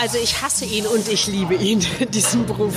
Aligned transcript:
Also 0.00 0.16
ich 0.16 0.40
hasse 0.42 0.64
ihn 0.64 0.86
und 0.86 1.08
ich 1.08 1.26
liebe 1.26 1.56
ihn, 1.56 1.84
diesen 2.12 2.46
Beruf. 2.46 2.72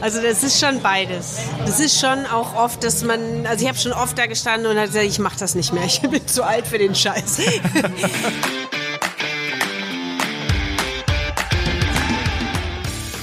Also 0.00 0.20
das 0.20 0.42
ist 0.42 0.58
schon 0.58 0.82
beides. 0.82 1.38
Das 1.64 1.78
ist 1.78 2.00
schon 2.00 2.26
auch 2.26 2.56
oft, 2.56 2.82
dass 2.82 3.04
man, 3.04 3.46
also 3.46 3.62
ich 3.62 3.68
habe 3.68 3.78
schon 3.78 3.92
oft 3.92 4.18
da 4.18 4.26
gestanden 4.26 4.68
und 4.68 4.76
habe 4.76 4.88
gesagt, 4.88 5.06
ich 5.06 5.20
mache 5.20 5.38
das 5.38 5.54
nicht 5.54 5.72
mehr. 5.72 5.84
Ich 5.84 6.00
bin 6.10 6.26
zu 6.26 6.44
alt 6.44 6.66
für 6.66 6.78
den 6.78 6.96
Scheiß. 6.96 7.38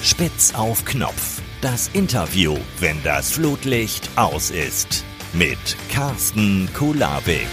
Spitz 0.02 0.54
auf 0.54 0.86
Knopf. 0.86 1.42
Das 1.62 1.90
Interview, 1.92 2.58
wenn 2.80 3.04
das 3.04 3.32
Flutlicht 3.32 4.10
aus 4.16 4.50
ist. 4.50 5.04
Mit 5.34 5.58
Carsten 5.92 6.70
Kulabik. 6.74 7.48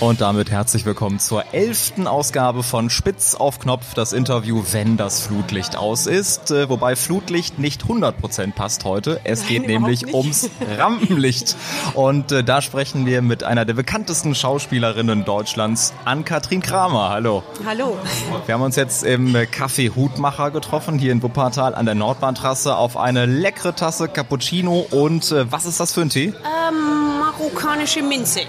Und 0.00 0.22
damit 0.22 0.50
herzlich 0.50 0.86
willkommen 0.86 1.18
zur 1.18 1.52
elften 1.52 2.06
Ausgabe 2.06 2.62
von 2.62 2.88
Spitz 2.88 3.34
auf 3.34 3.58
Knopf, 3.58 3.92
das 3.92 4.14
Interview, 4.14 4.62
wenn 4.72 4.96
das 4.96 5.20
Flutlicht 5.20 5.76
aus 5.76 6.06
ist. 6.06 6.50
Äh, 6.50 6.70
wobei 6.70 6.96
Flutlicht 6.96 7.58
nicht 7.58 7.84
100% 7.84 8.54
passt 8.54 8.86
heute. 8.86 9.20
Es 9.24 9.46
geht 9.46 9.60
Nein, 9.60 9.72
nämlich 9.72 10.04
überhaupt 10.04 10.24
ums 10.24 10.50
Rampenlicht. 10.78 11.54
Und 11.92 12.32
äh, 12.32 12.42
da 12.42 12.62
sprechen 12.62 13.04
wir 13.04 13.20
mit 13.20 13.44
einer 13.44 13.66
der 13.66 13.74
bekanntesten 13.74 14.34
Schauspielerinnen 14.34 15.26
Deutschlands, 15.26 15.92
Ann-Kathrin 16.06 16.62
Kramer. 16.62 17.10
Hallo. 17.10 17.42
Hallo. 17.66 17.98
Wir 18.46 18.54
haben 18.54 18.62
uns 18.62 18.76
jetzt 18.76 19.04
im 19.04 19.36
Café 19.36 19.94
Hutmacher 19.94 20.50
getroffen, 20.50 20.98
hier 20.98 21.12
in 21.12 21.22
Wuppertal 21.22 21.74
an 21.74 21.84
der 21.84 21.94
Nordbahntrasse, 21.94 22.74
auf 22.74 22.96
eine 22.96 23.26
leckere 23.26 23.74
Tasse 23.74 24.08
Cappuccino. 24.08 24.86
Und 24.90 25.30
äh, 25.30 25.52
was 25.52 25.66
ist 25.66 25.78
das 25.78 25.92
für 25.92 26.00
ein 26.00 26.08
Tee? 26.08 26.32
Ähm, 26.68 27.18
marokkanische 27.18 28.02
Minze. 28.02 28.40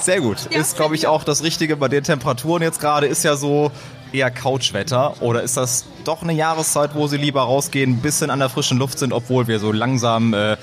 Sehr 0.00 0.20
gut. 0.20 0.48
Ja, 0.50 0.60
ist, 0.60 0.76
glaube 0.76 0.94
ich, 0.94 1.06
auch 1.06 1.24
das 1.24 1.42
Richtige 1.42 1.76
bei 1.76 1.88
den 1.88 2.04
Temperaturen 2.04 2.62
jetzt 2.62 2.80
gerade. 2.80 3.06
Ist 3.06 3.22
ja 3.24 3.36
so 3.36 3.70
eher 4.16 4.30
Couchwetter. 4.30 5.20
Oder 5.20 5.42
ist 5.42 5.56
das 5.56 5.84
doch 6.04 6.22
eine 6.22 6.32
Jahreszeit, 6.32 6.94
wo 6.94 7.06
Sie 7.06 7.16
lieber 7.16 7.42
rausgehen, 7.42 7.92
ein 7.92 8.02
bisschen 8.02 8.30
an 8.30 8.38
der 8.38 8.48
frischen 8.48 8.78
Luft 8.78 8.98
sind, 8.98 9.12
obwohl 9.12 9.48
wir 9.48 9.58
so 9.58 9.72
langsam 9.72 10.34
äh, 10.34 10.56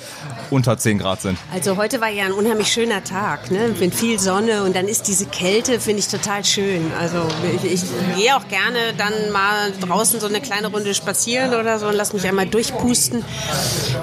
unter 0.50 0.78
10 0.78 1.00
Grad 1.00 1.22
sind? 1.22 1.38
Also 1.54 1.78
heute 1.78 2.02
war 2.02 2.10
ja 2.10 2.26
ein 2.26 2.32
unheimlich 2.32 2.72
schöner 2.72 3.04
Tag, 3.04 3.52
ne? 3.52 3.74
mit 3.80 3.94
viel 3.94 4.20
Sonne 4.20 4.64
und 4.64 4.76
dann 4.76 4.88
ist 4.88 5.08
diese 5.08 5.26
Kälte, 5.26 5.80
finde 5.80 6.00
ich 6.00 6.08
total 6.08 6.44
schön. 6.46 6.92
Also 7.00 7.18
ich, 7.64 7.72
ich 7.74 7.84
gehe 8.16 8.36
auch 8.36 8.48
gerne 8.48 8.94
dann 8.98 9.32
mal 9.32 9.72
draußen 9.82 10.20
so 10.20 10.28
eine 10.28 10.42
kleine 10.42 10.68
Runde 10.68 10.94
spazieren 10.94 11.54
oder 11.54 11.80
so 11.80 11.88
und 11.88 11.96
lass 11.96 12.14
mich 12.14 12.26
einmal 12.28 12.48
durchpusten. 12.48 13.24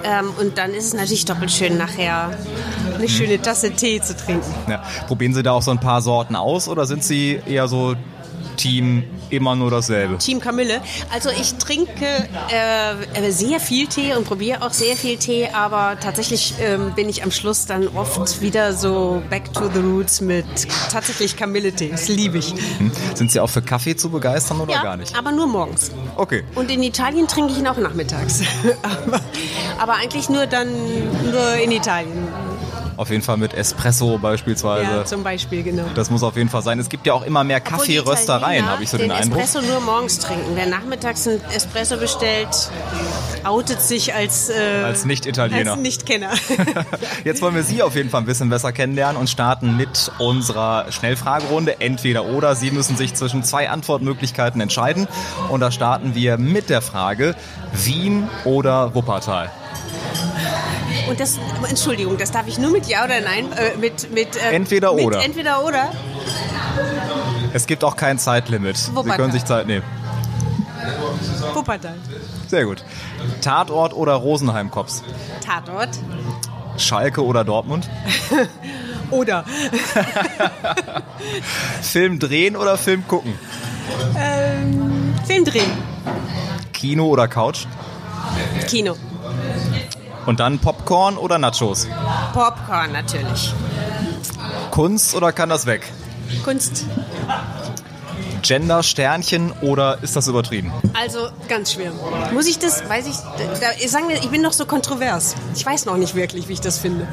Ähm, 0.05 0.33
und 0.39 0.59
dann 0.59 0.73
ist 0.73 0.87
es 0.87 0.95
natürlich 0.95 1.25
doppelt 1.25 1.51
schön, 1.51 1.79
nachher 1.79 2.31
eine 2.95 3.09
schöne 3.09 3.41
Tasse 3.41 3.71
Tee 3.73 4.01
zu 4.01 4.17
trinken. 4.17 4.53
Ja. 4.69 4.83
Probieren 5.07 5.35
Sie 5.35 5.43
da 5.43 5.53
auch 5.53 5.63
so 5.63 5.71
ein 5.71 5.81
paar 5.81 6.03
Sorten 6.03 6.37
aus 6.37 6.69
oder 6.69 6.87
sind 6.87 7.03
Sie 7.03 7.41
eher 7.47 7.67
so 7.69 7.97
Team 8.61 9.05
immer 9.31 9.57
nur 9.57 9.71
dasselbe? 9.71 10.19
Team 10.19 10.41
Kamille. 10.41 10.83
Also 11.13 11.31
ich 11.31 11.55
trinke 11.55 12.07
äh, 12.51 13.31
sehr 13.31 13.59
viel 13.61 13.87
Tee 13.87 14.15
und 14.15 14.25
probiere 14.25 14.63
auch 14.63 14.73
sehr 14.73 14.97
viel 14.97 15.17
Tee, 15.17 15.49
aber 15.53 15.99
tatsächlich 15.99 16.55
ähm, 16.61 16.93
bin 16.95 17.09
ich 17.09 17.23
am 17.23 17.31
Schluss 17.31 17.67
dann 17.67 17.89
oft 17.89 18.43
wieder 18.43 18.75
so 18.75 19.23
back 19.31 19.53
to 19.55 19.71
the 19.73 19.81
roots 19.81 20.21
mit 20.21 20.45
tatsächlich 20.91 21.37
Kamille-Tee. 21.37 21.89
Das 21.91 22.09
liebe 22.09 22.39
ich. 22.39 22.53
Hm? 22.79 22.93
Sind 23.15 23.33
Sie 23.33 23.41
auch 23.41 23.51
für 23.51 23.63
Kaffee 23.63 23.97
zu 23.97 24.11
begeistern 24.11 24.61
oder 24.61 24.75
ja, 24.75 24.83
gar 24.83 24.97
nicht? 24.97 25.17
aber 25.17 25.33
nur 25.33 25.47
morgens. 25.47 25.91
Okay. 26.17 26.45
Und 26.55 26.71
in 26.71 26.83
Italien 26.83 27.27
trinke 27.27 27.53
ich 27.53 27.59
ihn 27.59 27.67
auch 27.67 27.79
nachmittags. 27.79 28.43
aber, 28.83 29.21
aber 29.79 29.95
eigentlich 29.95 30.29
nur 30.29 30.47
dann 30.47 30.69
nur 31.31 31.55
in 31.55 31.73
Italien. 31.73 32.29
Auf 33.01 33.09
jeden 33.09 33.23
Fall 33.23 33.39
mit 33.39 33.55
Espresso 33.55 34.19
beispielsweise. 34.19 34.91
Ja, 34.91 35.05
zum 35.07 35.23
Beispiel, 35.23 35.63
genau. 35.63 35.87
Das 35.95 36.11
muss 36.11 36.23
auf 36.23 36.37
jeden 36.37 36.51
Fall 36.51 36.61
sein. 36.61 36.79
Es 36.79 36.91
gibt 36.91 37.07
ja 37.07 37.15
auch 37.15 37.25
immer 37.25 37.45
mehr 37.45 37.59
Kaffeeröstereien, 37.59 38.69
habe 38.69 38.83
ich 38.83 38.91
so 38.91 38.99
den, 38.99 39.11
Eindruck. 39.11 39.41
Espresso 39.41 39.67
nur 39.67 39.81
morgens 39.81 40.19
trinken. 40.19 40.51
Wer 40.55 40.67
nachmittags 40.67 41.27
einen 41.27 41.41
Espresso 41.51 41.97
bestellt, 41.97 42.71
outet 43.43 43.81
sich 43.81 44.13
als, 44.13 44.51
äh, 44.51 44.83
Als 44.85 45.07
Nicht-Italiener. 45.07 45.73
Als 45.73 45.81
Nicht-Kenner. 45.81 46.29
Jetzt 47.25 47.41
wollen 47.41 47.55
wir 47.55 47.63
Sie 47.63 47.83
auf 47.83 47.97
jeden 47.97 48.11
Fall 48.11 48.21
ein 48.21 48.27
bisschen 48.27 48.51
besser 48.51 48.71
kennenlernen 48.71 49.17
und 49.17 49.31
starten 49.31 49.79
mit 49.79 50.13
unserer 50.19 50.93
Schnellfragerunde. 50.93 51.81
Entweder 51.81 52.27
oder. 52.27 52.55
Sie 52.55 52.71
müssen 52.71 52.99
sich 52.99 53.15
zwischen 53.15 53.45
zwei 53.45 53.71
Antwortmöglichkeiten 53.71 54.61
entscheiden. 54.61 55.09
Und 55.49 55.61
da 55.61 55.71
starten 55.71 56.15
wir 56.15 56.37
mit 56.37 56.69
der 56.69 56.83
Frage 56.83 57.35
Wien 57.73 58.29
oder 58.45 58.95
Wuppertal. 58.95 59.51
Und 61.11 61.19
das, 61.19 61.39
Entschuldigung, 61.69 62.17
das 62.19 62.31
darf 62.31 62.47
ich 62.47 62.59
nur 62.59 62.71
mit 62.71 62.87
Ja 62.87 63.05
oder 63.05 63.21
Nein, 63.21 63.51
äh, 63.53 63.77
mit, 63.77 64.13
mit 64.13 64.37
äh, 64.37 64.53
Entweder 64.53 64.95
mit 64.95 65.05
oder. 65.05 65.25
Entweder 65.25 65.65
oder. 65.65 65.91
Es 67.53 67.67
gibt 67.67 67.83
auch 67.83 67.97
kein 67.97 68.19
Zeitlimit. 68.19 68.77
Sie 68.77 68.95
Wuppertal. 68.95 69.17
können 69.17 69.33
sich 69.33 69.45
Zeit 69.45 69.67
nehmen. 69.67 69.85
Wuppertal. 71.53 71.97
Sehr 72.47 72.65
gut. 72.65 72.85
Tatort 73.41 73.93
oder 73.93 74.15
Rosenheim-Cops? 74.15 75.03
Tatort. 75.45 75.89
Schalke 76.77 77.25
oder 77.25 77.45
Dortmund? 77.45 77.91
Oder. 79.11 79.45
Film 81.83 82.21
drehen 82.21 82.55
oder 82.57 82.79
Film 82.79 83.05
gucken? 83.09 83.35
Ähm, 84.17 85.15
Film 85.27 85.45
drehen. 85.45 85.73
Kino 86.73 87.09
oder 87.09 87.27
Couch? 87.27 87.67
Kino. 88.69 88.95
Und 90.27 90.41
dann 90.41 90.59
Popcorn 90.59 91.17
oder 91.17 91.39
Nachos? 91.39 91.89
Popcorn 92.33 92.93
natürlich. 92.93 93.53
Kunst 94.71 95.15
oder 95.15 95.33
kann 95.33 95.49
das 95.49 95.67
weg? 95.67 95.91
Kunst. 96.45 96.85
Gender, 98.43 98.83
Sternchen 98.83 99.53
oder 99.61 99.99
ist 100.03 100.17
das 100.17 100.27
übertrieben? 100.27 100.73
Also 100.95 101.29
ganz 101.49 101.73
schwer. 101.73 101.93
Muss 102.33 102.47
ich 102.47 102.59
das, 102.59 102.89
weiß 102.89 103.07
ich, 103.07 103.17
da, 103.17 103.89
sagen 103.89 104.09
wir, 104.09 104.17
ich 104.17 104.31
bin 104.31 104.43
noch 104.43 104.53
so 104.53 104.65
kontrovers. 104.65 105.35
Ich 105.55 105.65
weiß 105.65 105.85
noch 105.85 105.97
nicht 105.97 106.15
wirklich, 106.15 106.49
wie 106.49 106.55
ich 106.55 106.61
das 106.61 106.79
finde. 106.79 107.07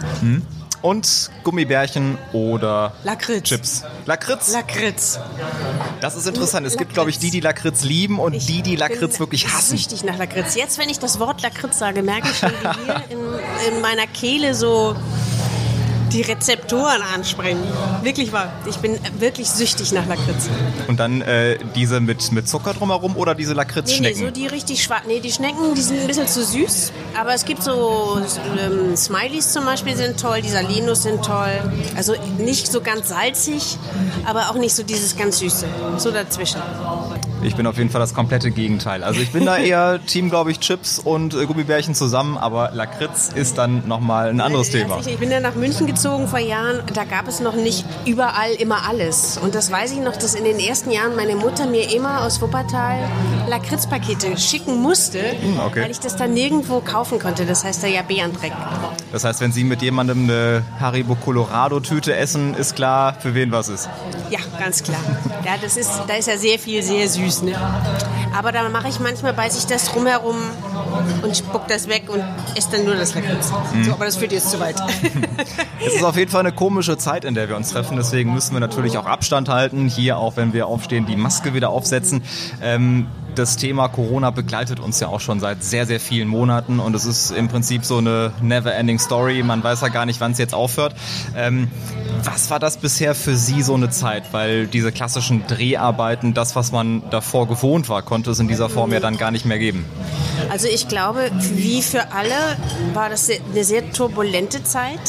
Und 0.81 1.31
Gummibärchen 1.43 2.17
oder 2.33 2.93
Lakritz. 3.03 3.49
Chips? 3.49 3.83
Lakritz? 4.05 4.51
Lakritz. 4.53 5.19
das 6.01 6.15
ist 6.15 6.27
interessant. 6.27 6.65
Es 6.67 6.73
gibt, 6.73 6.81
Lakritz. 6.81 6.93
glaube 6.93 7.09
ich, 7.09 7.19
die, 7.19 7.31
die 7.31 7.39
Lakritz 7.39 7.83
lieben 7.83 8.19
und 8.19 8.33
die, 8.47 8.61
die 8.61 8.75
Lakritz 8.75 9.19
wirklich 9.19 9.47
hassen. 9.47 9.77
süchtig 9.77 10.03
nach 10.03 10.17
Lakritz. 10.17 10.55
Jetzt, 10.55 10.77
wenn 10.77 10.89
ich 10.89 10.99
das 10.99 11.19
Wort 11.19 11.41
Lakritz 11.41 11.79
sage, 11.79 12.03
merke 12.03 12.29
ich 12.29 12.37
schon, 12.37 12.51
wie 12.51 12.85
hier 12.85 13.03
in, 13.09 13.73
in 13.75 13.81
meiner 13.81 14.07
Kehle 14.07 14.53
so 14.53 14.95
die 16.11 16.21
Rezeptoren 16.21 17.01
anspringen. 17.13 17.61
Wirklich 18.01 18.31
wahr. 18.31 18.51
Ich 18.65 18.77
bin 18.77 18.97
wirklich 19.19 19.49
süchtig 19.49 19.91
nach 19.91 20.05
Lakritz. 20.07 20.49
Und 20.87 20.99
dann 20.99 21.21
äh, 21.21 21.57
diese 21.75 21.99
mit, 21.99 22.31
mit 22.31 22.47
Zucker 22.47 22.73
drumherum 22.73 23.15
oder 23.15 23.35
diese 23.35 23.51
Nee, 23.51 23.53
nee, 23.55 23.57
Lakritzschnecken? 23.57 24.19
so 24.25 24.31
die 24.31 24.47
richtig 24.47 24.83
schwarz. 24.83 25.03
Nee, 25.07 25.19
die 25.19 25.31
Schnecken, 25.31 25.73
die 25.75 25.81
sind 25.81 25.99
ein 26.01 26.07
bisschen 26.07 26.27
zu 26.27 26.43
süß. 26.43 26.91
Aber 27.19 27.33
es 27.33 27.45
gibt 27.45 27.63
so 27.63 28.21
ähm, 28.59 28.95
Smileys 28.95 29.51
zum 29.51 29.65
Beispiel 29.65 29.95
sind 29.95 30.19
toll, 30.19 30.41
die 30.41 30.49
Salinos 30.49 31.03
sind 31.03 31.23
toll. 31.23 31.51
Also 31.95 32.13
nicht 32.37 32.71
so 32.71 32.81
ganz 32.81 33.09
salzig, 33.09 33.77
aber 34.25 34.49
auch 34.49 34.55
nicht 34.55 34.75
so 34.75 34.83
dieses 34.83 35.15
ganz 35.17 35.39
Süße. 35.39 35.65
So 35.97 36.11
dazwischen. 36.11 36.61
Ich 37.43 37.55
bin 37.55 37.67
auf 37.67 37.77
jeden 37.77 37.89
Fall 37.89 38.01
das 38.01 38.13
komplette 38.13 38.51
Gegenteil. 38.51 39.03
Also 39.03 39.21
ich 39.21 39.31
bin 39.31 39.45
da 39.45 39.57
eher 39.57 39.99
Team, 40.05 40.29
glaube 40.29 40.51
ich, 40.51 40.59
Chips 40.59 40.99
und 40.99 41.33
äh, 41.35 41.45
Gummibärchen 41.45 41.93
zusammen, 41.93 42.37
aber 42.37 42.71
Lakritz 42.73 43.29
ist 43.33 43.57
dann 43.57 43.87
nochmal 43.87 44.29
ein 44.29 44.41
anderes 44.41 44.71
Thema. 44.71 44.95
Tatsächlich, 44.95 45.13
Ich 45.13 45.19
bin 45.19 45.29
dann 45.29 45.43
nach 45.43 45.55
München 45.55 45.85
gezogen 45.85 46.27
vor 46.27 46.39
Jahren. 46.39 46.81
Da 46.93 47.03
gab 47.03 47.27
es 47.27 47.39
noch 47.39 47.55
nicht 47.55 47.85
überall 48.05 48.53
immer 48.53 48.87
alles. 48.89 49.37
Und 49.37 49.55
das 49.55 49.71
weiß 49.71 49.91
ich 49.93 49.99
noch, 49.99 50.17
dass 50.17 50.33
in 50.33 50.43
den 50.43 50.59
ersten 50.59 50.91
Jahren 50.91 51.15
meine 51.15 51.35
Mutter 51.35 51.67
mir 51.67 51.93
immer 51.93 52.23
aus 52.23 52.41
Wuppertal 52.41 52.97
Lakritzpakete 53.47 54.37
schicken 54.37 54.81
musste, 54.81 55.19
okay. 55.65 55.83
weil 55.83 55.91
ich 55.91 55.99
das 55.99 56.15
dann 56.15 56.33
nirgendwo 56.33 56.81
kaufen 56.81 57.19
konnte. 57.19 57.45
Das 57.45 57.63
heißt 57.63 57.83
da 57.83 57.87
ja 57.87 58.01
Bärendreck. 58.01 58.51
Das 59.11 59.23
heißt, 59.23 59.41
wenn 59.41 59.51
Sie 59.51 59.63
mit 59.63 59.81
jemandem 59.81 60.23
eine 60.23 60.63
Haribo 60.79 61.15
Colorado 61.15 61.79
Tüte 61.79 62.15
essen, 62.15 62.55
ist 62.55 62.75
klar, 62.75 63.15
für 63.19 63.35
wen 63.35 63.51
was 63.51 63.69
ist. 63.69 63.87
Ja, 64.29 64.39
ganz 64.59 64.83
klar. 64.83 64.99
Ja, 65.45 65.55
das 65.61 65.77
ist, 65.77 65.91
da 66.07 66.15
ist 66.15 66.27
ja 66.27 66.37
sehr 66.37 66.59
viel, 66.59 66.83
sehr 66.83 67.07
süß. 67.07 67.26
Ne? 67.41 67.55
Aber 68.37 68.51
da 68.51 68.67
mache 68.69 68.87
ich 68.87 68.99
manchmal, 68.99 69.33
beiße 69.33 69.57
ich 69.57 69.65
das 69.65 69.85
drumherum 69.91 70.35
und 71.23 71.35
spuck 71.35 71.67
das 71.67 71.87
weg 71.87 72.03
und 72.09 72.23
esse 72.55 72.71
dann 72.71 72.85
nur 72.85 72.95
das 72.95 73.15
Lakritz. 73.15 73.51
So, 73.83 73.91
aber 73.91 74.05
das 74.05 74.17
führt 74.17 74.31
jetzt 74.31 74.51
zu 74.51 74.59
weit. 74.59 74.75
Es 75.85 75.95
ist 75.95 76.03
auf 76.03 76.17
jeden 76.17 76.31
Fall 76.31 76.41
eine 76.41 76.51
komische 76.51 76.97
Zeit, 76.97 77.23
in 77.23 77.33
der 77.33 77.47
wir 77.47 77.55
uns 77.55 77.69
treffen. 77.69 77.97
Deswegen 77.97 78.33
müssen 78.33 78.53
wir 78.53 78.59
natürlich 78.59 78.97
auch 78.97 79.05
Abstand 79.05 79.47
halten. 79.47 79.87
Hier 79.87 80.17
auch, 80.17 80.35
wenn 80.35 80.51
wir 80.51 80.67
aufstehen, 80.67 81.05
die 81.05 81.15
Maske 81.15 81.53
wieder 81.53 81.69
aufsetzen. 81.69 82.23
Ähm, 82.61 83.07
das 83.37 83.55
Thema 83.57 83.87
Corona 83.87 84.31
begleitet 84.31 84.79
uns 84.79 84.99
ja 84.99 85.07
auch 85.07 85.19
schon 85.19 85.39
seit 85.39 85.63
sehr, 85.63 85.85
sehr 85.85 85.99
vielen 85.99 86.27
Monaten 86.27 86.79
und 86.79 86.95
es 86.95 87.05
ist 87.05 87.31
im 87.31 87.47
Prinzip 87.47 87.85
so 87.85 87.97
eine 87.97 88.33
never-ending 88.41 88.99
Story. 88.99 89.43
Man 89.43 89.63
weiß 89.63 89.81
ja 89.81 89.89
gar 89.89 90.05
nicht, 90.05 90.19
wann 90.19 90.31
es 90.31 90.37
jetzt 90.37 90.53
aufhört. 90.53 90.95
Ähm, 91.35 91.69
was 92.23 92.49
war 92.49 92.59
das 92.59 92.77
bisher 92.77 93.13
für 93.15 93.35
Sie 93.35 93.61
so 93.61 93.75
eine 93.75 93.89
Zeit? 93.89 94.33
Weil 94.33 94.67
diese 94.67 94.91
klassischen 94.91 95.45
Dreharbeiten, 95.47 96.33
das, 96.33 96.55
was 96.55 96.71
man 96.71 97.03
davor 97.09 97.47
gewohnt 97.47 97.89
war, 97.89 98.01
konnte 98.01 98.31
es 98.31 98.39
in 98.39 98.47
dieser 98.47 98.69
Form 98.69 98.91
ja 98.91 98.99
dann 98.99 99.17
gar 99.17 99.31
nicht 99.31 99.45
mehr 99.45 99.59
geben. 99.59 99.85
Also 100.49 100.67
ich 100.67 100.87
glaube, 100.87 101.29
wie 101.55 101.81
für 101.81 102.11
alle 102.11 102.57
war 102.93 103.09
das 103.09 103.29
eine 103.29 103.63
sehr 103.63 103.91
turbulente 103.91 104.63
Zeit. 104.63 104.99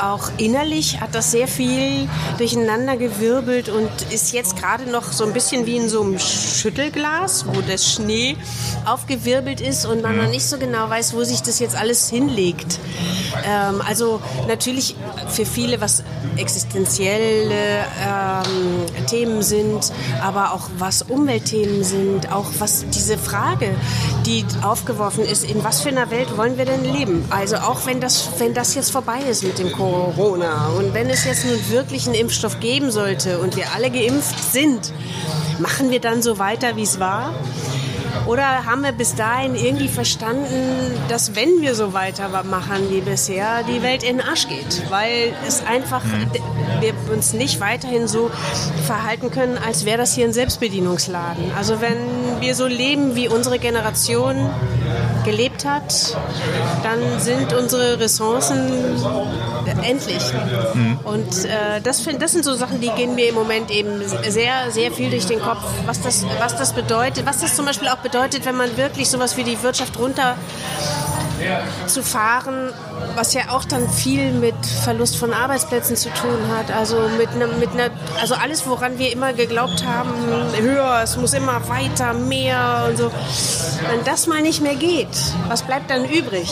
Auch 0.00 0.30
innerlich 0.38 1.00
hat 1.00 1.14
das 1.14 1.30
sehr 1.30 1.48
viel 1.48 2.08
durcheinander 2.38 2.96
gewirbelt 2.96 3.68
und 3.68 3.90
ist 4.10 4.32
jetzt 4.32 4.56
gerade 4.56 4.90
noch 4.90 5.12
so 5.12 5.24
ein 5.24 5.32
bisschen 5.32 5.66
wie 5.66 5.76
in 5.76 5.88
so 5.88 6.02
einem 6.02 6.18
Schüttelglas, 6.18 7.46
wo 7.56 7.60
der 7.62 7.78
Schnee 7.78 8.36
aufgewirbelt 8.84 9.60
ist 9.60 9.86
und 9.86 10.02
man 10.02 10.16
noch 10.16 10.28
nicht 10.28 10.46
so 10.46 10.58
genau 10.58 10.88
weiß, 10.88 11.14
wo 11.14 11.24
sich 11.24 11.42
das 11.42 11.58
jetzt 11.58 11.74
alles 11.76 12.08
hinlegt. 12.08 12.78
Ähm, 13.44 13.82
also 13.86 14.20
natürlich 14.46 14.94
für 15.28 15.46
viele, 15.46 15.80
was 15.80 16.02
existenzielle 16.36 17.54
ähm, 17.54 19.06
Themen 19.06 19.42
sind, 19.42 19.92
aber 20.22 20.52
auch 20.52 20.68
was 20.78 21.02
Umweltthemen 21.02 21.82
sind, 21.82 22.32
auch 22.32 22.46
was 22.58 22.84
diese 22.90 23.18
Frage, 23.18 23.74
die 24.26 24.44
aufgeworfen 24.62 25.24
ist, 25.24 25.44
in 25.44 25.64
was 25.64 25.80
für 25.80 25.88
einer 25.88 26.10
Welt 26.10 26.36
wollen 26.36 26.58
wir 26.58 26.64
denn 26.64 26.84
leben? 26.84 27.24
Also 27.30 27.56
auch 27.56 27.86
wenn 27.86 28.00
das, 28.00 28.28
wenn 28.38 28.54
das 28.54 28.74
jetzt 28.74 28.90
vorbei 28.90 29.20
ist 29.28 29.42
mit 29.42 29.58
dem 29.58 29.72
Corona 29.72 30.68
und 30.78 30.94
wenn 30.94 31.08
es 31.08 31.24
jetzt 31.24 31.44
nun 31.44 31.58
wirklich 31.70 32.06
einen 32.06 32.14
Impfstoff 32.14 32.60
geben 32.60 32.90
sollte 32.90 33.38
und 33.38 33.56
wir 33.56 33.72
alle 33.74 33.90
geimpft 33.90 34.52
sind, 34.52 34.92
machen 35.58 35.90
wir 35.90 36.00
dann 36.00 36.22
so 36.22 36.38
weiter, 36.38 36.76
wie 36.76 36.82
es 36.82 37.00
war? 37.00 37.34
Oder 38.26 38.64
haben 38.64 38.82
wir 38.82 38.90
bis 38.90 39.14
dahin 39.14 39.54
irgendwie 39.54 39.86
verstanden, 39.86 40.92
dass 41.08 41.36
wenn 41.36 41.60
wir 41.60 41.76
so 41.76 41.92
weitermachen 41.92 42.90
wie 42.90 43.00
bisher, 43.00 43.62
die 43.62 43.82
Welt 43.82 44.02
in 44.02 44.18
den 44.18 44.26
Arsch 44.26 44.48
geht? 44.48 44.82
Weil 44.90 45.32
es 45.46 45.64
einfach, 45.64 46.02
mhm. 46.02 46.32
wir 46.80 46.92
uns 47.12 47.34
nicht 47.34 47.60
weiterhin 47.60 48.08
so 48.08 48.30
verhalten 48.84 49.30
können, 49.30 49.58
als 49.58 49.84
wäre 49.84 49.98
das 49.98 50.14
hier 50.14 50.24
ein 50.24 50.32
Selbstbedienungsladen. 50.32 51.52
Also 51.56 51.80
wenn 51.80 51.98
wir 52.40 52.56
so 52.56 52.66
leben, 52.66 53.14
wie 53.14 53.28
unsere 53.28 53.60
Generation 53.60 54.50
gelebt 55.26 55.66
hat, 55.66 56.16
dann 56.82 57.20
sind 57.20 57.52
unsere 57.52 58.00
Ressourcen 58.00 58.72
endlich. 59.82 60.22
Mhm. 60.72 60.98
Und 61.04 61.44
äh, 61.44 61.80
das, 61.82 62.02
das 62.18 62.32
sind 62.32 62.44
so 62.44 62.54
Sachen, 62.54 62.80
die 62.80 62.88
gehen 62.90 63.14
mir 63.14 63.28
im 63.28 63.34
Moment 63.34 63.70
eben 63.70 64.00
sehr, 64.26 64.70
sehr 64.70 64.90
viel 64.92 65.10
durch 65.10 65.26
den 65.26 65.40
Kopf, 65.40 65.64
was 65.84 66.00
das, 66.00 66.24
was 66.38 66.56
das 66.56 66.72
bedeutet, 66.72 67.26
was 67.26 67.40
das 67.40 67.54
zum 67.54 67.66
Beispiel 67.66 67.88
auch 67.88 67.98
bedeutet, 67.98 68.46
wenn 68.46 68.56
man 68.56 68.76
wirklich 68.76 69.10
sowas 69.10 69.36
wie 69.36 69.44
die 69.44 69.62
Wirtschaft 69.62 69.98
runter 69.98 70.36
zu 71.86 72.02
fahren, 72.02 72.72
was 73.14 73.34
ja 73.34 73.42
auch 73.50 73.64
dann 73.64 73.88
viel 73.88 74.32
mit 74.32 74.54
Verlust 74.84 75.16
von 75.16 75.32
Arbeitsplätzen 75.32 75.96
zu 75.96 76.08
tun 76.10 76.38
hat. 76.56 76.74
Also 76.74 76.96
mit 77.18 77.28
einer, 77.30 77.46
mit 77.58 77.70
einer, 77.70 77.90
also 78.20 78.34
alles, 78.34 78.66
woran 78.66 78.98
wir 78.98 79.12
immer 79.12 79.32
geglaubt 79.32 79.84
haben, 79.84 80.12
höher, 80.58 81.00
es 81.02 81.16
muss 81.16 81.32
immer 81.34 81.68
weiter, 81.68 82.12
mehr 82.12 82.86
und 82.88 82.98
so. 82.98 83.10
Wenn 83.90 84.04
das 84.04 84.26
mal 84.26 84.42
nicht 84.42 84.62
mehr 84.62 84.76
geht, 84.76 85.08
was 85.48 85.62
bleibt 85.62 85.90
dann 85.90 86.04
übrig? 86.04 86.48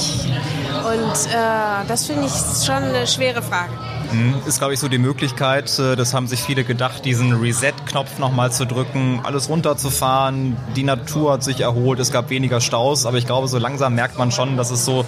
Und 0.84 1.32
äh, 1.32 1.86
das 1.88 2.06
finde 2.06 2.26
ich 2.26 2.66
schon 2.66 2.82
eine 2.82 3.06
schwere 3.06 3.42
Frage. 3.42 3.72
Mhm. 4.14 4.34
Ist, 4.46 4.58
glaube 4.58 4.74
ich, 4.74 4.80
so 4.80 4.88
die 4.88 4.98
Möglichkeit, 4.98 5.78
äh, 5.78 5.96
das 5.96 6.14
haben 6.14 6.26
sich 6.26 6.40
viele 6.40 6.64
gedacht, 6.64 7.04
diesen 7.04 7.32
Reset-Knopf 7.32 8.18
nochmal 8.18 8.52
zu 8.52 8.66
drücken, 8.66 9.20
alles 9.22 9.48
runterzufahren. 9.48 10.56
Die 10.76 10.84
Natur 10.84 11.32
hat 11.32 11.42
sich 11.42 11.60
erholt, 11.60 11.98
es 12.00 12.12
gab 12.12 12.30
weniger 12.30 12.60
Staus, 12.60 13.06
aber 13.06 13.18
ich 13.18 13.26
glaube, 13.26 13.48
so 13.48 13.58
langsam 13.58 13.94
merkt 13.94 14.18
man 14.18 14.30
schon, 14.30 14.56
dass 14.56 14.70
es 14.70 14.84
so 14.84 15.04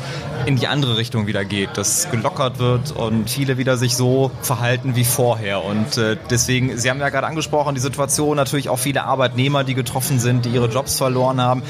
in 0.46 0.56
die 0.56 0.66
andere 0.66 0.96
Richtung 0.96 1.26
wieder 1.26 1.44
geht, 1.44 1.76
dass 1.76 2.10
gelockert 2.10 2.58
wird 2.58 2.92
und 2.92 3.30
viele 3.30 3.58
wieder 3.58 3.76
sich 3.76 3.96
so 3.96 4.30
verhalten 4.42 4.96
wie 4.96 5.04
vorher. 5.04 5.64
Und 5.64 5.96
äh, 5.96 6.16
deswegen, 6.30 6.76
Sie 6.78 6.90
haben 6.90 7.00
ja 7.00 7.08
gerade 7.08 7.26
angesprochen, 7.26 7.74
die 7.74 7.80
Situation, 7.80 8.36
natürlich 8.36 8.68
auch 8.68 8.78
viele 8.78 9.04
Arbeitnehmer, 9.04 9.64
die 9.64 9.74
getroffen 9.74 10.18
sind, 10.18 10.44
die 10.44 10.50
ihre 10.50 10.68
Jobs 10.68 10.96
verloren 10.96 11.40
haben. 11.40 11.62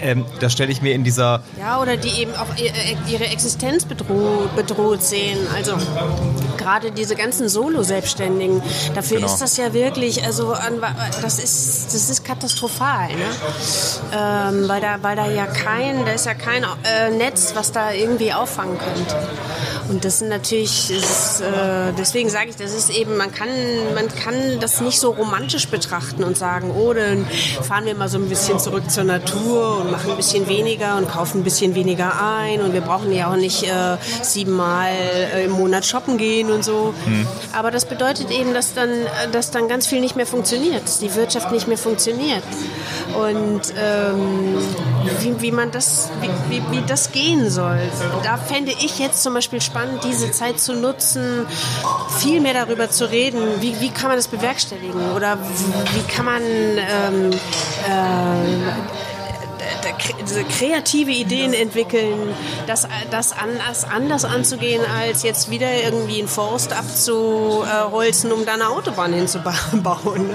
Ähm, 0.00 0.24
da 0.40 0.50
stelle 0.50 0.72
ich 0.72 0.82
mir 0.82 0.94
in 0.94 1.04
dieser... 1.04 1.42
Ja, 1.58 1.80
oder 1.80 1.96
die 1.96 2.20
eben 2.20 2.32
auch 2.34 2.48
ihre 3.08 3.24
Existenz 3.24 3.84
bedroht, 3.84 4.54
bedroht 4.56 5.02
sehen. 5.02 5.38
Also 5.54 5.72
gerade 6.62 6.90
diese 6.92 7.16
ganzen 7.16 7.48
Solo-Selbstständigen, 7.48 8.62
dafür 8.94 9.18
genau. 9.18 9.32
ist 9.32 9.40
das 9.40 9.56
ja 9.56 9.72
wirklich, 9.72 10.24
also 10.24 10.54
das 11.20 11.38
ist, 11.38 11.94
das 11.94 12.10
ist 12.10 12.24
katastrophal, 12.24 13.08
ne? 13.08 13.24
Ähm, 14.12 14.68
weil, 14.68 14.80
da, 14.80 15.02
weil 15.02 15.16
da 15.16 15.28
ja 15.28 15.46
kein, 15.46 16.04
da 16.04 16.12
ist 16.12 16.26
ja 16.26 16.34
kein 16.34 16.64
äh, 16.64 17.10
Netz, 17.10 17.52
was 17.54 17.72
da 17.72 17.92
irgendwie 17.92 18.32
auffangen 18.32 18.78
könnte. 18.78 19.16
Und 19.92 20.06
das 20.06 20.20
sind 20.20 20.28
natürlich, 20.28 20.90
ist, 20.90 21.42
äh, 21.42 21.92
deswegen 21.98 22.30
sage 22.30 22.48
ich, 22.48 22.56
das 22.56 22.72
ist 22.72 22.88
eben, 22.88 23.18
man 23.18 23.30
kann, 23.30 23.50
man 23.94 24.08
kann 24.08 24.58
das 24.58 24.80
nicht 24.80 24.98
so 24.98 25.10
romantisch 25.10 25.68
betrachten 25.68 26.24
und 26.24 26.38
sagen, 26.38 26.70
oh, 26.74 26.94
dann 26.94 27.26
fahren 27.60 27.84
wir 27.84 27.94
mal 27.94 28.08
so 28.08 28.16
ein 28.16 28.26
bisschen 28.26 28.58
zurück 28.58 28.90
zur 28.90 29.04
Natur 29.04 29.82
und 29.82 29.90
machen 29.90 30.12
ein 30.12 30.16
bisschen 30.16 30.48
weniger 30.48 30.96
und 30.96 31.10
kaufen 31.10 31.40
ein 31.40 31.44
bisschen 31.44 31.74
weniger 31.74 32.14
ein 32.38 32.62
und 32.62 32.72
wir 32.72 32.80
brauchen 32.80 33.12
ja 33.12 33.30
auch 33.30 33.36
nicht 33.36 33.64
äh, 33.64 33.98
siebenmal 34.22 34.92
äh, 35.34 35.44
im 35.44 35.50
Monat 35.50 35.84
shoppen 35.84 36.16
gehen 36.16 36.50
und 36.50 36.64
so. 36.64 36.94
Mhm. 37.04 37.26
Aber 37.52 37.70
das 37.70 37.84
bedeutet 37.84 38.30
eben, 38.30 38.54
dass 38.54 38.72
dann, 38.72 38.88
dass 39.30 39.50
dann 39.50 39.68
ganz 39.68 39.86
viel 39.86 40.00
nicht 40.00 40.16
mehr 40.16 40.26
funktioniert, 40.26 40.84
dass 40.84 41.00
die 41.00 41.14
Wirtschaft 41.14 41.52
nicht 41.52 41.68
mehr 41.68 41.78
funktioniert. 41.78 42.42
Und 43.14 43.62
ähm, 43.76 44.56
wie, 45.20 45.40
wie 45.40 45.52
man 45.52 45.70
das, 45.70 46.10
wie, 46.20 46.30
wie, 46.48 46.62
wie 46.70 46.82
das 46.86 47.12
gehen 47.12 47.50
soll. 47.50 47.78
Da 48.22 48.36
fände 48.36 48.72
ich 48.72 48.98
jetzt 48.98 49.22
zum 49.22 49.34
Beispiel 49.34 49.60
spannend, 49.60 50.04
diese 50.04 50.30
Zeit 50.30 50.60
zu 50.60 50.74
nutzen, 50.74 51.46
viel 52.18 52.40
mehr 52.40 52.54
darüber 52.54 52.90
zu 52.90 53.10
reden, 53.10 53.60
wie, 53.60 53.80
wie 53.80 53.90
kann 53.90 54.08
man 54.08 54.16
das 54.16 54.28
bewerkstelligen 54.28 55.12
oder 55.12 55.38
wie 55.94 56.12
kann 56.12 56.24
man 56.24 56.42
ähm, 56.42 57.30
äh, 57.88 59.11
diese 60.24 60.44
kreative 60.44 61.10
Ideen 61.10 61.52
entwickeln, 61.54 62.34
das, 62.66 62.86
das 63.10 63.32
anders, 63.32 63.84
anders 63.84 64.24
anzugehen, 64.24 64.82
als 64.84 65.22
jetzt 65.22 65.50
wieder 65.50 65.82
irgendwie 65.82 66.18
einen 66.18 66.28
Forst 66.28 66.72
abzuholzen, 66.72 68.32
um 68.32 68.44
da 68.44 68.54
eine 68.54 68.68
Autobahn 68.68 69.12
hinzubauen. 69.12 70.28
Ne? 70.28 70.34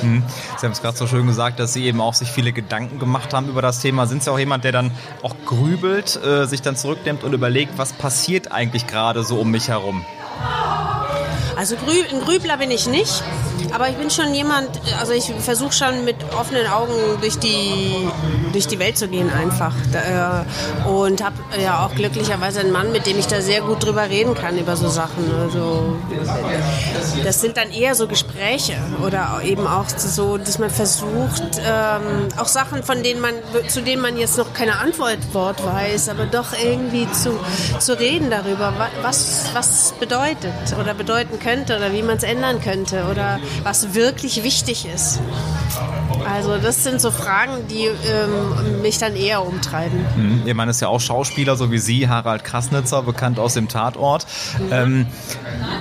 Hm. 0.00 0.22
Sie 0.58 0.66
haben 0.66 0.72
es 0.72 0.80
gerade 0.80 0.96
so 0.96 1.06
schön 1.06 1.26
gesagt, 1.26 1.58
dass 1.58 1.72
Sie 1.72 1.84
eben 1.84 2.00
auch 2.00 2.14
sich 2.14 2.30
viele 2.30 2.52
Gedanken 2.52 2.98
gemacht 2.98 3.34
haben 3.34 3.48
über 3.48 3.62
das 3.62 3.80
Thema. 3.80 4.06
Sind 4.06 4.22
Sie 4.22 4.30
auch 4.30 4.38
jemand, 4.38 4.64
der 4.64 4.72
dann 4.72 4.90
auch 5.22 5.34
grübelt, 5.46 6.18
äh, 6.24 6.46
sich 6.46 6.62
dann 6.62 6.76
zurücknimmt 6.76 7.24
und 7.24 7.32
überlegt, 7.32 7.78
was 7.78 7.92
passiert 7.92 8.52
eigentlich 8.52 8.86
gerade 8.86 9.24
so 9.24 9.38
um 9.38 9.50
mich 9.50 9.68
herum? 9.68 10.04
Also 11.56 11.76
ein 11.76 12.20
Grübler 12.20 12.56
bin 12.56 12.70
ich 12.70 12.86
nicht. 12.86 13.22
Aber 13.72 13.88
ich 13.88 13.96
bin 13.96 14.10
schon 14.10 14.34
jemand, 14.34 14.68
also 15.00 15.12
ich 15.12 15.32
versuche 15.38 15.72
schon 15.72 16.04
mit 16.04 16.16
offenen 16.38 16.66
Augen 16.66 16.92
durch 17.20 17.38
die, 17.38 18.08
durch 18.52 18.66
die 18.66 18.78
Welt 18.78 18.98
zu 18.98 19.08
gehen 19.08 19.30
einfach. 19.30 19.74
Äh, 19.92 20.88
und 20.88 21.24
habe 21.24 21.36
ja 21.62 21.84
auch 21.84 21.94
glücklicherweise 21.94 22.60
einen 22.60 22.72
Mann, 22.72 22.92
mit 22.92 23.06
dem 23.06 23.18
ich 23.18 23.26
da 23.26 23.40
sehr 23.40 23.62
gut 23.62 23.84
drüber 23.84 24.08
reden 24.08 24.34
kann 24.34 24.58
über 24.58 24.76
so 24.76 24.88
Sachen. 24.88 25.24
Also 25.42 25.96
das 27.24 27.40
sind 27.40 27.56
dann 27.56 27.70
eher 27.70 27.94
so 27.94 28.06
Gespräche 28.06 28.76
oder 29.04 29.40
eben 29.44 29.66
auch 29.66 29.88
so, 29.88 30.36
dass 30.36 30.58
man 30.58 30.70
versucht, 30.70 31.60
ähm, 31.64 32.28
auch 32.36 32.46
Sachen, 32.46 32.82
von 32.82 33.02
denen 33.02 33.20
man, 33.20 33.34
zu 33.68 33.80
denen 33.80 34.02
man 34.02 34.16
jetzt 34.16 34.36
noch 34.36 34.52
keine 34.52 34.78
Antwort 34.78 35.18
weiß, 35.34 36.08
aber 36.08 36.26
doch 36.26 36.52
irgendwie 36.62 37.10
zu, 37.12 37.38
zu 37.78 37.98
reden 37.98 38.30
darüber, 38.30 38.74
was, 39.02 39.50
was 39.54 39.92
bedeutet 39.98 40.52
oder 40.80 40.94
bedeuten 40.94 41.38
könnte 41.38 41.76
oder 41.76 41.92
wie 41.92 42.02
man 42.02 42.16
es 42.16 42.22
ändern 42.22 42.60
könnte 42.60 43.04
oder 43.10 43.38
was 43.64 43.94
wirklich 43.94 44.42
wichtig 44.42 44.86
ist. 44.86 45.20
Also 46.26 46.58
das 46.58 46.84
sind 46.84 47.00
so 47.00 47.10
Fragen, 47.10 47.66
die 47.68 47.86
ähm, 47.86 48.82
mich 48.82 48.98
dann 48.98 49.16
eher 49.16 49.44
umtreiben. 49.44 50.04
Mhm. 50.16 50.42
Ihr 50.46 50.54
Mann 50.54 50.68
ist 50.68 50.80
ja 50.80 50.88
auch 50.88 51.00
Schauspieler, 51.00 51.56
so 51.56 51.70
wie 51.70 51.78
Sie, 51.78 52.08
Harald 52.08 52.44
Krasnitzer, 52.44 53.02
bekannt 53.02 53.38
aus 53.38 53.54
dem 53.54 53.68
Tatort. 53.68 54.26
Mhm. 54.58 54.72
Ähm, 54.72 55.06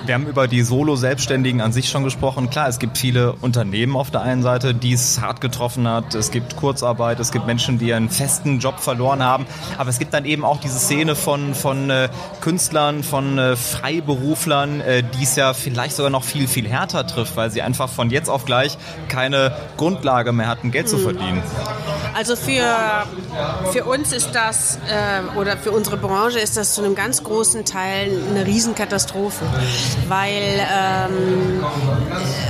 wir 0.05 0.15
haben 0.15 0.27
über 0.27 0.47
die 0.47 0.63
Solo-Selbstständigen 0.63 1.61
an 1.61 1.73
sich 1.73 1.89
schon 1.89 2.03
gesprochen. 2.03 2.49
Klar, 2.49 2.67
es 2.67 2.79
gibt 2.79 2.97
viele 2.97 3.33
Unternehmen 3.33 3.95
auf 3.95 4.11
der 4.11 4.21
einen 4.21 4.43
Seite, 4.43 4.73
die 4.73 4.93
es 4.93 5.21
hart 5.21 5.41
getroffen 5.41 5.87
hat. 5.87 6.15
Es 6.15 6.31
gibt 6.31 6.55
Kurzarbeit, 6.55 7.19
es 7.19 7.31
gibt 7.31 7.45
Menschen, 7.45 7.77
die 7.77 7.93
einen 7.93 8.09
festen 8.09 8.59
Job 8.59 8.79
verloren 8.79 9.23
haben. 9.23 9.45
Aber 9.77 9.89
es 9.89 9.99
gibt 9.99 10.13
dann 10.13 10.25
eben 10.25 10.43
auch 10.43 10.59
diese 10.59 10.79
Szene 10.79 11.15
von, 11.15 11.53
von 11.53 11.89
äh, 11.89 12.09
Künstlern, 12.41 13.03
von 13.03 13.37
äh, 13.37 13.55
Freiberuflern, 13.55 14.81
äh, 14.81 15.03
die 15.03 15.23
es 15.23 15.35
ja 15.35 15.53
vielleicht 15.53 15.95
sogar 15.95 16.11
noch 16.11 16.23
viel, 16.23 16.47
viel 16.47 16.67
härter 16.67 17.05
trifft, 17.05 17.35
weil 17.35 17.51
sie 17.51 17.61
einfach 17.61 17.89
von 17.89 18.09
jetzt 18.09 18.29
auf 18.29 18.45
gleich 18.45 18.77
keine 19.07 19.55
Grundlage 19.77 20.30
mehr 20.33 20.47
hatten, 20.47 20.71
Geld 20.71 20.89
zu 20.89 20.97
hm. 20.97 21.03
verdienen. 21.03 21.43
Also 22.13 22.35
für, 22.35 22.63
für 23.71 23.85
uns 23.85 24.11
ist 24.11 24.31
das, 24.33 24.77
äh, 24.87 25.37
oder 25.39 25.57
für 25.57 25.71
unsere 25.71 25.97
Branche 25.97 26.39
ist 26.39 26.57
das 26.57 26.73
zu 26.73 26.83
einem 26.83 26.95
ganz 26.95 27.23
großen 27.23 27.65
Teil 27.65 28.11
eine 28.29 28.45
Riesenkatastrophe 28.45 29.45
weil, 30.07 30.67
ähm, 30.71 31.63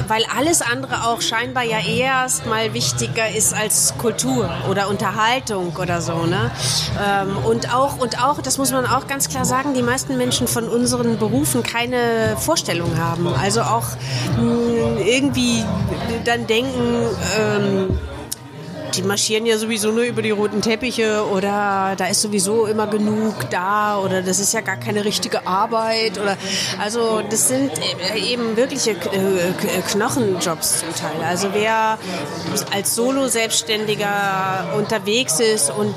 weil 0.07 0.23
alles 0.37 0.61
andere 0.61 1.07
auch 1.07 1.21
scheinbar 1.21 1.63
ja 1.63 1.77
erst 1.79 2.45
mal 2.45 2.73
wichtiger 2.73 3.29
ist 3.29 3.53
als 3.53 3.93
Kultur 3.97 4.49
oder 4.69 4.89
Unterhaltung 4.89 5.75
oder 5.79 6.01
so. 6.01 6.25
Ne? 6.25 6.51
Ähm, 6.99 7.37
und, 7.45 7.73
auch, 7.73 7.99
und 7.99 8.23
auch, 8.23 8.41
das 8.41 8.57
muss 8.57 8.71
man 8.71 8.85
auch 8.85 9.07
ganz 9.07 9.29
klar 9.29 9.45
sagen, 9.45 9.73
die 9.73 9.81
meisten 9.81 10.17
Menschen 10.17 10.47
von 10.47 10.67
unseren 10.67 11.17
Berufen 11.17 11.63
keine 11.63 12.35
Vorstellung 12.37 12.97
haben. 12.97 13.27
Also 13.33 13.61
auch 13.61 13.85
mh, 14.37 15.01
irgendwie 15.05 15.63
dann 16.25 16.47
denken, 16.47 17.05
ähm, 17.37 17.99
die 18.95 19.03
marschieren 19.03 19.45
ja 19.45 19.57
sowieso 19.57 19.91
nur 19.91 20.03
über 20.03 20.21
die 20.21 20.31
roten 20.31 20.61
Teppiche 20.61 21.25
oder 21.31 21.95
da 21.97 22.05
ist 22.07 22.21
sowieso 22.21 22.65
immer 22.65 22.87
genug 22.87 23.49
da 23.49 23.99
oder 23.99 24.21
das 24.21 24.39
ist 24.39 24.53
ja 24.53 24.61
gar 24.61 24.77
keine 24.77 25.05
richtige 25.05 25.47
Arbeit 25.47 26.19
oder 26.19 26.37
also 26.79 27.21
das 27.29 27.47
sind 27.47 27.71
eben 28.15 28.55
wirkliche 28.57 28.95
Knochenjobs 29.91 30.79
zum 30.79 30.89
Teil. 30.95 31.23
Also 31.27 31.49
wer 31.53 31.97
als 32.71 32.95
Solo-Selbstständiger 32.95 34.73
unterwegs 34.77 35.39
ist 35.39 35.71
und 35.71 35.93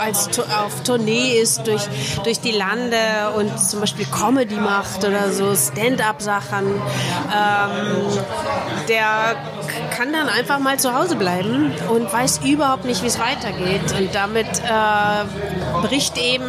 als 0.00 0.28
auf 0.38 0.82
Tournee 0.82 1.38
ist 1.38 1.66
durch, 1.66 1.82
durch 2.24 2.40
die 2.40 2.52
Lande 2.52 2.96
und 3.36 3.58
zum 3.58 3.80
Beispiel 3.80 4.06
Comedy 4.06 4.56
macht 4.56 5.04
oder 5.04 5.32
so 5.32 5.54
Stand-up-Sachen, 5.54 6.66
ähm, 6.66 8.06
der 8.88 9.36
kann 9.96 10.12
dann 10.12 10.28
einfach 10.28 10.58
mal 10.58 10.78
zu 10.78 10.94
Hause 10.94 11.16
bleiben 11.16 11.72
und 11.88 12.12
weiß 12.12 12.40
überhaupt 12.44 12.84
nicht, 12.84 13.02
wie 13.02 13.06
es 13.06 13.18
weitergeht. 13.18 13.92
Und 13.98 14.14
damit 14.14 14.46
äh, 14.46 15.86
bricht 15.86 16.18
eben 16.18 16.44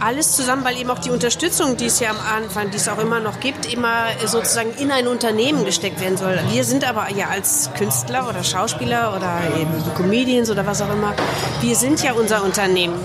alles 0.00 0.32
zusammen, 0.32 0.64
weil 0.64 0.76
eben 0.78 0.90
auch 0.90 0.98
die 0.98 1.10
Unterstützung, 1.10 1.76
die 1.76 1.86
es 1.86 2.00
ja 2.00 2.10
am 2.10 2.18
Anfang, 2.36 2.70
die 2.70 2.76
es 2.76 2.88
auch 2.88 2.98
immer 2.98 3.20
noch 3.20 3.40
gibt, 3.40 3.70
immer 3.72 4.06
sozusagen 4.24 4.72
in 4.78 4.90
ein 4.90 5.06
Unternehmen 5.06 5.64
gesteckt 5.64 6.00
werden 6.00 6.16
soll. 6.16 6.38
Wir 6.50 6.64
sind 6.64 6.88
aber 6.88 7.10
ja 7.10 7.28
als 7.28 7.70
Künstler 7.76 8.28
oder 8.28 8.44
Schauspieler 8.44 9.14
oder 9.16 9.40
eben 9.58 9.72
Comedians 9.96 10.50
oder 10.50 10.66
was 10.66 10.80
auch 10.82 10.92
immer, 10.92 11.14
wir 11.60 11.76
sind 11.76 12.02
ja 12.02 12.12
unser 12.12 12.44
Unternehmen. 12.44 12.96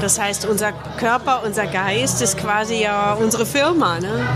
Das 0.00 0.18
heißt, 0.18 0.46
unser 0.46 0.72
Körper, 0.98 1.42
unser 1.44 1.66
Geist 1.66 2.20
ist 2.20 2.36
quasi 2.36 2.82
ja 2.82 3.14
unsere 3.14 3.46
Firma. 3.46 4.00
Ne? 4.00 4.26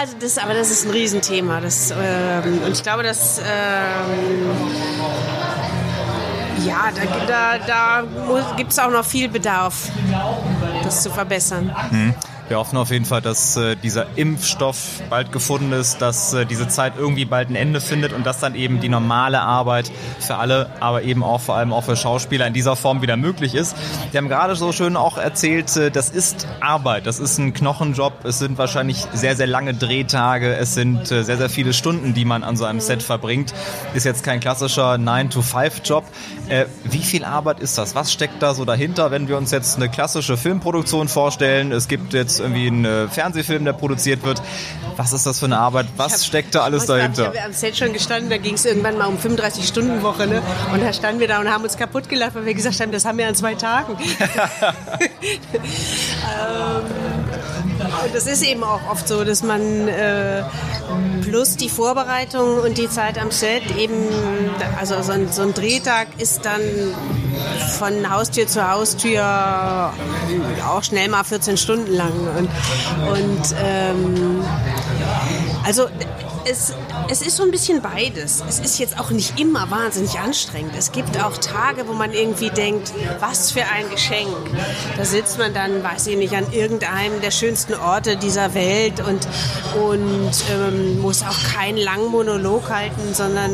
Also 0.00 0.14
das, 0.20 0.38
aber 0.38 0.54
das 0.54 0.70
ist 0.70 0.84
ein 0.84 0.92
Riesenthema. 0.92 1.60
Das, 1.60 1.90
ähm, 1.90 2.60
und 2.64 2.70
ich 2.70 2.84
glaube, 2.84 3.02
dass 3.02 3.38
ähm, 3.38 3.44
ja, 6.64 6.92
da, 7.26 7.58
da, 7.58 8.04
da 8.38 8.54
gibt 8.56 8.70
es 8.70 8.78
auch 8.78 8.90
noch 8.90 9.04
viel 9.04 9.28
Bedarf, 9.28 9.90
das 10.84 11.02
zu 11.02 11.10
verbessern. 11.10 11.74
Hm. 11.90 12.14
Wir 12.48 12.56
hoffen 12.56 12.78
auf 12.78 12.90
jeden 12.90 13.04
Fall, 13.04 13.20
dass 13.20 13.58
äh, 13.58 13.76
dieser 13.76 14.06
Impfstoff 14.16 15.02
bald 15.10 15.32
gefunden 15.32 15.72
ist, 15.72 16.00
dass 16.00 16.32
äh, 16.32 16.46
diese 16.46 16.66
Zeit 16.66 16.94
irgendwie 16.96 17.26
bald 17.26 17.50
ein 17.50 17.56
Ende 17.56 17.78
findet 17.78 18.14
und 18.14 18.24
dass 18.24 18.40
dann 18.40 18.54
eben 18.54 18.80
die 18.80 18.88
normale 18.88 19.42
Arbeit 19.42 19.90
für 20.18 20.36
alle, 20.36 20.70
aber 20.80 21.02
eben 21.02 21.22
auch 21.22 21.42
vor 21.42 21.56
allem 21.56 21.74
auch 21.74 21.84
für 21.84 21.94
Schauspieler 21.94 22.46
in 22.46 22.54
dieser 22.54 22.74
Form 22.74 23.02
wieder 23.02 23.18
möglich 23.18 23.54
ist. 23.54 23.76
Wir 24.12 24.18
haben 24.18 24.30
gerade 24.30 24.56
so 24.56 24.72
schön 24.72 24.96
auch 24.96 25.18
erzählt, 25.18 25.76
äh, 25.76 25.90
das 25.90 26.08
ist 26.08 26.46
Arbeit, 26.60 27.06
das 27.06 27.18
ist 27.18 27.36
ein 27.36 27.52
Knochenjob. 27.52 28.24
Es 28.24 28.38
sind 28.38 28.56
wahrscheinlich 28.56 29.04
sehr, 29.12 29.36
sehr 29.36 29.46
lange 29.46 29.74
Drehtage, 29.74 30.56
es 30.56 30.72
sind 30.72 31.12
äh, 31.12 31.24
sehr, 31.24 31.36
sehr 31.36 31.50
viele 31.50 31.74
Stunden, 31.74 32.14
die 32.14 32.24
man 32.24 32.44
an 32.44 32.56
so 32.56 32.64
einem 32.64 32.80
Set 32.80 33.02
verbringt. 33.02 33.52
Ist 33.92 34.04
jetzt 34.04 34.24
kein 34.24 34.40
klassischer 34.40 34.94
9-to-5-Job. 34.94 36.04
Äh, 36.48 36.64
wie 36.84 37.02
viel 37.02 37.24
Arbeit 37.24 37.60
ist 37.60 37.76
das? 37.76 37.94
Was 37.94 38.10
steckt 38.10 38.42
da 38.42 38.54
so 38.54 38.64
dahinter, 38.64 39.10
wenn 39.10 39.28
wir 39.28 39.36
uns 39.36 39.50
jetzt 39.50 39.76
eine 39.76 39.90
klassische 39.90 40.38
Filmproduktion 40.38 41.08
vorstellen? 41.08 41.72
Es 41.72 41.88
gibt 41.88 42.14
jetzt 42.14 42.37
irgendwie 42.40 42.68
ein 42.68 42.84
äh, 42.84 43.08
Fernsehfilm, 43.08 43.64
der 43.64 43.72
produziert 43.72 44.24
wird. 44.24 44.42
Was 44.96 45.12
ist 45.12 45.26
das 45.26 45.38
für 45.38 45.46
eine 45.46 45.58
Arbeit? 45.58 45.86
Was 45.96 46.12
hab, 46.12 46.20
steckt 46.20 46.54
da 46.54 46.62
alles 46.62 46.86
dahinter? 46.86 47.32
Ich 47.32 47.38
habe 47.38 47.46
am 47.46 47.52
Set 47.52 47.76
schon 47.76 47.92
gestanden, 47.92 48.30
da 48.30 48.36
ging 48.36 48.54
es 48.54 48.64
irgendwann 48.64 48.98
mal 48.98 49.06
um 49.06 49.16
35-Stunden-Woche. 49.16 50.26
Ne? 50.26 50.42
Und 50.72 50.82
da 50.82 50.92
standen 50.92 51.20
wir 51.20 51.28
da 51.28 51.40
und 51.40 51.48
haben 51.48 51.64
uns 51.64 51.76
kaputt 51.76 52.08
gelacht, 52.08 52.34
weil 52.34 52.46
wir 52.46 52.54
gesagt 52.54 52.80
haben, 52.80 52.92
das 52.92 53.04
haben 53.04 53.18
wir 53.18 53.28
an 53.28 53.34
zwei 53.34 53.54
Tagen. 53.54 53.96
ähm, 55.22 57.07
das 58.12 58.26
ist 58.26 58.42
eben 58.42 58.62
auch 58.64 58.80
oft 58.90 59.08
so, 59.08 59.24
dass 59.24 59.42
man 59.42 59.88
äh, 59.88 60.42
plus 61.22 61.56
die 61.56 61.68
Vorbereitung 61.68 62.58
und 62.58 62.78
die 62.78 62.88
Zeit 62.88 63.18
am 63.18 63.30
Set 63.30 63.76
eben, 63.76 64.08
also 64.78 65.00
so 65.02 65.12
ein, 65.12 65.30
so 65.30 65.42
ein 65.42 65.54
Drehtag 65.54 66.08
ist 66.18 66.44
dann 66.44 66.60
von 67.78 68.10
Haustür 68.10 68.46
zu 68.46 68.68
Haustür 68.68 69.92
auch 70.68 70.82
schnell 70.82 71.08
mal 71.08 71.24
14 71.24 71.56
Stunden 71.56 71.92
lang. 71.92 72.12
Und, 72.36 72.48
und 73.12 73.54
ähm, 73.62 74.44
also 75.64 75.86
es, 76.44 76.74
es 77.10 77.22
ist 77.22 77.36
so 77.36 77.42
ein 77.42 77.50
bisschen 77.50 77.80
beides. 77.80 78.42
Es 78.46 78.58
ist 78.58 78.78
jetzt 78.78 78.98
auch 79.00 79.10
nicht 79.10 79.40
immer 79.40 79.70
wahnsinnig 79.70 80.18
anstrengend. 80.18 80.74
Es 80.76 80.92
gibt 80.92 81.22
auch 81.22 81.38
Tage, 81.38 81.88
wo 81.88 81.92
man 81.92 82.12
irgendwie 82.12 82.50
denkt, 82.50 82.92
was 83.20 83.50
für 83.50 83.62
ein 83.62 83.88
Geschenk. 83.90 84.28
Da 84.96 85.04
sitzt 85.04 85.38
man 85.38 85.54
dann, 85.54 85.82
weiß 85.82 86.06
ich 86.08 86.16
nicht, 86.16 86.34
an 86.34 86.52
irgendeinem 86.52 87.20
der 87.20 87.30
schönsten 87.30 87.74
Orte 87.74 88.16
dieser 88.16 88.52
Welt 88.54 89.00
und, 89.00 89.26
und 89.82 90.32
ähm, 90.52 91.00
muss 91.00 91.22
auch 91.22 91.54
keinen 91.54 91.78
langen 91.78 92.10
Monolog 92.10 92.68
halten, 92.68 93.14
sondern 93.14 93.50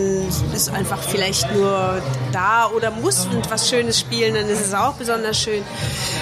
ist 0.52 0.70
einfach 0.70 1.02
vielleicht 1.02 1.52
nur 1.54 2.02
da 2.32 2.68
oder 2.74 2.90
muss 2.90 3.28
was 3.48 3.68
Schönes 3.68 4.00
spielen, 4.00 4.34
dann 4.34 4.48
ist 4.48 4.66
es 4.66 4.74
auch 4.74 4.94
besonders 4.94 5.38
schön. 5.38 5.62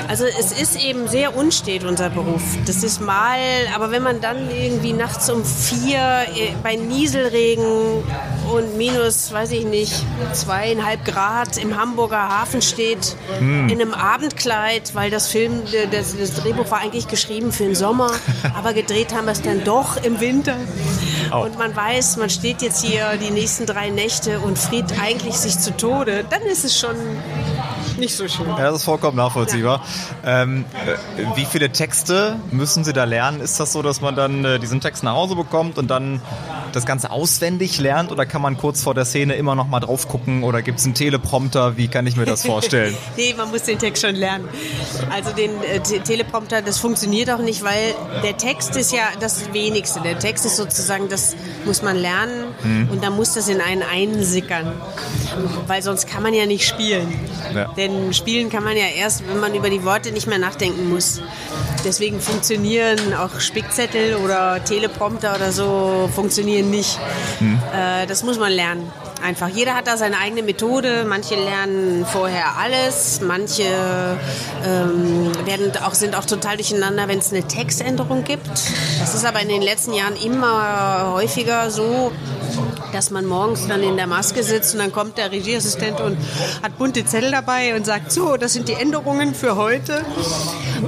Also 0.09 0.25
es 0.25 0.53
ist 0.53 0.77
eben 0.77 1.09
sehr 1.09 1.35
unstet, 1.37 1.85
unser 1.85 2.11
Beruf. 2.11 2.43
Das 2.67 2.83
ist 2.83 3.01
mal, 3.01 3.39
aber 3.75 3.91
wenn 3.91 4.03
man 4.03 4.21
dann 4.21 4.51
irgendwie 4.51 4.93
nachts 4.93 5.31
um 5.31 5.45
vier 5.45 6.27
äh, 6.35 6.53
bei 6.63 6.77
Nieselregen 7.23 8.03
und 8.53 8.77
minus, 8.77 9.33
weiß 9.33 9.53
ich 9.53 9.65
nicht, 9.65 9.93
zweieinhalb 10.33 11.05
Grad 11.05 11.57
im 11.57 11.79
Hamburger 11.79 12.29
Hafen 12.29 12.63
steht, 12.63 13.17
hm. 13.39 13.69
in 13.69 13.81
einem 13.81 13.95
Abendkleid, 13.95 14.95
weil 14.95 15.11
das 15.11 15.29
Film, 15.29 15.63
das, 15.91 16.17
das, 16.17 16.35
Drehbuch 16.35 16.71
war 16.71 16.81
eigentlich 16.81 17.09
geschrieben 17.09 17.53
für 17.53 17.65
den 17.65 17.75
Sommer, 17.75 18.11
aber 18.57 18.73
gedreht 18.73 19.15
haben 19.15 19.27
wir 19.27 19.33
es 19.33 19.43
dann 19.43 19.65
doch 19.65 20.03
im 20.03 20.21
Winter. 20.21 20.57
Oh. 21.33 21.45
Und 21.45 21.59
man 21.59 21.75
weiß, 21.75 22.17
man 22.17 22.29
steht 22.29 22.61
jetzt 22.63 22.85
hier 22.85 23.17
die 23.17 23.31
nächsten 23.31 23.67
drei 23.67 23.91
Nächte 23.91 24.41
und 24.41 24.59
friert 24.59 24.93
eigentlich 25.01 25.35
sich 25.35 25.59
zu 25.59 25.77
Tode, 25.77 26.25
dann 26.29 26.43
ist 26.43 26.65
es 26.65 26.79
schon 26.79 26.97
nicht 28.03 28.17
so 28.17 28.29
schön. 28.29 28.49
Ja, 28.49 28.65
das 28.65 28.77
ist 28.77 28.85
vollkommen 28.85 29.17
nachvollziehbar. 29.17 29.83
Ja. 30.25 30.43
Ähm, 30.43 30.65
äh, 30.85 31.37
wie 31.37 31.45
viele 31.45 31.71
Texte 31.71 32.37
müssen 32.51 32.85
Sie 32.85 32.93
da 32.93 33.05
lernen? 33.05 33.41
Ist 33.41 33.61
das 33.61 33.73
so, 33.73 33.81
dass 33.81 34.01
man 34.01 34.17
dann 34.17 34.45
äh, 34.45 34.59
diesen 34.59 34.81
Text 34.81 35.05
nach 35.05 35.15
Hause 35.15 35.37
bekommt 35.37 35.79
und 35.79 35.89
dann 35.89 36.21
das 36.73 36.85
Ganze 36.85 37.11
auswendig 37.11 37.79
lernt 37.79 38.11
oder 38.11 38.27
kann 38.27 38.43
man 38.43 38.57
kurz 38.57 38.83
vor 38.83 38.95
der 38.95 39.05
Szene 39.05 39.35
immer 39.35 39.55
noch 39.55 39.69
mal 39.69 39.81
drauf 39.81 40.09
gucken 40.09 40.43
oder 40.43 40.63
gibt 40.63 40.81
es 40.81 40.85
einen 40.85 40.95
Teleprompter? 40.95 41.77
Wie 41.77 41.89
kann 41.89 42.07
ich 42.07 42.17
mir 42.17 42.25
das 42.25 42.45
vorstellen? 42.45 42.97
nee, 43.17 43.35
man 43.37 43.51
muss 43.51 43.63
den 43.63 43.79
Text 43.79 44.03
schon 44.03 44.17
lernen. 44.17 44.49
Also 45.11 45.31
den 45.33 45.51
äh, 45.63 45.81
Teleprompter, 45.81 46.61
das 46.63 46.79
funktioniert 46.79 47.31
auch 47.31 47.39
nicht, 47.39 47.63
weil 47.63 47.95
der 48.25 48.37
Text 48.37 48.77
ist 48.77 48.93
ja 48.93 49.05
das 49.21 49.53
Wenigste. 49.53 50.01
Der 50.01 50.19
Text 50.19 50.45
ist 50.45 50.57
sozusagen, 50.57 51.09
das 51.09 51.37
muss 51.65 51.83
man 51.83 51.97
lernen 51.97 52.47
hm. 52.63 52.89
und 52.91 53.05
dann 53.05 53.15
muss 53.15 53.35
das 53.35 53.49
in 53.49 53.61
einen 53.61 53.83
einsickern, 53.83 54.73
weil 55.67 55.83
sonst 55.83 56.07
kann 56.07 56.23
man 56.23 56.35
ja 56.35 56.47
nicht 56.47 56.67
spielen. 56.67 57.13
Ja. 57.55 57.73
Denn 57.77 58.13
spielen 58.15 58.51
kann 58.51 58.65
man 58.65 58.77
ja 58.77 58.87
erst, 58.97 59.27
wenn 59.29 59.41
man 59.41 59.55
über 59.55 59.71
die 59.71 59.85
Worte 59.85 60.13
nicht 60.13 60.27
mehr 60.27 60.39
nachdenken 60.39 60.89
muss. 60.91 61.21
Deswegen 61.85 62.21
funktionieren 62.21 63.15
auch 63.15 63.41
Spickzettel 63.41 64.17
oder 64.17 64.63
Teleprompter 64.65 65.35
oder 65.35 65.53
so 65.53 66.09
funktionieren 66.15 66.71
nicht. 66.71 66.99
Hm. 67.39 67.59
Äh, 67.75 68.07
das 68.07 68.23
muss 68.23 68.39
man 68.39 68.53
lernen. 68.53 68.91
Einfach. 69.23 69.49
Jeder 69.49 69.75
hat 69.75 69.87
da 69.87 69.97
seine 69.97 70.19
eigene 70.19 70.43
Methode. 70.43 71.05
Manche 71.09 71.37
lernen 71.37 72.05
vorher 72.05 72.57
alles, 72.59 73.21
manche 73.21 73.63
ähm, 74.67 75.31
werden 75.47 75.71
auch, 75.85 75.95
sind 75.95 76.17
auch 76.17 76.25
total 76.25 76.57
durcheinander, 76.57 77.07
wenn 77.07 77.21
es 77.21 77.33
eine 77.33 77.45
Textänderung 77.45 78.25
gibt. 78.25 78.51
Das 78.99 79.15
ist 79.15 79.25
aber 79.25 79.41
in 79.41 79.49
den 79.49 79.63
letzten 79.63 79.95
Jahren 79.95 80.17
immer 80.17 81.13
häufiger 81.13 81.71
so, 81.71 82.11
dass 82.93 83.11
man 83.11 83.27
morgens 83.27 83.67
dann 83.67 83.83
in 83.83 83.97
der 83.97 84.07
Maske 84.07 84.43
sitzt 84.43 84.75
und 84.75 84.81
dann 84.81 84.93
kommt 84.93 85.19
der 85.19 85.33
Regieassistent 85.33 86.01
und 86.01 86.17
hat 86.63 86.79
bunte 86.79 87.05
Zettel 87.05 87.31
dabei 87.31 87.75
und 87.75 87.87
sagt, 87.87 88.13
so, 88.13 88.37
das 88.37 88.53
sind 88.53 88.69
die 88.69 88.75
Änderungen 88.75 89.35
für 89.35 89.57
heute. 89.57 90.05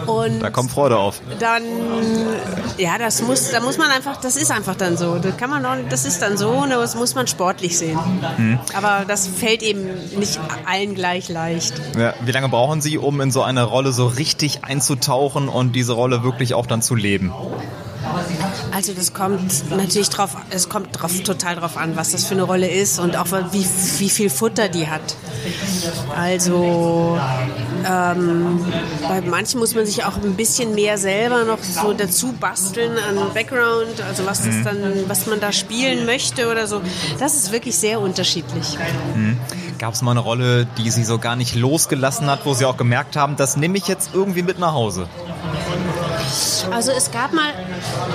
Und 0.06 0.40
da 0.40 0.50
kommt 0.50 0.70
Freude 0.70 0.99
auf. 0.99 1.20
Dann, 1.38 1.62
ja, 2.78 2.99
das 2.99 3.23
muss, 3.23 3.50
da 3.50 3.61
muss 3.61 3.78
man 3.78 3.90
einfach, 3.90 4.16
das 4.16 4.37
ist 4.37 4.50
einfach 4.50 4.75
dann 4.75 4.96
so. 4.96 5.16
Das 5.18 5.37
kann 5.37 5.50
man 5.50 5.64
auch, 5.64 5.76
das 5.88 6.04
ist 6.04 6.20
dann 6.20 6.37
so, 6.37 6.64
das 6.68 6.94
muss 6.94 7.14
man 7.14 7.26
sportlich 7.26 7.78
sehen. 7.78 7.99
Mhm. 8.37 8.58
Aber 8.75 9.04
das 9.06 9.26
fällt 9.26 9.62
eben 9.62 9.87
nicht 10.18 10.38
allen 10.66 10.94
gleich 10.94 11.28
leicht. 11.28 11.75
Ja, 11.96 12.14
wie 12.25 12.32
lange 12.32 12.49
brauchen 12.49 12.80
Sie, 12.80 12.99
um 12.99 13.20
in 13.20 13.30
so 13.30 13.42
eine 13.42 13.64
Rolle 13.64 13.92
so 13.92 14.06
richtig 14.06 14.64
einzutauchen 14.64 15.49
und 15.49 15.73
diese 15.73 15.92
Rolle 15.92 16.23
wirklich 16.23 16.54
auch 16.54 16.66
dann 16.66 16.82
zu 16.82 16.94
leben? 16.94 17.32
Also 18.73 18.92
das 18.92 19.14
kommt 19.14 19.70
natürlich 19.70 20.08
drauf, 20.08 20.37
es 20.50 20.68
kommt 20.68 20.88
drauf, 20.92 21.12
total 21.23 21.56
drauf 21.56 21.76
an, 21.76 21.96
was 21.96 22.12
das 22.12 22.25
für 22.25 22.34
eine 22.34 22.42
Rolle 22.42 22.68
ist 22.68 22.99
und 22.99 23.16
auch 23.16 23.26
wie, 23.52 23.66
wie 23.99 24.11
viel 24.11 24.30
Futter 24.30 24.68
die 24.68 24.88
hat. 24.88 25.16
Also 26.16 27.18
ähm, 27.88 28.64
bei 29.08 29.20
manchen 29.20 29.61
muss 29.61 29.75
man 29.75 29.87
sich 29.87 30.04
auch 30.04 30.16
ein 30.16 30.34
bisschen 30.34 30.75
mehr 30.75 30.99
selber 30.99 31.44
noch 31.44 31.62
so 31.62 31.92
dazu 31.92 32.32
basteln 32.32 32.92
an 32.99 33.18
Background, 33.32 34.00
also 34.08 34.26
was 34.26 34.38
das 34.38 34.54
mhm. 34.54 34.64
dann, 34.64 35.08
was 35.08 35.26
man 35.26 35.40
da 35.40 35.52
spielen 35.52 36.06
möchte 36.06 36.50
oder 36.50 36.66
so. 36.66 36.80
Das 37.18 37.34
ist 37.34 37.52
wirklich 37.52 37.76
sehr 37.76 38.00
unterschiedlich. 38.00 38.78
Mhm. 39.14 39.38
Gab 39.78 39.94
es 39.94 40.02
mal 40.02 40.12
eine 40.12 40.20
Rolle, 40.20 40.66
die 40.78 40.90
Sie 40.90 41.04
so 41.04 41.18
gar 41.18 41.37
nicht 41.37 41.54
losgelassen 41.54 42.28
hat, 42.28 42.46
wo 42.46 42.54
Sie 42.54 42.64
auch 42.64 42.76
gemerkt 42.76 43.16
haben, 43.16 43.37
das 43.37 43.56
nehme 43.56 43.76
ich 43.76 43.88
jetzt 43.88 44.11
irgendwie 44.14 44.42
mit 44.42 44.58
nach 44.58 44.73
Hause? 44.73 45.08
Also 46.71 46.92
es 46.92 47.11
gab 47.11 47.33
mal, 47.33 47.52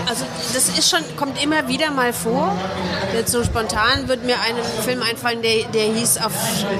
also 0.07 0.25
das 0.53 0.69
ist 0.69 0.89
schon, 0.89 0.99
kommt 1.15 1.41
immer 1.41 1.67
wieder 1.67 1.91
mal 1.91 2.13
vor. 2.13 2.55
Jetzt 3.13 3.31
so 3.31 3.43
spontan 3.43 4.07
wird 4.07 4.23
mir 4.23 4.35
ein 4.35 4.55
Film 4.83 5.01
einfallen, 5.01 5.41
der, 5.41 5.65
der 5.73 5.93
hieß 5.93 6.17
auf, 6.17 6.33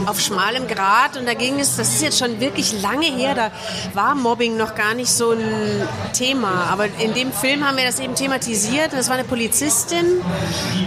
auf 0.06 0.20
schmalem 0.20 0.68
Grat 0.68 1.18
und 1.18 1.26
da 1.28 1.34
ging 1.34 1.60
es, 1.60 1.76
das 1.78 1.90
ist 1.96 2.02
jetzt 2.02 2.20
schon 2.20 2.40
wirklich 2.40 2.82
lange 2.82 3.06
her, 3.06 3.36
da 3.36 3.52
war 3.94 4.16
Mobbing 4.16 4.58
noch 4.58 4.76
gar 4.76 4.94
nicht 4.94 5.12
so 5.12 5.32
ein 5.32 5.88
Thema. 6.14 6.68
Aber 6.72 6.86
in 7.00 7.14
dem 7.14 7.32
Film 7.32 7.68
haben 7.68 7.78
wir 7.78 7.86
das 7.86 8.00
eben 8.00 8.16
thematisiert. 8.16 8.94
Das 8.94 9.08
war 9.10 9.16
eine 9.16 9.24
Polizistin 9.24 10.22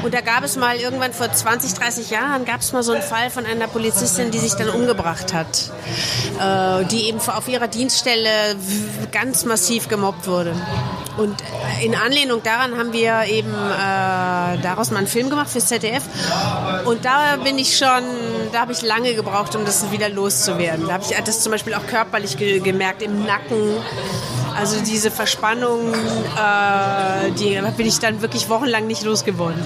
und 0.02 0.14
da 0.14 0.20
gab 0.20 0.44
es 0.44 0.56
mal 0.56 0.76
irgendwann 0.76 1.12
vor 1.12 1.32
20, 1.32 1.74
30 1.74 2.10
Jahren 2.10 2.44
gab 2.44 2.60
es 2.60 2.72
mal 2.72 2.82
so 2.82 2.92
einen 2.92 3.02
Fall 3.02 3.30
von 3.30 3.46
einer 3.46 3.66
Polizistin, 3.66 4.30
die 4.30 4.38
sich 4.38 4.54
dann 4.54 4.68
umgebracht 4.68 5.32
hat, 5.32 5.70
äh, 6.40 6.84
die 6.86 7.08
eben 7.08 7.18
auf 7.20 7.48
ihrer 7.48 7.68
Dienststelle 7.68 8.56
ganz 9.10 9.44
massiv 9.44 9.88
gemobbt 9.88 10.26
wurde. 10.26 10.54
Und 11.16 11.42
in 11.82 11.94
Anlehnung 11.94 12.42
daran 12.42 12.78
haben 12.78 12.92
wir 12.92 13.24
eben 13.24 13.52
äh, 13.52 14.58
daraus 14.62 14.90
mal 14.90 14.98
einen 14.98 15.06
Film 15.06 15.30
gemacht 15.30 15.50
fürs 15.50 15.66
ZDF. 15.66 16.02
Und 16.84 17.04
da 17.04 17.36
bin 17.36 17.58
ich 17.58 17.76
schon, 17.76 18.02
da 18.52 18.60
habe 18.60 18.72
ich 18.72 18.82
lange 18.82 19.14
gebraucht, 19.14 19.54
um 19.54 19.64
das 19.64 19.90
wieder 19.90 20.08
loszuwerden. 20.08 20.86
Da 20.86 20.94
habe 20.94 21.04
ich 21.04 21.16
das 21.24 21.40
zum 21.40 21.52
Beispiel 21.52 21.74
auch 21.74 21.86
körperlich 21.86 22.36
ge 22.36 22.60
gemerkt, 22.60 23.02
im 23.02 23.24
Nacken. 23.24 23.76
Also 24.56 24.80
diese 24.80 25.10
Verspannung, 25.10 25.92
äh, 25.92 27.30
die 27.38 27.60
bin 27.76 27.86
ich 27.86 27.98
dann 27.98 28.22
wirklich 28.22 28.48
wochenlang 28.48 28.86
nicht 28.86 29.02
losgeworden. 29.02 29.64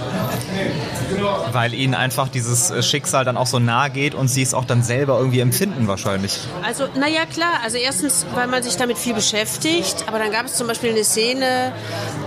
Weil 1.52 1.74
ihnen 1.74 1.94
einfach 1.94 2.28
dieses 2.28 2.70
äh, 2.70 2.82
Schicksal 2.82 3.24
dann 3.24 3.36
auch 3.36 3.46
so 3.46 3.58
nahe 3.58 3.90
geht 3.90 4.14
und 4.14 4.28
sie 4.28 4.42
es 4.42 4.54
auch 4.54 4.64
dann 4.64 4.82
selber 4.82 5.18
irgendwie 5.18 5.40
empfinden 5.40 5.88
wahrscheinlich. 5.88 6.38
Also, 6.64 6.84
naja, 6.98 7.26
klar. 7.26 7.60
Also 7.64 7.76
erstens, 7.78 8.26
weil 8.34 8.46
man 8.46 8.62
sich 8.62 8.76
damit 8.76 8.98
viel 8.98 9.14
beschäftigt. 9.14 10.04
Aber 10.06 10.18
dann 10.18 10.30
gab 10.30 10.46
es 10.46 10.54
zum 10.54 10.66
Beispiel 10.66 10.90
eine 10.90 11.04
Szene, 11.04 11.72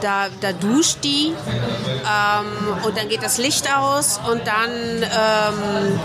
da, 0.01 0.27
da 0.41 0.53
duscht 0.53 1.03
die 1.03 1.27
ähm, 1.29 2.85
und 2.85 2.97
dann 2.97 3.09
geht 3.09 3.23
das 3.23 3.37
Licht 3.37 3.67
aus 3.73 4.19
und 4.29 4.41
dann 4.45 4.71
ähm, 5.03 5.99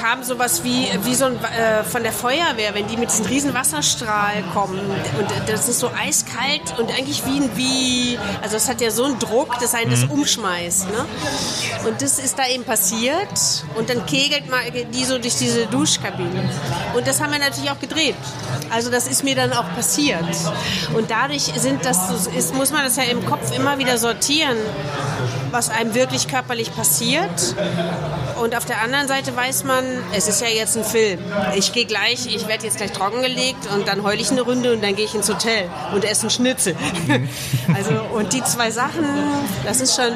kam 0.00 0.22
sowas 0.22 0.64
wie, 0.64 0.88
wie 1.04 1.14
so 1.14 1.26
ein, 1.26 1.36
äh, 1.36 1.84
von 1.84 2.02
der 2.02 2.12
Feuerwehr, 2.12 2.74
wenn 2.74 2.88
die 2.88 2.96
mit 2.96 3.10
diesem 3.10 3.26
riesen 3.26 3.54
Wasserstrahl 3.54 4.42
kommen. 4.52 4.80
Und 5.18 5.48
das 5.48 5.68
ist 5.68 5.80
so 5.80 5.90
eiskalt 5.90 6.78
und 6.78 6.90
eigentlich 6.90 7.24
wie, 7.26 7.42
wie 7.56 8.18
also 8.42 8.56
es 8.56 8.68
hat 8.68 8.80
ja 8.80 8.90
so 8.90 9.04
einen 9.04 9.18
Druck, 9.18 9.58
dass 9.60 9.74
einen 9.74 9.90
das 9.90 10.04
mhm. 10.04 10.12
umschmeißt. 10.12 10.90
Ne? 10.90 11.06
Und 11.86 12.02
das 12.02 12.18
ist 12.18 12.38
da 12.38 12.46
eben 12.48 12.64
passiert 12.64 13.64
und 13.74 13.90
dann 13.90 14.04
kegelt 14.06 14.50
man 14.50 14.60
die 14.92 15.04
so 15.04 15.18
durch 15.18 15.36
diese 15.36 15.66
Duschkabine. 15.66 16.50
Und 16.94 17.06
das 17.06 17.20
haben 17.20 17.32
wir 17.32 17.38
natürlich 17.38 17.70
auch 17.70 17.80
gedreht. 17.80 18.14
Also 18.70 18.90
das 18.90 19.06
ist 19.06 19.24
mir 19.24 19.34
dann 19.34 19.52
auch 19.52 19.68
passiert. 19.74 20.24
Und 20.94 21.10
dadurch 21.10 21.42
sind 21.42 21.84
das, 21.84 22.26
ist, 22.26 22.54
muss 22.54 22.72
man 22.72 22.84
das 22.84 22.96
ja 22.96 23.04
im 23.04 23.24
Kopf 23.26 23.54
immer 23.56 23.78
wieder 23.78 23.98
sortieren, 23.98 24.56
was 25.50 25.68
einem 25.68 25.94
wirklich 25.94 26.28
körperlich 26.28 26.74
passiert. 26.74 27.54
Und 28.40 28.56
auf 28.56 28.64
der 28.64 28.80
anderen 28.82 29.06
Seite 29.06 29.36
weiß 29.36 29.64
man, 29.64 29.84
es 30.12 30.26
ist 30.26 30.40
ja 30.40 30.48
jetzt 30.48 30.76
ein 30.76 30.84
Film. 30.84 31.20
Ich 31.54 31.72
gehe 31.72 31.84
gleich, 31.84 32.26
ich 32.26 32.48
werde 32.48 32.64
jetzt 32.64 32.78
gleich 32.78 32.92
trockengelegt 32.92 33.70
und 33.72 33.86
dann 33.86 34.02
heule 34.02 34.20
ich 34.20 34.30
eine 34.30 34.42
Runde 34.42 34.71
und 34.72 34.82
dann 34.82 34.96
gehe 34.96 35.04
ich 35.04 35.14
ins 35.14 35.28
Hotel 35.28 35.68
und 35.94 36.04
esse 36.04 36.22
einen 36.22 36.30
Schnitzel. 36.30 36.76
also, 37.74 37.90
und 38.14 38.32
die 38.32 38.42
zwei 38.44 38.70
Sachen, 38.70 39.04
das 39.64 39.80
ist 39.80 39.94
schon 39.94 40.12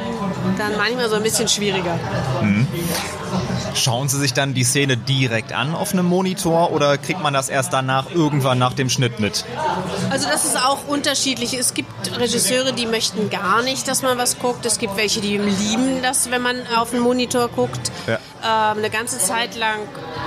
dann 0.59 0.77
manchmal 0.77 1.09
so 1.09 1.17
ein 1.17 1.23
bisschen 1.23 1.49
schwieriger. 1.49 1.99
Mhm. 2.43 2.67
Schauen 3.75 4.09
Sie 4.09 4.19
sich 4.19 4.33
dann 4.33 4.55
die 4.55 4.65
Szene 4.65 4.97
direkt 4.97 5.53
an 5.53 5.75
auf 5.75 5.93
einem 5.93 6.07
Monitor 6.07 6.73
oder 6.73 6.97
kriegt 6.97 7.23
man 7.23 7.35
das 7.35 7.49
erst 7.49 7.73
danach 7.73 8.11
irgendwann 8.11 8.59
nach 8.59 8.73
dem 8.73 8.89
Schnitt 8.89 9.21
mit? 9.21 9.45
Also 10.11 10.29
das 10.29 10.45
ist 10.45 10.57
auch 10.57 10.87
unterschiedlich. 10.89 11.53
Es 11.55 11.75
gibt 11.75 12.19
Regisseure, 12.19 12.73
die 12.73 12.87
möchten 12.87 13.29
gar 13.29 13.63
nicht, 13.63 13.87
dass 13.89 14.03
man 14.03 14.17
was 14.17 14.39
guckt. 14.39 14.65
Es 14.65 14.79
gibt 14.79 14.97
welche, 14.97 15.21
die 15.21 15.37
lieben 15.37 16.03
das, 16.03 16.31
wenn 16.31 16.43
man 16.43 16.57
auf 16.77 16.91
den 16.91 17.01
Monitor 17.01 17.49
guckt. 17.49 17.93
Ja. 18.07 18.19
Ähm, 18.43 18.79
eine 18.79 18.91
ganze 18.91 19.19
Zeit 19.19 19.57
lang, 19.57 19.81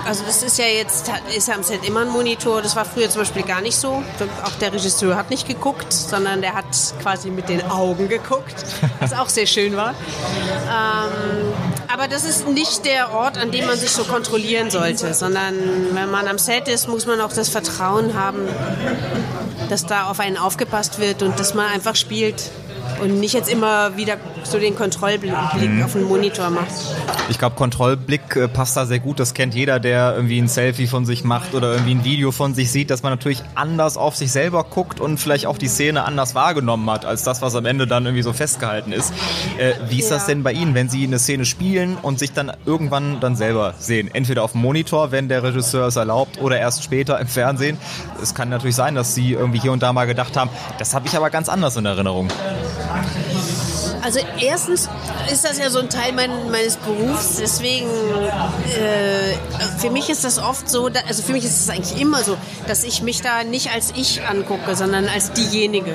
also 0.06 0.24
das 0.26 0.44
ist 0.44 0.58
ja 0.58 0.66
jetzt, 0.66 1.12
ist 1.36 1.50
am 1.50 1.64
Set 1.64 1.86
immer 1.86 2.02
ein 2.02 2.10
Monitor. 2.10 2.62
Das 2.62 2.76
war 2.76 2.86
früher 2.86 3.10
zum 3.10 3.22
Beispiel 3.22 3.44
gar 3.44 3.62
nicht 3.62 3.78
so. 3.78 4.04
Auch 4.44 4.56
der 4.60 4.74
Regisseur 4.74 5.16
hat 5.16 5.30
nicht 5.30 5.48
geguckt, 5.48 5.92
sondern 5.92 6.42
der 6.42 6.54
hat 6.54 6.66
quasi 7.02 7.30
mit 7.30 7.50
den 7.50 7.70
Augen 7.70 8.08
geguckt, 8.10 8.56
was 9.00 9.14
auch 9.14 9.30
sehr 9.30 9.46
schön 9.46 9.76
war. 9.76 9.92
Ähm, 9.92 11.54
aber 11.92 12.08
das 12.08 12.24
ist 12.24 12.48
nicht 12.48 12.86
der 12.86 13.14
Ort, 13.14 13.38
an 13.38 13.52
dem 13.52 13.66
man 13.66 13.78
sich 13.78 13.92
so 13.92 14.04
kontrollieren 14.04 14.70
sollte, 14.70 15.14
sondern 15.14 15.56
wenn 15.94 16.10
man 16.12 16.28
am 16.28 16.38
Set 16.38 16.68
ist, 16.68 16.88
muss 16.88 17.06
man 17.06 17.20
auch 17.22 17.34
das 17.34 17.50
Vertrauen 17.50 18.14
haben, 18.14 18.48
dass 19.70 19.86
da 19.86 20.10
auf 20.10 20.20
einen 20.20 20.38
aufgepasst 20.38 21.00
wird 21.00 21.24
und 21.24 21.40
dass 21.40 21.54
man 21.54 21.66
einfach 21.66 21.96
spielt 21.96 22.52
und 23.02 23.20
nicht 23.20 23.34
jetzt 23.34 23.50
immer 23.50 23.96
wieder 23.98 24.18
so 24.44 24.60
den 24.60 24.76
Kontrollblick 24.76 25.32
mhm. 25.32 25.84
auf 25.84 25.94
den 25.94 26.04
Monitor 26.04 26.50
macht. 26.50 26.68
Ich 27.30 27.38
glaube, 27.38 27.56
Kontrollblick 27.56 28.36
äh, 28.36 28.48
passt 28.48 28.76
da 28.78 28.86
sehr 28.86 29.00
gut. 29.00 29.20
Das 29.20 29.34
kennt 29.34 29.54
jeder, 29.54 29.80
der 29.80 30.16
irgendwie 30.16 30.40
ein 30.40 30.48
Selfie 30.48 30.88
von 30.88 31.06
sich 31.06 31.24
macht 31.24 31.54
oder 31.54 31.74
irgendwie 31.74 31.96
ein 31.96 32.04
Video 32.04 32.32
von 32.32 32.54
sich 32.54 32.72
sieht, 32.72 32.90
dass 32.90 33.04
man 33.04 33.12
natürlich 33.12 33.44
anders 33.56 33.98
auf 33.98 34.16
sich 34.16 34.32
selber 34.32 34.64
guckt 34.64 35.00
und 35.00 35.18
vielleicht 35.20 35.46
auch 35.46 35.58
die 35.58 35.68
Szene 35.68 36.06
anders 36.06 36.36
wahrgenommen 36.36 36.90
hat, 36.90 37.06
als 37.06 37.24
das, 37.24 37.42
was 37.42 37.56
am 37.56 37.66
Ende 37.66 37.88
dann 37.88 38.06
irgendwie 38.06 38.24
so 38.24 38.34
festgehalten 38.34 38.92
ist. 38.92 39.14
Äh, 39.58 39.74
wie 39.90 40.00
ist 40.00 40.10
ja. 40.10 40.18
das 40.18 40.26
denn 40.26 40.44
bei 40.44 40.52
Ihnen, 40.52 40.74
wenn 40.74 40.90
Sie 40.90 41.04
eine 41.04 41.20
Szene 41.20 41.46
spielen 41.46 41.98
und 42.02 42.20
sich 42.20 42.32
dann 42.32 42.52
irgendwann 42.66 43.20
dann 43.20 43.36
selber 43.36 43.74
sehen? 43.78 44.10
Entweder 44.14 44.44
auf 44.44 44.54
dem 44.54 44.62
Monitor, 44.62 45.12
wenn 45.12 45.30
der 45.30 45.44
Regisseur 45.44 45.88
es 45.88 45.96
erlaubt, 45.96 46.40
oder 46.42 46.60
erst 46.60 46.84
später 46.84 47.20
im 47.20 47.28
Fernsehen. 47.28 47.78
Es 48.22 48.34
kann 48.34 48.50
natürlich 48.50 48.76
sein, 48.76 48.96
dass 48.96 49.16
Sie 49.16 49.34
irgendwie 49.34 49.60
hier 49.60 49.72
und 49.72 49.84
da 49.84 49.94
mal 49.94 50.06
gedacht 50.06 50.36
haben, 50.38 50.50
das 50.78 50.94
habe 50.94 51.08
ich 51.08 51.16
aber 51.16 51.30
ganz 51.30 51.50
anders 51.50 51.76
in 51.78 51.86
Erinnerung. 51.86 52.30
Fragestellung 52.90 53.39
also 54.02 54.20
erstens 54.40 54.90
ist 55.32 55.44
das 55.46 55.58
ja 55.58 55.70
so 55.70 55.80
ein 55.80 55.90
Teil 55.90 56.14
mein, 56.14 56.52
meines 56.52 56.78
Berufs, 56.78 57.38
deswegen 57.40 57.88
äh, 57.88 59.36
für 59.80 59.90
mich 59.90 60.10
ist 60.10 60.24
das 60.24 60.40
oft 60.40 60.70
so, 60.70 60.90
also 61.08 61.24
für 61.24 61.34
mich 61.34 61.46
ist 61.46 61.62
es 61.62 61.70
eigentlich 61.70 62.00
immer 62.00 62.24
so, 62.24 62.38
dass 62.68 62.84
ich 62.84 63.02
mich 63.02 63.22
da 63.22 63.44
nicht 63.44 63.72
als 63.74 63.94
ich 63.96 64.22
angucke, 64.26 64.76
sondern 64.76 65.08
als 65.08 65.32
diejenige. 65.34 65.94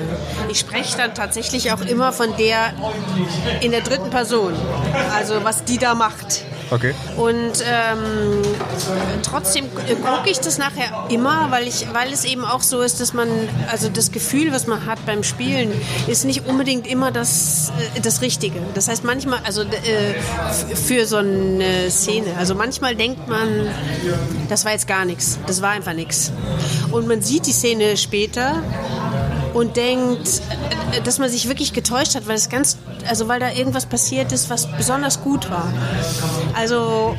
Ich 0.49 0.59
spreche 0.59 0.97
dann 0.97 1.15
tatsächlich 1.15 1.71
auch 1.71 1.81
immer 1.81 2.11
von 2.11 2.35
der 2.37 2.73
in 3.61 3.71
der 3.71 3.81
dritten 3.81 4.09
Person, 4.09 4.53
also 5.13 5.43
was 5.43 5.63
die 5.63 5.77
da 5.77 5.95
macht. 5.95 6.43
Okay. 6.71 6.95
Und 7.15 7.63
ähm, 7.63 8.41
trotzdem 9.23 9.65
gucke 9.73 10.29
ich 10.29 10.39
das 10.39 10.57
nachher 10.57 11.05
immer, 11.09 11.51
weil, 11.51 11.67
ich, 11.67 11.87
weil 11.93 12.11
es 12.11 12.25
eben 12.25 12.43
auch 12.43 12.61
so 12.61 12.81
ist, 12.81 12.99
dass 13.01 13.13
man, 13.13 13.27
also 13.71 13.89
das 13.89 14.11
Gefühl, 14.11 14.51
was 14.51 14.65
man 14.65 14.85
hat 14.85 15.05
beim 15.05 15.23
Spielen, 15.23 15.71
ist 16.07 16.25
nicht 16.25 16.47
unbedingt 16.47 16.87
immer 16.87 17.11
das, 17.11 17.71
äh, 17.94 17.94
das 18.01 18.21
Richtige. 18.21 18.59
Das 18.73 18.87
heißt 18.87 19.03
manchmal, 19.03 19.39
also 19.43 19.61
äh, 19.61 20.13
für 20.75 21.05
so 21.05 21.17
eine 21.17 21.89
Szene, 21.89 22.35
also 22.37 22.55
manchmal 22.55 22.95
denkt 22.95 23.27
man, 23.27 23.67
das 24.49 24.65
war 24.65 24.71
jetzt 24.71 24.87
gar 24.87 25.05
nichts, 25.05 25.39
das 25.47 25.61
war 25.61 25.71
einfach 25.71 25.93
nichts. 25.93 26.31
Und 26.91 27.07
man 27.07 27.21
sieht 27.21 27.45
die 27.45 27.51
Szene 27.51 27.97
später 27.97 28.63
und 29.55 29.77
denkt, 29.77 30.41
äh, 30.91 31.01
dass 31.01 31.17
man 31.17 31.29
sich 31.29 31.47
wirklich 31.47 31.71
getäuscht 31.71 32.15
hat, 32.15 32.27
weil 32.27 32.35
es 32.35 32.49
ganz, 32.49 32.77
also 33.07 33.29
weil 33.29 33.39
da 33.39 33.51
irgendwas 33.51 33.85
passiert 33.85 34.33
ist, 34.33 34.49
was 34.49 34.67
besonders 34.67 35.21
gut 35.21 35.49
war. 35.49 35.73
Also 36.53 37.15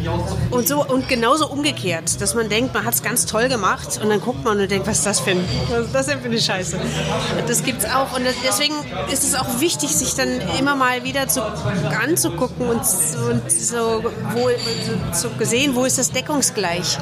und 0.50 0.68
so 0.68 0.84
und 0.84 1.08
genauso 1.08 1.48
umgekehrt, 1.48 2.20
dass 2.20 2.34
man 2.34 2.50
denkt, 2.50 2.74
man 2.74 2.84
hat 2.84 2.92
es 2.92 3.02
ganz 3.02 3.24
toll 3.24 3.48
gemacht 3.48 3.98
und 4.02 4.10
dann 4.10 4.20
guckt 4.20 4.44
man 4.44 4.60
und 4.60 4.70
denkt, 4.70 4.86
was 4.86 4.98
ist 4.98 5.06
das 5.06 5.20
für, 5.20 5.30
ein, 5.30 5.44
was 5.70 5.86
ist 5.86 5.94
das 5.94 6.06
denn 6.06 6.20
für 6.20 6.26
eine 6.26 6.38
Scheiße? 6.38 6.78
Das 7.48 7.62
gibt's 7.64 7.86
auch 7.86 8.14
und 8.14 8.24
deswegen 8.46 8.74
ist 9.10 9.24
es 9.24 9.34
auch 9.34 9.60
wichtig, 9.60 9.96
sich 9.96 10.14
dann 10.14 10.28
immer 10.58 10.76
mal 10.76 11.04
wieder 11.04 11.28
zu, 11.28 11.42
anzugucken 11.42 12.68
und, 12.68 12.80
und 12.80 13.50
so, 13.50 14.04
wo, 14.34 14.50
so 15.12 15.30
gesehen, 15.38 15.74
wo 15.74 15.86
ist 15.86 15.96
das 15.96 16.12
deckungsgleich, 16.12 16.98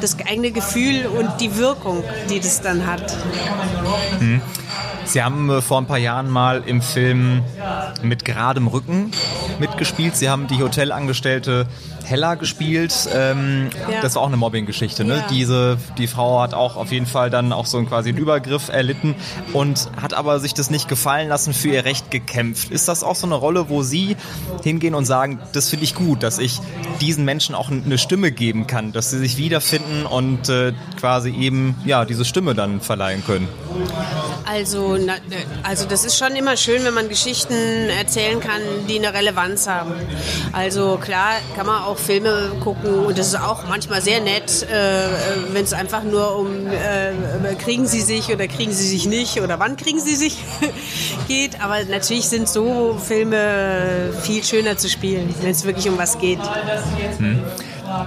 das 0.00 0.16
eigene 0.26 0.50
Gefühl 0.50 1.06
und 1.06 1.40
die 1.40 1.56
Wirkung, 1.56 2.02
die 2.30 2.40
das 2.40 2.62
dann 2.62 2.86
hat. 2.86 3.14
Hm. 4.18 4.40
Sie 5.08 5.22
haben 5.22 5.48
äh, 5.48 5.62
vor 5.62 5.80
ein 5.80 5.86
paar 5.86 5.98
Jahren 5.98 6.28
mal 6.28 6.62
im 6.66 6.82
Film 6.82 7.42
mit 8.02 8.26
geradem 8.26 8.66
Rücken 8.66 9.10
mitgespielt. 9.58 10.14
Sie 10.16 10.28
haben 10.28 10.46
die 10.48 10.62
Hotelangestellte 10.62 11.66
Hella 12.08 12.34
gespielt. 12.34 13.08
Ähm, 13.14 13.70
ja. 13.90 14.00
Das 14.00 14.14
war 14.14 14.22
auch 14.22 14.28
eine 14.28 14.36
Mobbing-Geschichte. 14.36 15.04
Ne? 15.04 15.18
Ja. 15.18 15.26
Diese, 15.28 15.78
die 15.98 16.06
Frau 16.06 16.40
hat 16.40 16.54
auch 16.54 16.76
auf 16.76 16.92
jeden 16.92 17.06
Fall 17.06 17.30
dann 17.30 17.52
auch 17.52 17.66
so 17.66 17.78
einen 17.78 17.88
quasi 17.88 18.10
einen 18.10 18.18
Übergriff 18.18 18.68
erlitten 18.68 19.14
und 19.52 19.90
hat 20.00 20.14
aber 20.14 20.40
sich 20.40 20.54
das 20.54 20.70
nicht 20.70 20.88
gefallen 20.88 21.28
lassen, 21.28 21.52
für 21.52 21.68
ihr 21.68 21.84
Recht 21.84 22.10
gekämpft. 22.10 22.70
Ist 22.70 22.88
das 22.88 23.02
auch 23.02 23.14
so 23.14 23.26
eine 23.26 23.34
Rolle, 23.34 23.68
wo 23.68 23.82
Sie 23.82 24.16
hingehen 24.62 24.94
und 24.94 25.04
sagen, 25.04 25.38
das 25.52 25.68
finde 25.68 25.84
ich 25.84 25.94
gut, 25.94 26.22
dass 26.22 26.38
ich 26.38 26.60
diesen 27.00 27.24
Menschen 27.24 27.54
auch 27.54 27.70
eine 27.70 27.98
Stimme 27.98 28.32
geben 28.32 28.66
kann, 28.66 28.92
dass 28.92 29.10
sie 29.10 29.18
sich 29.18 29.36
wiederfinden 29.36 30.06
und 30.06 30.48
äh, 30.48 30.72
quasi 30.98 31.30
eben 31.30 31.76
ja 31.84 32.04
diese 32.04 32.24
Stimme 32.24 32.54
dann 32.54 32.80
verleihen 32.80 33.24
können? 33.24 33.48
Also, 34.44 34.96
na, 34.96 35.14
also 35.62 35.86
das 35.86 36.04
ist 36.04 36.18
schon 36.18 36.34
immer 36.34 36.56
schön, 36.56 36.84
wenn 36.84 36.94
man 36.94 37.08
Geschichten 37.08 37.54
erzählen 37.90 38.40
kann, 38.40 38.62
die 38.88 38.98
eine 38.98 39.12
Relevanz 39.12 39.66
haben. 39.66 39.92
Also 40.52 40.96
klar 40.96 41.34
kann 41.54 41.66
man 41.66 41.82
auch 41.82 41.97
auch 41.98 42.04
Filme 42.04 42.52
gucken 42.60 43.06
und 43.06 43.18
das 43.18 43.28
ist 43.28 43.40
auch 43.40 43.68
manchmal 43.68 44.00
sehr 44.00 44.20
nett, 44.20 44.66
äh, 44.70 45.06
äh 45.06 45.08
wenn 45.52 45.64
es 45.64 45.72
einfach 45.72 46.02
nur 46.02 46.36
um 46.38 46.66
äh, 46.66 47.54
kriegen 47.54 47.86
sie 47.86 48.00
sich 48.00 48.32
oder 48.32 48.46
kriegen 48.46 48.72
sie 48.72 48.86
sich 48.86 49.06
nicht 49.06 49.40
oder 49.40 49.58
wann 49.58 49.76
kriegen 49.76 50.00
sie 50.00 50.14
sich 50.14 50.38
geht. 51.28 51.60
Aber 51.60 51.82
natürlich 51.84 52.28
sind 52.28 52.48
so 52.48 52.98
Filme 52.98 54.12
viel 54.22 54.44
schöner 54.44 54.76
zu 54.76 54.88
spielen, 54.88 55.34
wenn 55.40 55.50
es 55.50 55.64
wirklich 55.64 55.88
um 55.88 55.98
was 55.98 56.18
geht. 56.18 56.38
Hm. 57.18 57.40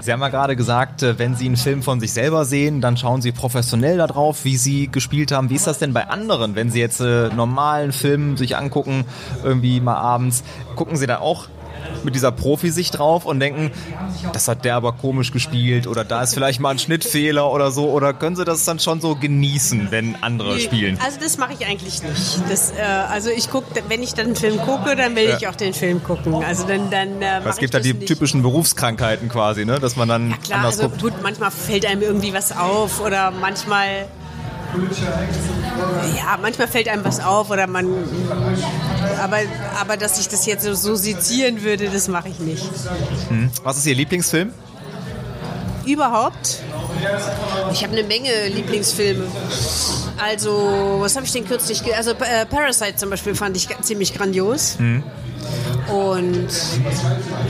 Sie 0.02 0.12
haben 0.12 0.22
ja 0.22 0.30
gerade 0.30 0.56
gesagt, 0.56 1.02
äh, 1.02 1.18
wenn 1.18 1.36
Sie 1.36 1.46
einen 1.46 1.58
Film 1.58 1.82
von 1.82 2.00
sich 2.00 2.14
selber 2.14 2.46
sehen, 2.46 2.82
dann 2.82 2.98
schauen 2.98 3.22
Sie 3.22 3.32
professionell 3.32 3.98
darauf, 3.98 4.46
wie 4.46 4.56
Sie 4.56 4.88
gespielt 4.88 5.32
haben. 5.32 5.50
Wie 5.50 5.56
ist 5.56 5.66
das 5.66 5.80
denn 5.80 5.92
bei 5.92 6.08
anderen, 6.08 6.56
wenn 6.56 6.70
Sie 6.70 6.80
jetzt 6.80 7.02
äh, 7.02 7.30
normalen 7.30 7.92
Film 7.92 8.38
sich 8.38 8.56
angucken, 8.58 9.06
irgendwie 9.44 9.82
mal 9.82 9.96
abends? 9.96 10.44
Gucken 10.76 10.98
Sie 10.98 11.08
da 11.08 11.18
auch 11.18 11.48
mit 12.04 12.16
dieser 12.16 12.32
Profisicht 12.32 12.98
drauf 12.98 13.26
und 13.26 13.40
denken, 13.40 13.72
das 14.34 14.48
hat 14.48 14.66
der 14.66 14.76
aber 14.76 14.94
komisch 14.94 15.32
gespielt 15.32 15.88
oder 15.88 16.04
da 16.04 16.24
ist 16.24 16.34
vielleicht 16.34 16.60
mal 16.60 16.70
ein 16.70 16.80
Schnittfehler 16.80 17.52
oder 17.52 17.72
so 17.72 17.90
oder 17.90 18.14
können 18.14 18.36
Sie 18.36 18.46
das 18.46 18.66
dann 18.66 18.80
schon 18.80 19.02
so 19.02 19.16
genießen, 19.16 19.88
wenn 19.92 20.16
andere 20.22 20.56
nee, 20.56 20.62
spielen? 20.62 21.00
Also 21.04 21.20
das 21.20 21.38
mache 21.38 21.54
ich 21.54 21.66
eigentlich 21.66 22.02
nicht. 22.04 22.42
Das, 22.50 22.72
äh, 22.72 22.82
also 22.82 23.30
ich 23.30 23.50
gucke, 23.50 23.84
wenn 23.88 24.04
ich 24.04 24.14
dann 24.14 24.28
einen 24.28 24.36
Film 24.36 24.58
gucke, 24.60 24.96
dann 24.96 25.16
will 25.16 25.30
ja. 25.30 25.38
ich 25.38 25.48
auch 25.48 25.56
den 25.56 25.74
Film 25.74 26.04
gucken. 26.04 26.34
Also 26.44 26.68
dann, 26.68 26.90
dann 26.90 27.22
äh, 27.22 27.42
Es 27.48 27.58
gibt 27.58 27.74
ja 27.74 27.80
die 27.80 27.94
nicht. 27.94 28.08
typischen 28.08 28.42
Berufskrankheiten 28.42 29.30
quasi, 29.30 29.66
ne? 29.66 29.80
dass 29.80 29.96
man 29.96 30.08
dann 30.08 30.32
ja, 30.32 30.38
klar, 30.38 30.60
anders 30.60 30.80
also 30.80 30.90
guckt. 30.90 31.02
Gut, 31.02 31.14
manchmal 31.24 31.52
fällt 31.52 31.86
einem 31.86 32.02
irgendwie 32.02 32.34
was 32.34 32.52
auf 32.56 33.02
oder 33.02 33.32
manchmal 33.32 34.08
ja, 36.18 36.38
manchmal 36.42 36.68
fällt 36.68 36.88
einem 36.88 37.04
was 37.04 37.20
auf 37.20 37.50
oder 37.50 37.68
man. 37.68 37.88
Aber, 39.22 39.38
aber 39.80 39.98
dass 39.98 40.20
ich 40.20 40.28
das 40.30 40.46
jetzt 40.46 40.64
so, 40.64 40.74
so 40.74 40.96
sezieren 40.96 41.62
würde, 41.64 41.90
das 41.90 42.08
mache 42.08 42.30
ich 42.30 42.40
nicht. 42.40 42.64
Hm. 43.30 43.50
Was 43.64 43.78
ist 43.78 43.86
Ihr 43.86 43.96
Lieblingsfilm? 43.96 44.54
Überhaupt? 45.86 46.60
Ich 47.72 47.84
habe 47.84 47.98
eine 47.98 48.04
Menge 48.04 48.48
Lieblingsfilme. 48.48 49.26
Also, 50.24 50.98
was 51.00 51.16
habe 51.16 51.26
ich 51.26 51.32
denn 51.32 51.46
kürzlich? 51.46 51.82
Also, 51.96 52.12
äh, 52.12 52.46
Parasite 52.46 52.96
zum 52.96 53.10
Beispiel 53.10 53.36
fand 53.36 53.58
ich 53.58 53.68
ziemlich 53.82 54.14
grandios. 54.14 54.78
Mhm. 54.78 55.04
Und 55.92 56.48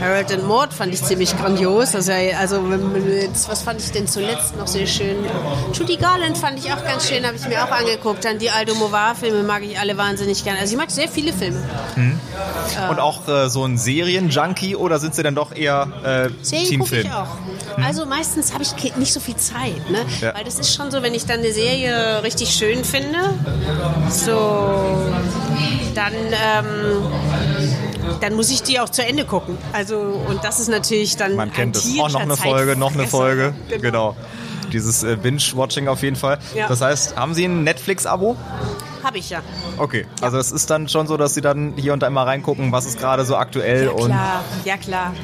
Harold 0.00 0.32
and 0.32 0.46
Maud 0.48 0.72
fand 0.74 0.92
ich 0.92 1.02
ziemlich 1.02 1.36
grandios. 1.36 1.94
Also, 1.94 2.12
also 2.12 2.60
jetzt, 3.08 3.48
was 3.48 3.62
fand 3.62 3.80
ich 3.80 3.92
denn 3.92 4.08
zuletzt 4.08 4.56
noch 4.56 4.66
sehr 4.66 4.86
schön? 4.86 5.16
Judy 5.72 5.96
Garland 5.96 6.36
fand 6.36 6.58
ich 6.58 6.72
auch 6.72 6.82
ganz 6.84 7.08
schön, 7.08 7.24
habe 7.24 7.36
ich 7.36 7.46
mir 7.46 7.62
auch 7.62 7.70
angeguckt. 7.70 8.24
Dann 8.24 8.38
die 8.38 8.50
Aldo 8.50 8.74
Movar-Filme 8.74 9.44
mag 9.44 9.62
ich 9.62 9.78
alle 9.78 9.96
wahnsinnig 9.96 10.42
gerne. 10.42 10.58
Also 10.58 10.72
ich 10.72 10.78
mag 10.78 10.90
sehr 10.90 11.08
viele 11.08 11.32
Filme. 11.32 11.62
Mhm. 11.94 12.18
Und 12.90 12.98
auch 12.98 13.28
äh, 13.28 13.48
so 13.48 13.64
ein 13.64 13.78
Serienjunkie 13.78 14.74
oder 14.74 14.98
sind 14.98 15.14
sie 15.14 15.22
dann 15.22 15.36
doch 15.36 15.54
eher 15.54 15.88
äh, 16.02 16.44
Serien 16.44 16.68
Teamfilm? 16.68 17.06
ich 17.06 17.12
auch. 17.12 17.36
Mhm. 17.76 17.84
Also 17.84 18.06
meistens 18.06 18.52
habe 18.52 18.64
ich 18.64 18.96
nicht 18.96 19.12
so 19.12 19.20
viel 19.20 19.36
Zeit, 19.36 19.88
ne? 19.88 20.04
Ja. 20.20 20.34
Weil 20.34 20.44
das 20.44 20.58
ist 20.58 20.74
schon 20.74 20.90
so, 20.90 21.02
wenn 21.02 21.14
ich 21.14 21.26
dann 21.26 21.38
eine 21.38 21.52
Serie 21.52 22.22
richtig 22.24 22.50
schön 22.50 22.84
finde, 22.84 23.18
so 24.10 25.12
dann 25.94 26.12
ähm, 26.14 27.02
dann 28.20 28.34
muss 28.34 28.50
ich 28.50 28.62
die 28.62 28.80
auch 28.80 28.88
zu 28.88 29.04
Ende 29.04 29.24
gucken. 29.24 29.58
Also, 29.72 29.98
und 29.98 30.42
das 30.44 30.60
ist 30.60 30.68
natürlich 30.68 31.16
dann. 31.16 31.36
Man 31.36 31.52
kennt 31.52 31.76
es. 31.76 31.98
Auch 31.98 32.10
noch 32.10 32.20
eine 32.20 32.36
Folge, 32.36 32.76
noch 32.76 32.94
eine 32.94 33.06
Folge. 33.06 33.54
Genau. 33.68 33.80
genau. 33.82 34.16
Dieses 34.72 35.02
äh, 35.02 35.16
Binge-Watching 35.16 35.88
auf 35.88 36.02
jeden 36.02 36.16
Fall. 36.16 36.38
Ja. 36.54 36.66
Das 36.66 36.80
heißt, 36.80 37.16
haben 37.16 37.34
Sie 37.34 37.44
ein 37.44 37.62
Netflix-Abo? 37.62 38.36
Habe 39.02 39.18
ich 39.18 39.30
ja. 39.30 39.42
Okay, 39.78 40.06
also 40.20 40.38
es 40.38 40.52
ist 40.52 40.70
dann 40.70 40.88
schon 40.88 41.06
so, 41.06 41.16
dass 41.16 41.34
Sie 41.34 41.40
dann 41.40 41.74
hier 41.76 41.92
und 41.92 42.02
da 42.02 42.06
immer 42.06 42.24
reingucken, 42.26 42.70
was 42.70 42.86
ist 42.86 42.98
gerade 42.98 43.24
so 43.24 43.36
aktuell. 43.36 43.86
Ja 43.86 43.92
klar, 43.92 44.44
ja 44.64 44.76
klar. 44.76 45.14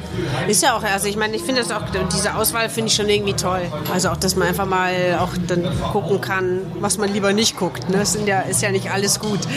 Ist 0.47 0.61
ja 0.61 0.75
auch, 0.75 0.83
also 0.83 1.07
ich 1.07 1.15
meine, 1.15 1.35
ich 1.35 1.43
finde 1.43 1.61
das 1.61 1.71
auch, 1.71 1.83
diese 2.13 2.35
Auswahl 2.35 2.69
finde 2.69 2.89
ich 2.89 2.95
schon 2.95 3.07
irgendwie 3.07 3.33
toll. 3.33 3.61
Also 3.91 4.09
auch, 4.09 4.17
dass 4.17 4.35
man 4.35 4.49
einfach 4.49 4.65
mal 4.65 5.17
auch 5.19 5.29
dann 5.47 5.65
gucken 5.93 6.19
kann, 6.19 6.61
was 6.79 6.97
man 6.97 7.11
lieber 7.11 7.31
nicht 7.31 7.57
guckt. 7.57 7.89
Ne? 7.89 7.97
Das 7.97 8.17
ja, 8.25 8.41
ist 8.41 8.61
ja 8.61 8.71
nicht 8.71 8.91
alles 8.91 9.19
gut. 9.19 9.39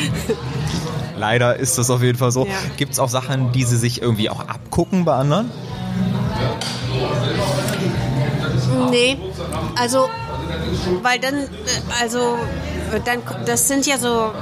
Leider 1.22 1.54
ist 1.54 1.78
das 1.78 1.88
auf 1.88 2.02
jeden 2.02 2.18
Fall 2.18 2.32
so. 2.32 2.46
Ja. 2.46 2.52
Gibt 2.76 2.94
es 2.94 2.98
auch 2.98 3.08
Sachen, 3.08 3.52
die 3.52 3.62
Sie 3.62 3.76
sich 3.76 4.02
irgendwie 4.02 4.28
auch 4.28 4.40
abgucken 4.40 5.04
bei 5.04 5.14
anderen? 5.14 5.52
Nee, 8.90 9.16
also, 9.76 10.08
weil 11.02 11.20
dann, 11.20 11.35
äh, 11.35 11.46
also 12.00 12.38
dann, 13.04 13.20
das 13.46 13.68
sind 13.68 13.87
ja 13.87 13.98
so, 13.98 14.32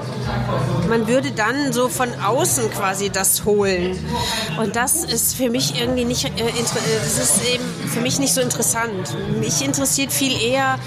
man 0.90 1.06
würde 1.06 1.30
dann 1.30 1.72
so 1.72 1.88
von 1.88 2.08
außen 2.14 2.70
quasi 2.70 3.10
das 3.10 3.44
holen. 3.44 3.96
Und 4.60 4.74
das 4.76 5.04
ist 5.04 5.36
für 5.36 5.48
mich 5.48 5.80
irgendwie 5.80 6.04
nicht, 6.04 6.24
äh, 6.24 6.28
äh, 6.28 6.52
das 7.02 7.18
ist 7.18 7.44
eben 7.54 7.64
für 7.88 8.00
mich 8.00 8.18
nicht 8.18 8.34
so 8.34 8.40
interessant. 8.40 9.16
Mich 9.38 9.64
interessiert 9.64 10.12
viel 10.12 10.32
eher, 10.42 10.78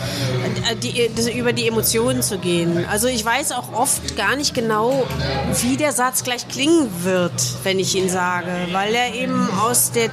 äh, 0.70 0.76
die, 0.76 1.10
das, 1.16 1.30
über 1.30 1.54
die 1.54 1.68
Emotionen 1.68 2.22
zu 2.22 2.38
gehen. 2.38 2.86
Also 2.92 3.08
ich 3.08 3.24
weiß 3.24 3.54
auch 3.54 3.72
oft 3.74 4.18
gar 4.18 4.36
nicht 4.36 4.54
genau, 4.54 5.08
wie 5.62 5.78
der 5.78 5.94
Satz 5.94 6.24
gleich 6.24 6.50
klingen 6.50 6.90
wird, 7.04 7.32
wenn 7.64 7.80
ich 7.80 7.96
ihn 7.96 8.10
sage, 8.10 8.52
weil 8.74 8.94
er 8.94 9.16
eben 9.16 9.50
aus 9.62 9.92
der 9.92 10.10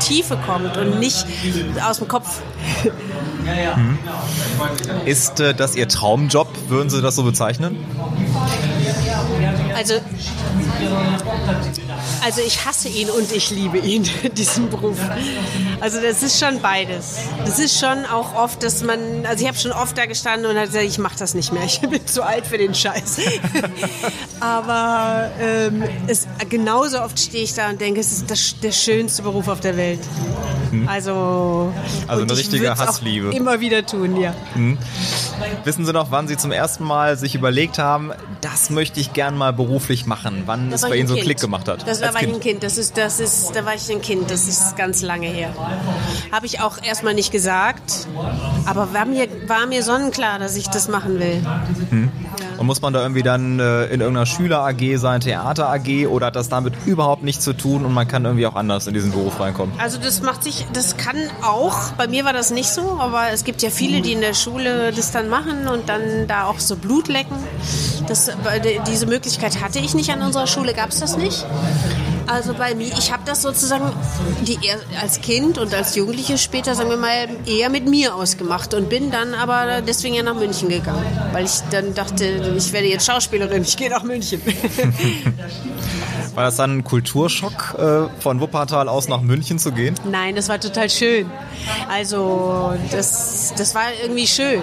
Tiefe 0.00 0.38
kommt 0.46 0.78
und 0.78 0.98
nicht 0.98 1.26
aus 1.86 1.98
dem 1.98 2.08
Kopf. 2.08 2.40
Hm. 3.44 3.98
Ist 5.04 5.40
äh, 5.40 5.54
das 5.54 5.76
Ihr 5.76 5.88
Traumjob? 5.88 6.48
Würden 6.68 6.88
Sie 6.90 7.02
das 7.02 7.16
so 7.16 7.22
bezeichnen? 7.22 7.76
Also, 9.76 10.00
also 12.24 12.40
ich 12.40 12.64
hasse 12.64 12.88
ihn 12.88 13.10
und 13.10 13.32
ich 13.32 13.50
liebe 13.50 13.78
ihn, 13.78 14.08
diesen 14.32 14.70
Beruf. 14.70 14.98
Also 15.80 16.00
das 16.00 16.22
ist 16.22 16.38
schon 16.38 16.60
beides. 16.60 17.18
Das 17.44 17.58
ist 17.58 17.78
schon 17.78 18.04
auch 18.06 18.34
oft, 18.34 18.62
dass 18.62 18.82
man, 18.82 19.26
also 19.26 19.42
ich 19.42 19.48
habe 19.48 19.58
schon 19.58 19.72
oft 19.72 19.96
da 19.96 20.06
gestanden 20.06 20.50
und 20.50 20.56
gesagt, 20.56 20.84
ich 20.84 20.98
mache 20.98 21.18
das 21.18 21.34
nicht 21.34 21.52
mehr, 21.52 21.64
ich 21.64 21.80
bin 21.88 22.06
zu 22.06 22.22
alt 22.22 22.46
für 22.46 22.58
den 22.58 22.74
Scheiß. 22.74 23.20
Aber 24.40 25.30
ähm, 25.40 25.84
es, 26.06 26.26
genauso 26.48 27.00
oft 27.00 27.18
stehe 27.18 27.44
ich 27.44 27.54
da 27.54 27.70
und 27.70 27.80
denke, 27.80 28.00
es 28.00 28.12
ist 28.12 28.30
das, 28.30 28.58
der 28.60 28.72
schönste 28.72 29.22
Beruf 29.22 29.48
auf 29.48 29.60
der 29.60 29.76
Welt. 29.76 30.00
Hm. 30.70 30.88
Also, 30.88 31.72
also 32.06 32.22
eine 32.22 32.36
richtige 32.36 32.76
Hassliebe. 32.76 33.30
immer 33.34 33.60
wieder 33.60 33.84
tun, 33.84 34.20
ja. 34.20 34.34
Hm. 34.54 34.78
Wissen 35.64 35.84
Sie 35.84 35.92
noch, 35.92 36.10
wann 36.10 36.28
Sie 36.28 36.36
zum 36.36 36.52
ersten 36.52 36.84
Mal 36.84 37.16
sich 37.16 37.34
überlegt 37.34 37.78
haben, 37.78 38.12
das 38.40 38.70
möchte 38.70 39.00
ich 39.00 39.12
gern 39.12 39.36
mal 39.36 39.52
beruflich 39.52 40.06
machen? 40.06 40.44
Wann 40.46 40.72
es 40.72 40.82
bei 40.82 40.96
Ihnen 40.96 41.08
so. 41.08 41.16
Klick 41.16 41.40
gemacht 41.40 41.68
hat? 41.68 41.86
Das 41.86 42.02
war, 42.06 42.14
war 42.14 42.28
ich 42.28 42.34
ein 42.34 42.40
Kind. 42.40 42.62
Das 42.62 42.78
ist, 42.78 42.96
das 42.96 43.20
ist, 43.20 43.52
da 43.54 43.64
war 43.64 43.74
ich 43.74 43.90
ein 43.90 44.00
Kind. 44.00 44.30
Das 44.30 44.48
ist 44.48 44.76
ganz 44.76 45.02
lange 45.02 45.28
her. 45.28 45.54
Habe 46.32 46.46
ich 46.46 46.60
auch 46.60 46.82
erstmal 46.82 47.14
nicht 47.14 47.32
gesagt, 47.32 48.06
aber 48.66 48.92
war 48.92 49.04
mir, 49.04 49.28
war 49.46 49.66
mir 49.66 49.82
sonnenklar, 49.82 50.38
dass 50.38 50.56
ich 50.56 50.68
das 50.68 50.88
machen 50.88 51.18
will. 51.18 51.42
Hm. 51.90 52.05
Und 52.66 52.70
muss 52.70 52.82
man 52.82 52.92
da 52.92 53.02
irgendwie 53.02 53.22
dann 53.22 53.60
äh, 53.60 53.84
in 53.84 54.00
irgendeiner 54.00 54.26
Schüler-AG 54.26 54.96
sein, 54.96 55.20
Theater-AG 55.20 56.08
oder 56.08 56.26
hat 56.26 56.34
das 56.34 56.48
damit 56.48 56.74
überhaupt 56.84 57.22
nichts 57.22 57.44
zu 57.44 57.52
tun 57.52 57.84
und 57.84 57.94
man 57.94 58.08
kann 58.08 58.24
irgendwie 58.24 58.44
auch 58.44 58.56
anders 58.56 58.88
in 58.88 58.94
diesen 58.94 59.12
Beruf 59.12 59.38
reinkommen? 59.38 59.72
Also 59.78 59.98
das 59.98 60.20
macht 60.20 60.42
sich, 60.42 60.66
das 60.72 60.96
kann 60.96 61.14
auch, 61.44 61.92
bei 61.92 62.08
mir 62.08 62.24
war 62.24 62.32
das 62.32 62.50
nicht 62.50 62.68
so, 62.68 62.98
aber 62.98 63.30
es 63.32 63.44
gibt 63.44 63.62
ja 63.62 63.70
viele, 63.70 64.00
die 64.00 64.10
in 64.10 64.20
der 64.20 64.34
Schule 64.34 64.90
das 64.90 65.12
dann 65.12 65.28
machen 65.28 65.68
und 65.68 65.88
dann 65.88 66.26
da 66.26 66.46
auch 66.46 66.58
so 66.58 66.74
Blut 66.74 67.06
lecken. 67.06 67.36
Das, 68.08 68.32
diese 68.88 69.06
Möglichkeit 69.06 69.62
hatte 69.62 69.78
ich 69.78 69.94
nicht 69.94 70.10
an 70.10 70.22
unserer 70.22 70.48
Schule, 70.48 70.74
gab 70.74 70.90
es 70.90 70.98
das 70.98 71.16
nicht. 71.16 71.46
Also 72.26 72.54
bei 72.54 72.74
mir, 72.74 72.88
ich 72.98 73.12
habe 73.12 73.22
das 73.24 73.42
sozusagen 73.42 73.92
die, 74.42 74.58
als 75.00 75.20
Kind 75.20 75.58
und 75.58 75.72
als 75.74 75.94
Jugendliche 75.94 76.38
später, 76.38 76.74
sagen 76.74 76.90
wir 76.90 76.96
mal, 76.96 77.28
eher 77.46 77.70
mit 77.70 77.88
mir 77.88 78.14
ausgemacht 78.14 78.74
und 78.74 78.88
bin 78.88 79.10
dann 79.10 79.34
aber 79.34 79.80
deswegen 79.82 80.14
ja 80.14 80.22
nach 80.22 80.34
München 80.34 80.68
gegangen, 80.68 81.04
weil 81.32 81.44
ich 81.44 81.60
dann 81.70 81.94
dachte, 81.94 82.54
ich 82.56 82.72
werde 82.72 82.88
jetzt 82.88 83.06
Schauspielerin, 83.06 83.62
ich 83.62 83.76
gehe 83.76 83.90
nach 83.90 84.02
München. 84.02 84.40
War 86.36 86.44
das 86.44 86.56
dann 86.56 86.78
ein 86.78 86.84
Kulturschock, 86.84 87.76
äh, 87.78 88.20
von 88.20 88.40
Wuppertal 88.40 88.90
aus 88.90 89.08
nach 89.08 89.22
München 89.22 89.58
zu 89.58 89.72
gehen? 89.72 89.94
Nein, 90.04 90.36
das 90.36 90.50
war 90.50 90.60
total 90.60 90.90
schön. 90.90 91.30
Also 91.88 92.74
das, 92.90 93.54
das 93.56 93.74
war 93.74 93.84
irgendwie 94.02 94.26
schön, 94.26 94.60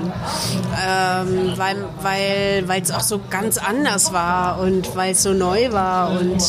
ähm, 0.88 1.54
weil 1.58 2.82
es 2.82 2.92
auch 2.92 3.02
so 3.02 3.20
ganz 3.28 3.58
anders 3.58 4.14
war 4.14 4.60
und 4.60 4.96
weil 4.96 5.14
es 5.14 5.24
so 5.24 5.34
neu 5.34 5.72
war 5.72 6.12
und 6.12 6.44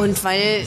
und 0.00 0.24
weil, 0.24 0.64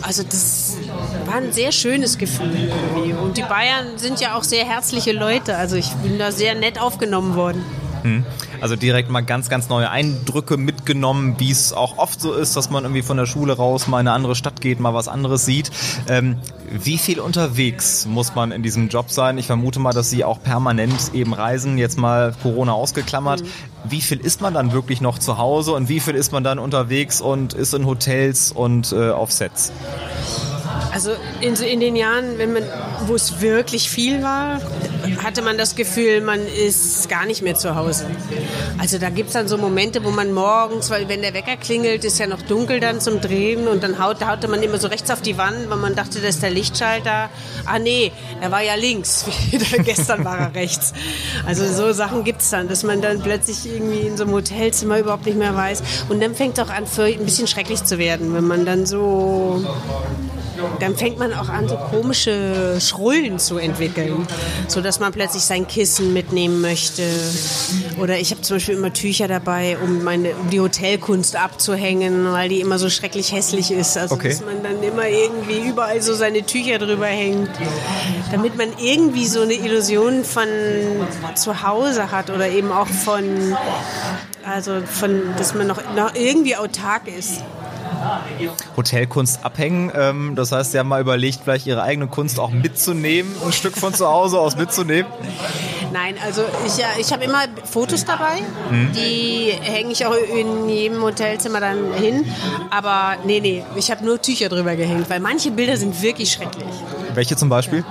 also 0.00 0.22
das 0.22 0.78
war 1.26 1.34
ein 1.36 1.52
sehr 1.52 1.70
schönes 1.70 2.16
Gefühl 2.16 2.50
irgendwie. 2.56 3.12
Und 3.12 3.36
die 3.36 3.42
Bayern 3.42 3.98
sind 3.98 4.20
ja 4.20 4.34
auch 4.36 4.42
sehr 4.42 4.64
herzliche 4.64 5.12
Leute. 5.12 5.56
Also 5.56 5.76
ich 5.76 5.90
bin 5.96 6.18
da 6.18 6.32
sehr 6.32 6.54
nett 6.54 6.80
aufgenommen 6.80 7.34
worden. 7.34 7.62
Hm. 8.02 8.24
Also 8.60 8.76
direkt 8.76 9.10
mal 9.10 9.20
ganz, 9.20 9.48
ganz 9.48 9.68
neue 9.68 9.90
Eindrücke 9.90 10.56
mitgenommen, 10.56 11.36
wie 11.38 11.50
es 11.50 11.72
auch 11.72 11.98
oft 11.98 12.20
so 12.20 12.32
ist, 12.32 12.56
dass 12.56 12.70
man 12.70 12.84
irgendwie 12.84 13.02
von 13.02 13.16
der 13.16 13.26
Schule 13.26 13.56
raus 13.56 13.88
mal 13.88 14.00
in 14.00 14.08
eine 14.08 14.14
andere 14.14 14.34
Stadt 14.34 14.60
geht, 14.60 14.80
mal 14.80 14.94
was 14.94 15.08
anderes 15.08 15.44
sieht. 15.44 15.70
Ähm, 16.08 16.36
wie 16.70 16.98
viel 16.98 17.20
unterwegs 17.20 18.06
muss 18.06 18.34
man 18.34 18.52
in 18.52 18.62
diesem 18.62 18.88
Job 18.88 19.10
sein? 19.10 19.38
Ich 19.38 19.46
vermute 19.46 19.80
mal, 19.80 19.92
dass 19.92 20.10
Sie 20.10 20.24
auch 20.24 20.42
permanent 20.42 21.14
eben 21.14 21.32
reisen, 21.32 21.78
jetzt 21.78 21.98
mal 21.98 22.34
Corona 22.42 22.72
ausgeklammert. 22.72 23.42
Mhm. 23.42 23.46
Wie 23.84 24.00
viel 24.00 24.18
ist 24.18 24.40
man 24.40 24.54
dann 24.54 24.72
wirklich 24.72 25.00
noch 25.00 25.18
zu 25.18 25.38
Hause 25.38 25.72
und 25.72 25.88
wie 25.88 26.00
viel 26.00 26.14
ist 26.14 26.32
man 26.32 26.44
dann 26.44 26.58
unterwegs 26.58 27.20
und 27.20 27.54
ist 27.54 27.74
in 27.74 27.86
Hotels 27.86 28.52
und 28.52 28.92
äh, 28.92 29.10
auf 29.10 29.32
Sets? 29.32 29.72
Also 30.92 31.12
in, 31.40 31.54
in 31.54 31.80
den 31.80 31.96
Jahren, 31.96 32.38
wenn 32.38 32.52
man, 32.52 32.64
wo 33.06 33.14
es 33.14 33.40
wirklich 33.40 33.90
viel 33.90 34.22
war, 34.22 34.60
hatte 35.22 35.42
man 35.42 35.58
das 35.58 35.74
Gefühl, 35.74 36.20
man 36.20 36.40
ist 36.46 37.08
gar 37.08 37.26
nicht 37.26 37.42
mehr 37.42 37.54
zu 37.54 37.74
Hause. 37.74 38.06
Also 38.78 38.98
da 38.98 39.10
gibt 39.10 39.28
es 39.28 39.34
dann 39.34 39.48
so 39.48 39.56
Momente, 39.58 40.04
wo 40.04 40.10
man 40.10 40.32
morgens, 40.32 40.90
weil 40.90 41.08
wenn 41.08 41.22
der 41.22 41.34
Wecker 41.34 41.56
klingelt, 41.56 42.04
ist 42.04 42.18
ja 42.18 42.26
noch 42.26 42.42
dunkel 42.42 42.80
dann 42.80 43.00
zum 43.00 43.20
Drehen 43.20 43.68
und 43.68 43.82
dann 43.82 43.98
haut, 43.98 44.24
haute 44.26 44.48
man 44.48 44.62
immer 44.62 44.78
so 44.78 44.88
rechts 44.88 45.10
auf 45.10 45.20
die 45.20 45.38
Wand, 45.38 45.68
weil 45.68 45.78
man 45.78 45.94
dachte, 45.94 46.20
das 46.20 46.36
ist 46.36 46.42
der 46.42 46.50
Lichtschalter. 46.50 47.30
Ah 47.66 47.78
nee, 47.78 48.12
er 48.40 48.50
war 48.50 48.62
ja 48.62 48.74
links. 48.74 49.24
Gestern 49.84 50.24
war 50.24 50.38
er 50.38 50.54
rechts. 50.54 50.92
Also 51.46 51.66
so 51.66 51.92
Sachen 51.92 52.24
gibt 52.24 52.42
es 52.42 52.50
dann, 52.50 52.68
dass 52.68 52.82
man 52.82 53.00
dann 53.00 53.20
plötzlich 53.20 53.66
irgendwie 53.66 54.06
in 54.06 54.16
so 54.16 54.24
einem 54.24 54.32
Hotelzimmer 54.32 54.98
überhaupt 54.98 55.26
nicht 55.26 55.38
mehr 55.38 55.54
weiß. 55.54 55.82
Und 56.08 56.22
dann 56.22 56.34
fängt 56.34 56.58
es 56.58 56.64
auch 56.64 56.70
an, 56.70 56.86
für 56.86 57.04
ein 57.04 57.24
bisschen 57.24 57.46
schrecklich 57.46 57.84
zu 57.84 57.98
werden, 57.98 58.34
wenn 58.34 58.46
man 58.46 58.64
dann 58.64 58.86
so 58.86 59.64
dann 60.80 60.96
fängt 60.96 61.18
man 61.18 61.32
auch 61.32 61.48
an, 61.48 61.68
so 61.68 61.76
komische 61.76 62.80
Schrullen 62.80 63.38
zu 63.38 63.58
entwickeln, 63.58 64.26
so 64.66 64.80
dass 64.80 65.00
man 65.00 65.12
plötzlich 65.12 65.42
sein 65.42 65.66
Kissen 65.66 66.12
mitnehmen 66.12 66.60
möchte. 66.60 67.02
Oder 68.00 68.18
ich 68.18 68.30
habe 68.30 68.42
zum 68.42 68.56
Beispiel 68.56 68.74
immer 68.74 68.92
Tücher 68.92 69.28
dabei, 69.28 69.76
um 69.82 70.02
meine, 70.04 70.34
um 70.34 70.50
die 70.50 70.60
Hotelkunst 70.60 71.36
abzuhängen, 71.36 72.32
weil 72.32 72.48
die 72.48 72.60
immer 72.60 72.78
so 72.78 72.88
schrecklich 72.88 73.32
hässlich 73.32 73.70
ist. 73.70 73.96
Also 73.96 74.14
okay. 74.14 74.28
dass 74.30 74.44
man 74.44 74.62
dann 74.62 74.82
immer 74.82 75.08
irgendwie 75.08 75.68
überall 75.68 76.00
so 76.02 76.14
seine 76.14 76.44
Tücher 76.44 76.78
drüber 76.78 77.06
hängt, 77.06 77.50
damit 78.32 78.56
man 78.56 78.68
irgendwie 78.78 79.26
so 79.26 79.42
eine 79.42 79.54
Illusion 79.54 80.24
von 80.24 80.48
zu 81.34 81.62
Hause 81.62 82.10
hat 82.10 82.30
oder 82.30 82.48
eben 82.48 82.72
auch 82.72 82.86
von 82.86 83.56
also 84.44 84.80
von, 84.80 85.34
dass 85.36 85.54
man 85.54 85.66
noch, 85.66 85.82
noch 85.94 86.14
irgendwie 86.14 86.56
autark 86.56 87.02
ist. 87.06 87.42
Hotelkunst 88.76 89.44
abhängen. 89.44 89.92
Ähm, 89.94 90.34
das 90.34 90.52
heißt, 90.52 90.72
Sie 90.72 90.78
haben 90.78 90.88
mal 90.88 91.00
überlegt, 91.00 91.40
vielleicht 91.44 91.66
Ihre 91.66 91.82
eigene 91.82 92.06
Kunst 92.06 92.38
auch 92.38 92.50
mitzunehmen, 92.50 93.34
ein 93.44 93.52
Stück 93.52 93.76
von 93.76 93.94
zu 93.94 94.06
Hause 94.06 94.38
aus 94.38 94.56
mitzunehmen? 94.56 95.10
Nein, 95.92 96.16
also 96.24 96.42
ich, 96.66 96.84
ich 97.00 97.12
habe 97.12 97.24
immer 97.24 97.44
Fotos 97.64 98.04
dabei, 98.04 98.42
mhm. 98.70 98.92
die 98.92 99.52
hänge 99.60 99.92
ich 99.92 100.04
auch 100.04 100.14
in 100.14 100.68
jedem 100.68 101.02
Hotelzimmer 101.02 101.60
dann 101.60 101.92
hin. 101.94 102.30
Aber 102.70 103.16
nee, 103.24 103.40
nee, 103.40 103.64
ich 103.76 103.90
habe 103.90 104.04
nur 104.04 104.20
Tücher 104.20 104.48
drüber 104.48 104.76
gehängt, 104.76 105.08
weil 105.08 105.20
manche 105.20 105.50
Bilder 105.50 105.76
sind 105.76 106.00
wirklich 106.02 106.32
schrecklich. 106.32 106.68
Welche 107.14 107.36
zum 107.36 107.48
Beispiel? 107.48 107.80
Ja. 107.80 107.84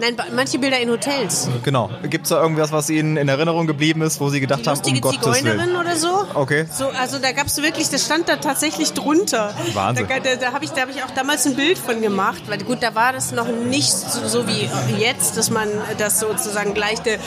Nein, 0.00 0.16
manche 0.34 0.58
Bilder 0.58 0.78
in 0.78 0.90
Hotels. 0.90 1.48
Genau. 1.62 1.90
Gibt 2.08 2.24
es 2.24 2.30
da 2.30 2.42
irgendwas, 2.42 2.72
was 2.72 2.90
Ihnen 2.90 3.16
in 3.16 3.28
Erinnerung 3.28 3.66
geblieben 3.66 4.02
ist, 4.02 4.20
wo 4.20 4.28
Sie 4.28 4.40
gedacht 4.40 4.66
haben, 4.66 4.80
um 4.84 5.00
Gottes 5.00 5.44
Willen? 5.44 5.76
oder 5.76 5.96
so? 5.96 6.26
Okay. 6.34 6.66
So, 6.70 6.88
also 6.88 7.18
da 7.18 7.32
gab 7.32 7.46
es 7.46 7.60
wirklich, 7.62 7.88
das 7.88 8.04
stand 8.04 8.28
da 8.28 8.36
tatsächlich 8.36 8.92
drunter. 8.92 9.54
Wahnsinn. 9.74 10.06
Da, 10.08 10.18
da, 10.18 10.36
da 10.36 10.52
habe 10.52 10.64
ich, 10.64 10.70
hab 10.72 10.90
ich 10.90 11.02
auch 11.02 11.10
damals 11.10 11.46
ein 11.46 11.56
Bild 11.56 11.78
von 11.78 12.00
gemacht, 12.02 12.42
weil 12.48 12.58
gut, 12.58 12.82
da 12.82 12.94
war 12.94 13.12
das 13.12 13.32
noch 13.32 13.48
nicht 13.48 13.92
so, 13.92 14.26
so 14.26 14.46
wie 14.46 14.68
jetzt, 14.98 15.36
dass 15.36 15.50
man 15.50 15.68
das 15.98 16.20
sozusagen 16.20 16.74
gleich 16.74 17.00
der, 17.00 17.18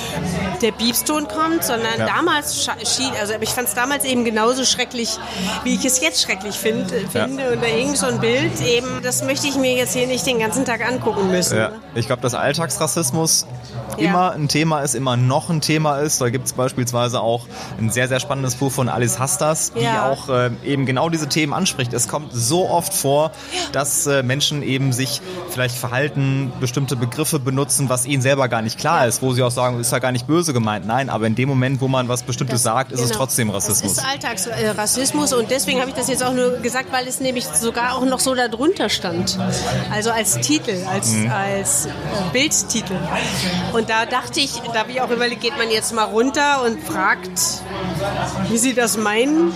der 0.61 0.71
Biebston 0.71 1.27
kommt, 1.27 1.63
sondern 1.63 1.99
ja. 1.99 2.05
damals 2.05 2.65
schien, 2.65 3.11
also 3.19 3.33
ich 3.39 3.49
fand 3.49 3.67
es 3.67 3.73
damals 3.73 4.05
eben 4.05 4.25
genauso 4.25 4.65
schrecklich, 4.65 5.17
wie 5.63 5.75
ich 5.75 5.85
es 5.85 6.01
jetzt 6.01 6.21
schrecklich 6.21 6.55
find, 6.55 6.91
finde. 6.91 7.43
Ja. 7.43 7.51
Und 7.51 7.61
da 7.61 7.67
hing 7.67 7.95
so 7.95 8.05
ein 8.05 8.19
Bild 8.19 8.61
eben, 8.61 9.01
das 9.03 9.23
möchte 9.23 9.47
ich 9.47 9.55
mir 9.55 9.75
jetzt 9.75 9.93
hier 9.93 10.07
nicht 10.07 10.25
den 10.25 10.39
ganzen 10.39 10.65
Tag 10.65 10.85
angucken 10.85 11.29
müssen. 11.29 11.57
Ja. 11.57 11.71
Ich 11.95 12.07
glaube, 12.07 12.21
das 12.21 12.33
Alltag 12.33 12.62
Alltagsrassismus 12.63 13.45
ja. 13.97 14.09
immer 14.09 14.31
ein 14.31 14.47
Thema 14.47 14.81
ist, 14.81 14.95
immer 14.95 15.17
noch 15.17 15.49
ein 15.49 15.61
Thema 15.61 15.97
ist. 15.99 16.21
Da 16.21 16.29
gibt 16.29 16.45
es 16.45 16.53
beispielsweise 16.53 17.19
auch 17.19 17.45
ein 17.79 17.89
sehr, 17.89 18.07
sehr 18.07 18.19
spannendes 18.19 18.55
Buch 18.55 18.71
von 18.71 18.89
Alice 18.89 19.19
Hastas, 19.19 19.73
die 19.73 19.83
ja. 19.83 20.09
auch 20.09 20.29
äh, 20.29 20.51
eben 20.63 20.85
genau 20.85 21.09
diese 21.09 21.27
Themen 21.27 21.53
anspricht. 21.53 21.93
Es 21.93 22.07
kommt 22.07 22.31
so 22.33 22.69
oft 22.69 22.93
vor, 22.93 23.31
dass 23.71 24.07
äh, 24.07 24.23
Menschen 24.23 24.63
eben 24.63 24.93
sich 24.93 25.21
vielleicht 25.49 25.75
verhalten, 25.75 26.51
bestimmte 26.59 26.95
Begriffe 26.95 27.39
benutzen, 27.39 27.89
was 27.89 28.05
ihnen 28.05 28.21
selber 28.21 28.47
gar 28.47 28.61
nicht 28.61 28.79
klar 28.79 29.07
ist, 29.07 29.21
wo 29.21 29.33
sie 29.33 29.43
auch 29.43 29.51
sagen, 29.51 29.79
ist 29.79 29.91
ja 29.91 29.99
gar 29.99 30.11
nicht 30.11 30.27
böse 30.27 30.53
gemeint. 30.53 30.85
Nein, 30.85 31.09
aber 31.09 31.27
in 31.27 31.35
dem 31.35 31.49
Moment, 31.49 31.81
wo 31.81 31.87
man 31.87 32.07
was 32.07 32.23
Bestimmtes 32.23 32.63
das, 32.63 32.73
sagt, 32.73 32.91
ist 32.91 32.99
genau. 32.99 33.11
es 33.11 33.17
trotzdem 33.17 33.49
Rassismus. 33.49 33.95
Das 33.95 34.05
ist 34.05 34.09
Alltagsrassismus 34.09 35.33
und 35.33 35.51
deswegen 35.51 35.79
habe 35.79 35.89
ich 35.89 35.95
das 35.95 36.07
jetzt 36.07 36.23
auch 36.23 36.33
nur 36.33 36.57
gesagt, 36.57 36.91
weil 36.91 37.07
es 37.07 37.19
nämlich 37.19 37.45
sogar 37.45 37.95
auch 37.95 38.05
noch 38.05 38.19
so 38.19 38.33
darunter 38.33 38.89
stand. 38.89 39.37
Also 39.91 40.11
als 40.11 40.39
Titel, 40.39 40.75
als, 40.89 41.11
mhm. 41.11 41.31
als 41.31 41.85
äh, 41.85 41.89
Bildtitel. 42.53 42.97
Und 43.73 43.89
da 43.89 44.05
dachte 44.05 44.39
ich, 44.39 44.61
da 44.73 44.79
habe 44.79 44.91
ich 44.91 45.01
auch 45.01 45.09
überlegt, 45.09 45.41
geht 45.41 45.57
man 45.57 45.69
jetzt 45.69 45.93
mal 45.93 46.03
runter 46.03 46.63
und 46.63 46.81
fragt, 46.83 47.61
wie 48.49 48.57
sie 48.57 48.73
das 48.73 48.97
meinen. 48.97 49.51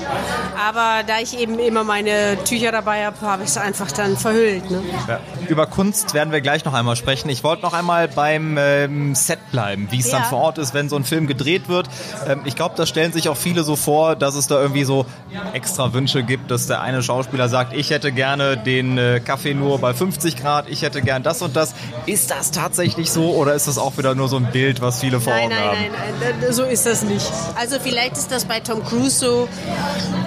Aber 0.68 1.04
da 1.06 1.20
ich 1.22 1.40
eben 1.40 1.60
immer 1.60 1.84
meine 1.84 2.38
Tücher 2.44 2.72
dabei 2.72 3.06
habe, 3.06 3.22
habe 3.22 3.44
ich 3.44 3.50
es 3.50 3.58
einfach 3.58 3.92
dann 3.92 4.18
verhüllt. 4.18 4.70
Ne? 4.72 4.82
Ja. 5.08 5.20
Über 5.48 5.68
Kunst 5.68 6.14
werden 6.14 6.32
wir 6.32 6.42
gleich 6.42 6.66
noch 6.66 6.74
einmal 6.74 6.96
sprechen. 6.96 7.30
Ich 7.30 7.44
wollte 7.44 7.62
noch 7.62 7.74
einmal 7.74 8.08
beim 8.08 8.58
ähm, 8.58 9.16
Set 9.16 9.40
bleiben, 9.52 9.88
wie 9.92 10.00
es 10.00 10.12
ja. 10.12 10.20
dann 10.20 10.30
vor 10.30 10.40
Ort 10.40 10.58
ist, 10.58 10.74
wenn 10.74 10.90
so 10.90 10.96
ein 10.96 11.04
Film 11.04 11.28
gedreht 11.28 11.70
wird. 11.70 11.88
Ähm, 12.28 12.42
ich 12.46 12.56
glaube, 12.56 12.76
da 12.76 12.86
stellen 12.86 13.14
sich 13.14 13.30
auch 13.30 13.38
viele 13.38 13.64
so 13.64 13.76
vor, 13.76 14.16
dass 14.16 14.36
es 14.36 14.48
da 14.48 14.60
irgendwie 14.60 14.84
so 14.84 15.06
extra 15.54 15.94
Wünsche 15.94 16.24
gibt, 16.24 16.50
dass 16.52 16.68
der 16.68 16.82
eine 16.82 17.04
Schauspieler 17.04 17.50
sagt, 17.50 17.74
ich 17.74 17.92
hätte 17.92 18.12
gerne 18.12 18.58
den 18.58 18.98
äh, 18.98 19.20
Kaffee 19.24 19.54
nur 19.54 19.80
bei 19.80 19.94
50 19.94 20.36
Grad, 20.38 20.70
ich 20.70 20.82
hätte 20.82 21.02
gern 21.02 21.24
das 21.24 21.42
und 21.42 21.56
das. 21.56 21.76
Ist 22.06 22.32
das 22.32 22.52
tatsächlich 22.52 22.87
so 23.12 23.34
oder 23.34 23.54
ist 23.54 23.68
das 23.68 23.78
auch 23.78 23.98
wieder 23.98 24.16
nur 24.16 24.28
so 24.28 24.38
ein 24.38 24.52
Bild, 24.52 24.82
was 24.82 25.00
viele 25.00 25.20
vor 25.20 25.34
Augen 25.34 25.50
nein, 25.50 25.64
haben? 25.64 25.78
Nein, 25.78 25.92
nein, 26.20 26.36
nein, 26.42 26.54
so 26.54 26.64
ist 26.64 26.86
das 26.86 27.04
nicht. 27.04 27.26
Also 27.56 27.80
vielleicht 27.80 28.18
ist 28.18 28.32
das 28.32 28.46
bei 28.46 28.60
Tom 28.60 28.84
Cruise 28.84 29.20
so, 29.20 29.48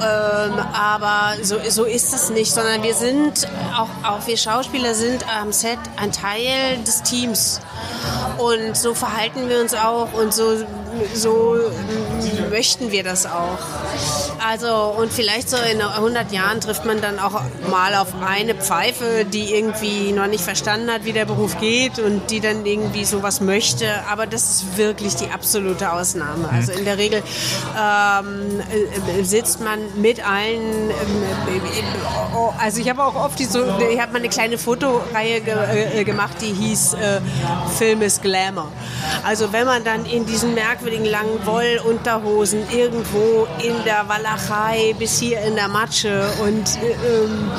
ähm, 0.01 0.53
aber 0.73 1.35
so, 1.42 1.57
so 1.68 1.85
ist 1.85 2.12
es 2.14 2.31
nicht, 2.31 2.53
sondern 2.53 2.83
wir 2.83 2.94
sind, 2.94 3.49
auch, 3.77 3.88
auch 4.09 4.27
wir 4.27 4.37
Schauspieler 4.37 4.94
sind 4.94 5.25
am 5.40 5.53
Set 5.53 5.79
ein 5.96 6.12
Teil 6.12 6.79
des 6.87 7.03
Teams. 7.03 7.61
Und 8.38 8.77
so 8.77 8.94
verhalten 8.94 9.49
wir 9.49 9.61
uns 9.61 9.75
auch 9.75 10.12
und 10.14 10.33
so, 10.33 10.57
so 11.14 11.57
möchten 12.49 12.90
wir 12.90 13.03
das 13.03 13.27
auch. 13.27 13.59
Also, 14.46 14.94
und 14.99 15.12
vielleicht 15.12 15.51
so 15.51 15.57
in 15.57 15.81
100 15.81 16.33
Jahren 16.33 16.61
trifft 16.61 16.85
man 16.87 17.01
dann 17.01 17.18
auch 17.18 17.42
mal 17.70 17.94
auf 17.94 18.09
eine 18.27 18.55
Pfeife, 18.55 19.25
die 19.25 19.55
irgendwie 19.55 20.12
noch 20.12 20.27
nicht 20.27 20.42
verstanden 20.42 20.90
hat, 20.90 21.05
wie 21.05 21.12
der 21.12 21.27
Beruf 21.27 21.59
geht 21.61 21.99
und 21.99 22.31
die 22.31 22.40
dann 22.40 22.49
irgendwie 22.64 23.04
sowas 23.04 23.40
möchte. 23.40 23.86
Aber 24.10 24.26
das 24.26 24.50
ist 24.50 24.76
wirklich 24.76 25.16
die 25.16 25.30
absolute 25.30 25.92
Ausnahme. 25.92 26.48
Also 26.50 26.72
in 26.72 26.84
der 26.84 26.98
Regel 26.98 27.22
ähm, 27.78 28.60
äh, 29.18 29.22
sitzt 29.22 29.60
man 29.60 29.80
mit 30.00 30.26
allen. 30.26 30.90
Ähm, 30.90 32.54
also 32.58 32.80
ich 32.80 32.88
habe 32.88 33.04
auch 33.04 33.14
oft 33.14 33.38
die 33.38 33.44
so, 33.44 33.60
ich 33.90 34.00
habe 34.00 34.12
mal 34.12 34.18
eine 34.18 34.28
kleine 34.28 34.58
Fotoreihe 34.58 35.40
ge 35.40 35.54
äh, 35.94 36.04
gemacht, 36.04 36.36
die 36.40 36.52
hieß 36.52 36.94
äh, 36.94 37.20
Film 37.78 38.02
ist 38.02 38.22
Glamour. 38.22 38.68
Also 39.24 39.52
wenn 39.52 39.66
man 39.66 39.84
dann 39.84 40.04
in 40.06 40.26
diesen 40.26 40.54
merkwürdigen 40.54 41.06
langen 41.06 41.44
Wollunterhosen 41.44 42.62
irgendwo 42.70 43.46
in 43.62 43.74
der 43.84 44.08
Walachei 44.08 44.94
bis 44.98 45.18
hier 45.18 45.40
in 45.42 45.54
der 45.54 45.68
Matsche 45.68 46.28
und, 46.42 46.78
ähm, 46.82 47.50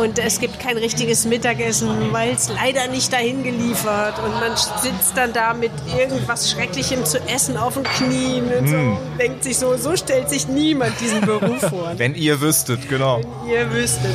und 0.00 0.18
es 0.18 0.40
gibt 0.40 0.60
kein 0.60 0.78
richtiges 0.78 1.24
Mittagessen, 1.24 2.12
weil 2.12 2.34
es 2.34 2.48
leider 2.48 2.88
nicht 2.88 3.12
dahin 3.12 3.42
geliefert 3.42 4.18
und 4.26 4.40
man 4.40 4.56
sitzt 4.56 5.16
dann 5.16 5.32
da 5.32 5.54
mit 5.54 5.70
irgendwas 5.96 6.50
Schrecklichem 6.50 7.04
zu 7.04 7.20
essen 7.28 7.56
auf 7.56 7.74
den 7.74 7.84
Knien 7.84 8.44
und 8.52 8.68
so 8.68 8.74
hm. 8.74 8.96
und 8.96 9.18
denkt 9.18 9.44
sich 9.44 9.56
so, 9.56 9.76
so 9.76 9.96
stellt 9.96 10.28
sich 10.28 10.48
niemand 10.48 11.00
diesen 11.00 11.20
Beruf 11.20 11.60
vor. 11.70 11.92
Wenn 11.96 12.14
ihr 12.14 12.40
wüsstet, 12.40 12.88
genau. 12.88 13.20
Wenn 13.44 13.50
ihr 13.50 13.72
wüsstet. 13.72 14.14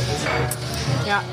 Ja. 1.07 1.23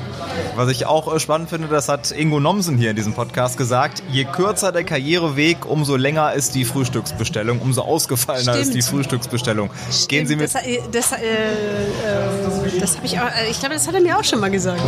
Was 0.55 0.69
ich 0.69 0.85
auch 0.85 1.13
äh, 1.13 1.19
spannend 1.19 1.49
finde, 1.49 1.67
das 1.67 1.89
hat 1.89 2.11
Ingo 2.11 2.39
Nomsen 2.39 2.77
hier 2.77 2.89
in 2.89 2.95
diesem 2.95 3.13
Podcast 3.13 3.57
gesagt, 3.57 4.03
je 4.11 4.25
kürzer 4.25 4.71
der 4.71 4.83
Karriereweg, 4.83 5.65
umso 5.65 5.95
länger 5.95 6.33
ist 6.33 6.55
die 6.55 6.65
Frühstücksbestellung, 6.65 7.59
umso 7.59 7.81
ausgefallener 7.81 8.53
Stimmt. 8.53 8.67
ist 8.67 8.73
die 8.73 8.81
Frühstücksbestellung. 8.81 9.69
Stimmt. 9.91 10.09
Gehen 10.09 10.27
Sie 10.27 10.35
mit... 10.35 10.53
Das, 10.53 10.63
äh, 10.63 10.79
das, 10.91 11.11
äh, 11.11 11.17
äh, 11.17 12.79
das 12.79 12.97
habe 12.97 13.05
ich 13.05 13.19
auch, 13.19 13.25
äh, 13.25 13.49
ich 13.49 13.59
glaube, 13.59 13.75
das 13.75 13.87
hat 13.87 13.95
er 13.95 14.01
mir 14.01 14.17
auch 14.17 14.23
schon 14.23 14.39
mal 14.39 14.51
gesagt. 14.51 14.81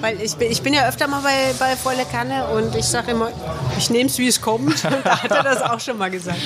Weil 0.00 0.20
ich 0.20 0.36
bin, 0.36 0.50
ich 0.50 0.62
bin 0.62 0.74
ja 0.74 0.88
öfter 0.88 1.08
mal 1.08 1.20
bei, 1.22 1.54
bei 1.58 1.76
Volle 1.76 2.04
Kanne 2.10 2.46
und 2.48 2.74
ich 2.76 2.84
sage 2.84 3.12
immer, 3.12 3.30
ich 3.78 3.90
nehme 3.90 4.08
es, 4.08 4.18
wie 4.18 4.28
es 4.28 4.40
kommt. 4.40 4.84
Und 4.84 4.96
da 5.04 5.22
hat 5.22 5.30
er 5.30 5.42
das 5.42 5.62
auch 5.62 5.80
schon 5.80 5.98
mal 5.98 6.10
gesagt. 6.10 6.38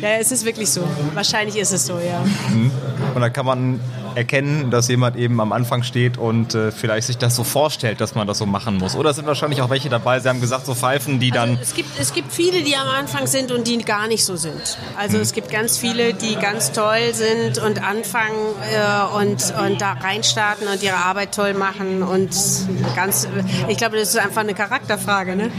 Ja, 0.00 0.10
es 0.18 0.32
ist 0.32 0.44
wirklich 0.44 0.70
so. 0.70 0.82
Wahrscheinlich 1.14 1.56
ist 1.56 1.72
es 1.72 1.86
so, 1.86 1.98
ja. 1.98 2.20
Mhm. 2.48 2.70
Und 3.14 3.20
da 3.20 3.30
kann 3.30 3.46
man 3.46 3.80
erkennen, 4.14 4.70
dass 4.70 4.88
jemand 4.88 5.16
eben 5.16 5.40
am 5.40 5.52
Anfang 5.52 5.82
steht 5.82 6.18
und 6.18 6.54
äh, 6.54 6.72
vielleicht 6.72 7.06
sich 7.06 7.18
das 7.18 7.36
so 7.36 7.44
vorstellt, 7.44 8.00
dass 8.00 8.14
man 8.14 8.26
das 8.26 8.38
so 8.38 8.46
machen 8.46 8.78
muss. 8.78 8.96
Oder 8.96 9.14
sind 9.14 9.26
wahrscheinlich 9.26 9.62
auch 9.62 9.70
welche 9.70 9.88
dabei, 9.88 10.20
Sie 10.20 10.28
haben 10.28 10.40
gesagt, 10.40 10.66
so 10.66 10.74
Pfeifen, 10.74 11.20
die 11.20 11.30
dann... 11.30 11.50
Also 11.50 11.62
es, 11.62 11.74
gibt, 11.74 11.98
es 11.98 12.12
gibt 12.12 12.32
viele, 12.32 12.62
die 12.62 12.76
am 12.76 12.88
Anfang 12.88 13.26
sind 13.26 13.52
und 13.52 13.66
die 13.66 13.78
gar 13.78 14.08
nicht 14.08 14.24
so 14.24 14.36
sind. 14.36 14.78
Also 14.96 15.14
hm. 15.14 15.22
es 15.22 15.32
gibt 15.32 15.50
ganz 15.50 15.78
viele, 15.78 16.14
die 16.14 16.36
ganz 16.36 16.72
toll 16.72 17.12
sind 17.12 17.58
und 17.58 17.82
anfangen 17.82 18.36
äh, 18.72 19.16
und, 19.16 19.54
und 19.66 19.80
da 19.80 19.92
reinstarten 19.92 20.66
und 20.68 20.82
ihre 20.82 20.96
Arbeit 20.96 21.34
toll 21.34 21.54
machen 21.54 22.02
und 22.02 22.30
ganz... 22.96 23.28
Ich 23.68 23.76
glaube, 23.76 23.96
das 23.96 24.10
ist 24.10 24.18
einfach 24.18 24.40
eine 24.40 24.54
Charakterfrage, 24.54 25.36
ne? 25.36 25.50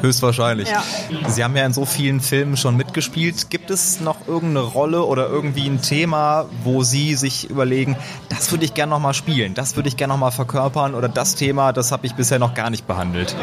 Höchstwahrscheinlich. 0.00 0.68
Ja. 0.68 0.82
Sie 1.28 1.42
haben 1.44 1.56
ja 1.56 1.64
in 1.64 1.72
so 1.72 1.84
vielen 1.84 2.20
Filmen 2.20 2.56
schon 2.56 2.76
mitgespielt. 2.76 3.50
Gibt 3.50 3.70
es 3.70 4.00
noch 4.00 4.26
irgendeine 4.26 4.66
Rolle 4.66 5.04
oder 5.04 5.28
irgendwie 5.28 5.66
ein 5.66 5.82
Thema, 5.82 6.46
wo 6.64 6.82
Sie 6.82 7.14
sich 7.14 7.48
überlegen, 7.50 7.75
überlegen, 7.76 7.96
das 8.28 8.50
würde 8.50 8.64
ich 8.64 8.74
gerne 8.74 8.90
nochmal 8.90 9.14
spielen, 9.14 9.54
das 9.54 9.76
würde 9.76 9.88
ich 9.88 9.96
gerne 9.96 10.14
nochmal 10.14 10.32
verkörpern 10.32 10.94
oder 10.94 11.08
das 11.08 11.34
Thema, 11.34 11.72
das 11.72 11.92
habe 11.92 12.06
ich 12.06 12.14
bisher 12.14 12.38
noch 12.38 12.54
gar 12.54 12.70
nicht 12.70 12.86
behandelt? 12.86 13.36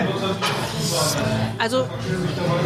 Also 1.60 1.86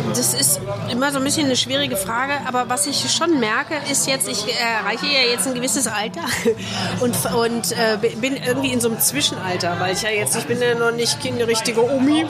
das 0.09 0.33
ist 0.33 0.59
immer 0.89 1.11
so 1.11 1.19
ein 1.19 1.23
bisschen 1.23 1.45
eine 1.45 1.55
schwierige 1.55 1.97
Frage, 1.97 2.33
aber 2.47 2.69
was 2.69 2.87
ich 2.87 3.11
schon 3.11 3.39
merke, 3.39 3.75
ist 3.91 4.07
jetzt, 4.07 4.27
ich 4.27 4.45
erreiche 4.57 5.05
ja 5.05 5.29
jetzt 5.31 5.47
ein 5.47 5.53
gewisses 5.53 5.87
Alter 5.87 6.21
und, 6.99 7.15
und 7.33 7.71
äh, 7.73 7.97
bin 8.19 8.35
irgendwie 8.37 8.71
in 8.71 8.81
so 8.81 8.89
einem 8.89 8.99
Zwischenalter, 8.99 9.79
weil 9.79 9.93
ich 9.93 10.01
ja 10.01 10.09
jetzt, 10.09 10.35
ich 10.35 10.45
bin 10.45 10.59
ja 10.61 10.75
noch 10.75 10.91
nicht 10.91 11.17
eine 11.25 11.47
richtige 11.47 11.83
Omi 11.83 12.25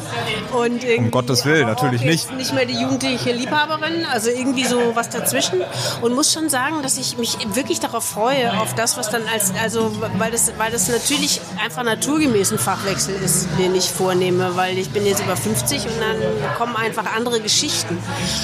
und 0.53 0.83
um 0.97 1.11
Gottes 1.11 1.45
Willen, 1.45 1.67
natürlich 1.67 2.01
nicht. 2.01 2.31
Nicht 2.33 2.53
mehr 2.53 2.65
die 2.65 2.79
jugendliche 2.79 3.31
Liebhaberin, 3.31 4.05
also 4.11 4.29
irgendwie 4.29 4.65
so 4.65 4.95
was 4.95 5.09
dazwischen 5.09 5.61
und 6.01 6.13
muss 6.13 6.33
schon 6.33 6.49
sagen, 6.49 6.81
dass 6.81 6.97
ich 6.97 7.17
mich 7.17 7.37
wirklich 7.53 7.79
darauf 7.79 8.03
freue, 8.03 8.59
auf 8.59 8.73
das, 8.75 8.97
was 8.97 9.09
dann 9.09 9.26
als, 9.27 9.53
also 9.61 9.91
weil 10.17 10.31
das, 10.31 10.51
weil 10.57 10.71
das 10.71 10.87
natürlich 10.89 11.41
einfach 11.63 11.83
naturgemäß 11.83 12.51
ein 12.51 12.59
Fachwechsel 12.59 13.15
ist, 13.15 13.47
den 13.57 13.75
ich 13.75 13.89
vornehme, 13.89 14.55
weil 14.55 14.77
ich 14.77 14.89
bin 14.89 15.05
jetzt 15.05 15.23
über 15.23 15.35
50 15.35 15.85
und 15.85 15.91
dann 15.99 16.55
kommen 16.57 16.75
einfach 16.75 17.15
andere 17.15 17.41
Geschichten. 17.41 17.97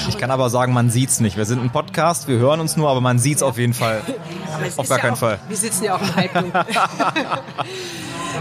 Ich 0.08 0.18
kann 0.18 0.30
aber 0.30 0.50
sagen, 0.50 0.72
man 0.72 0.90
sieht 0.90 1.10
es 1.10 1.20
nicht. 1.20 1.36
Wir 1.36 1.44
sind 1.44 1.62
ein 1.62 1.70
Podcast, 1.70 2.28
wir 2.28 2.38
hören 2.38 2.60
uns 2.60 2.76
nur, 2.76 2.88
aber 2.88 3.00
man 3.00 3.18
sieht 3.18 3.36
es 3.36 3.42
auf 3.42 3.58
jeden 3.58 3.74
Fall. 3.74 4.02
auf 4.76 4.88
gar 4.88 4.98
ja 4.98 5.02
keinen 5.02 5.14
auch, 5.14 5.18
Fall. 5.18 5.38
Wir 5.48 5.56
sitzen 5.56 5.84
ja 5.84 5.96
auch 5.96 6.02
im 6.02 6.14
Halbpunkt. 6.14 6.56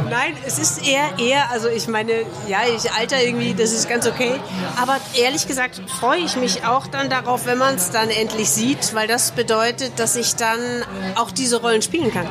Nein, 0.10 0.36
es 0.45 0.60
ist 0.60 0.88
eher, 0.88 1.17
eher, 1.19 1.51
also 1.51 1.67
ich 1.67 1.88
meine, 1.88 2.25
ja, 2.47 2.60
ich 2.75 2.91
alter 2.91 3.21
irgendwie, 3.21 3.53
das 3.53 3.71
ist 3.71 3.89
ganz 3.89 4.08
okay. 4.08 4.34
Aber 4.82 4.97
ehrlich 5.17 5.47
gesagt 5.47 5.82
freue 5.88 6.19
ich 6.19 6.36
mich 6.36 6.65
auch 6.65 6.88
dann 6.88 7.10
darauf, 7.10 7.45
wenn 7.45 7.58
man 7.58 7.75
es 7.75 7.91
dann 7.91 8.10
endlich 8.10 8.49
sieht, 8.49 8.93
weil 8.93 9.08
das 9.08 9.32
bedeutet, 9.32 9.93
dass 9.97 10.15
ich 10.15 10.36
dann 10.36 10.60
auch 11.15 11.32
diese 11.32 11.62
Rollen 11.62 11.82
spielen 11.82 12.12
kann, 12.12 12.27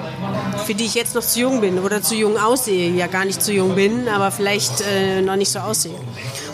für 0.66 0.74
die 0.74 0.84
ich 0.84 0.94
jetzt 0.94 1.14
noch 1.14 1.22
zu 1.22 1.40
jung 1.40 1.60
bin 1.60 1.78
oder 1.78 2.02
zu 2.02 2.14
jung 2.14 2.38
aussehe. 2.38 2.90
Ja, 2.90 3.06
gar 3.06 3.24
nicht 3.24 3.42
zu 3.42 3.52
jung 3.52 3.74
bin, 3.74 4.08
aber 4.08 4.30
vielleicht 4.30 4.80
äh, 4.82 5.22
noch 5.22 5.36
nicht 5.36 5.50
so 5.50 5.60
aussehe. 5.60 5.98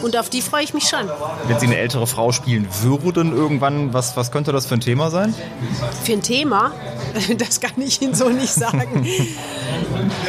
Und 0.03 0.17
auf 0.17 0.31
die 0.31 0.43
freue 0.43 0.63
ich 0.63 0.75
mich 0.75 0.89
schon. 0.89 1.09
Wenn 1.47 1.59
Sie 1.59 1.67
eine 1.67 1.77
ältere 1.77 2.07
Frau 2.07 2.33
spielen 2.33 2.69
würden 2.83 3.37
irgendwann, 3.37 3.93
was, 3.93 4.17
was 4.17 4.31
könnte 4.31 4.53
das 4.53 4.67
für 4.67 4.75
ein 4.75 4.81
Thema 4.81 5.11
sein? 5.11 5.35
Für 6.05 6.13
ein 6.13 6.23
Thema? 6.23 6.73
Das 7.39 7.61
kann 7.61 7.81
ich 7.81 8.01
Ihnen 8.01 8.15
so 8.15 8.29
nicht 8.29 8.53
sagen. 8.53 9.07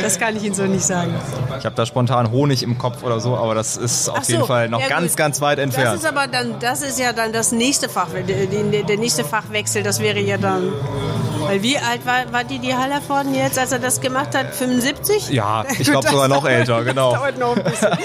Das 0.02 0.18
kann 0.20 0.36
ich 0.36 0.44
Ihnen 0.44 0.56
so 0.56 0.64
nicht 0.64 0.84
sagen. 0.84 1.14
Ich 1.58 1.66
habe 1.66 1.76
da 1.76 1.86
spontan 1.86 2.32
Honig 2.32 2.64
im 2.64 2.78
Kopf 2.78 3.04
oder 3.04 3.20
so, 3.20 3.36
aber 3.36 3.54
das 3.54 3.78
ist 3.78 4.10
auf 4.10 4.24
so, 4.24 4.32
jeden 4.32 4.46
Fall 4.46 4.70
noch 4.70 4.82
ja 4.82 4.88
ganz, 4.88 5.16
ganz 5.16 5.42
weit 5.42 5.60
entfernt. 5.60 5.88
Das 5.88 6.04
ist 6.04 6.06
aber 6.06 6.28
dann, 6.28 6.60
das 6.60 6.82
ist 6.82 7.00
ja 7.00 7.14
dann 7.14 7.32
das 7.32 7.52
nächste 7.52 7.90
Fach, 7.90 8.10
der, 8.10 8.84
der 8.84 8.98
nächste 8.98 9.24
Fachwechsel, 9.24 9.84
das 9.84 10.00
wäre 10.00 10.20
ja 10.20 10.38
dann 10.38 10.74
weil 11.50 11.64
wie 11.64 11.80
alt 11.80 12.06
war, 12.06 12.32
war 12.32 12.44
die, 12.44 12.60
die 12.60 12.76
Hallervorden 12.76 13.34
jetzt, 13.34 13.58
als 13.58 13.72
er 13.72 13.80
das 13.80 14.02
gemacht 14.02 14.36
hat? 14.36 14.54
75? 14.54 15.32
Ja, 15.32 15.66
ich 15.80 15.90
glaube 15.90 16.08
sogar 16.08 16.28
noch 16.28 16.48
älter, 16.48 16.84
genau. 16.84 17.12
Das 17.12 17.20
dauert 17.20 17.40
noch 17.40 17.58
ein 17.58 17.64
bisschen. 17.64 17.90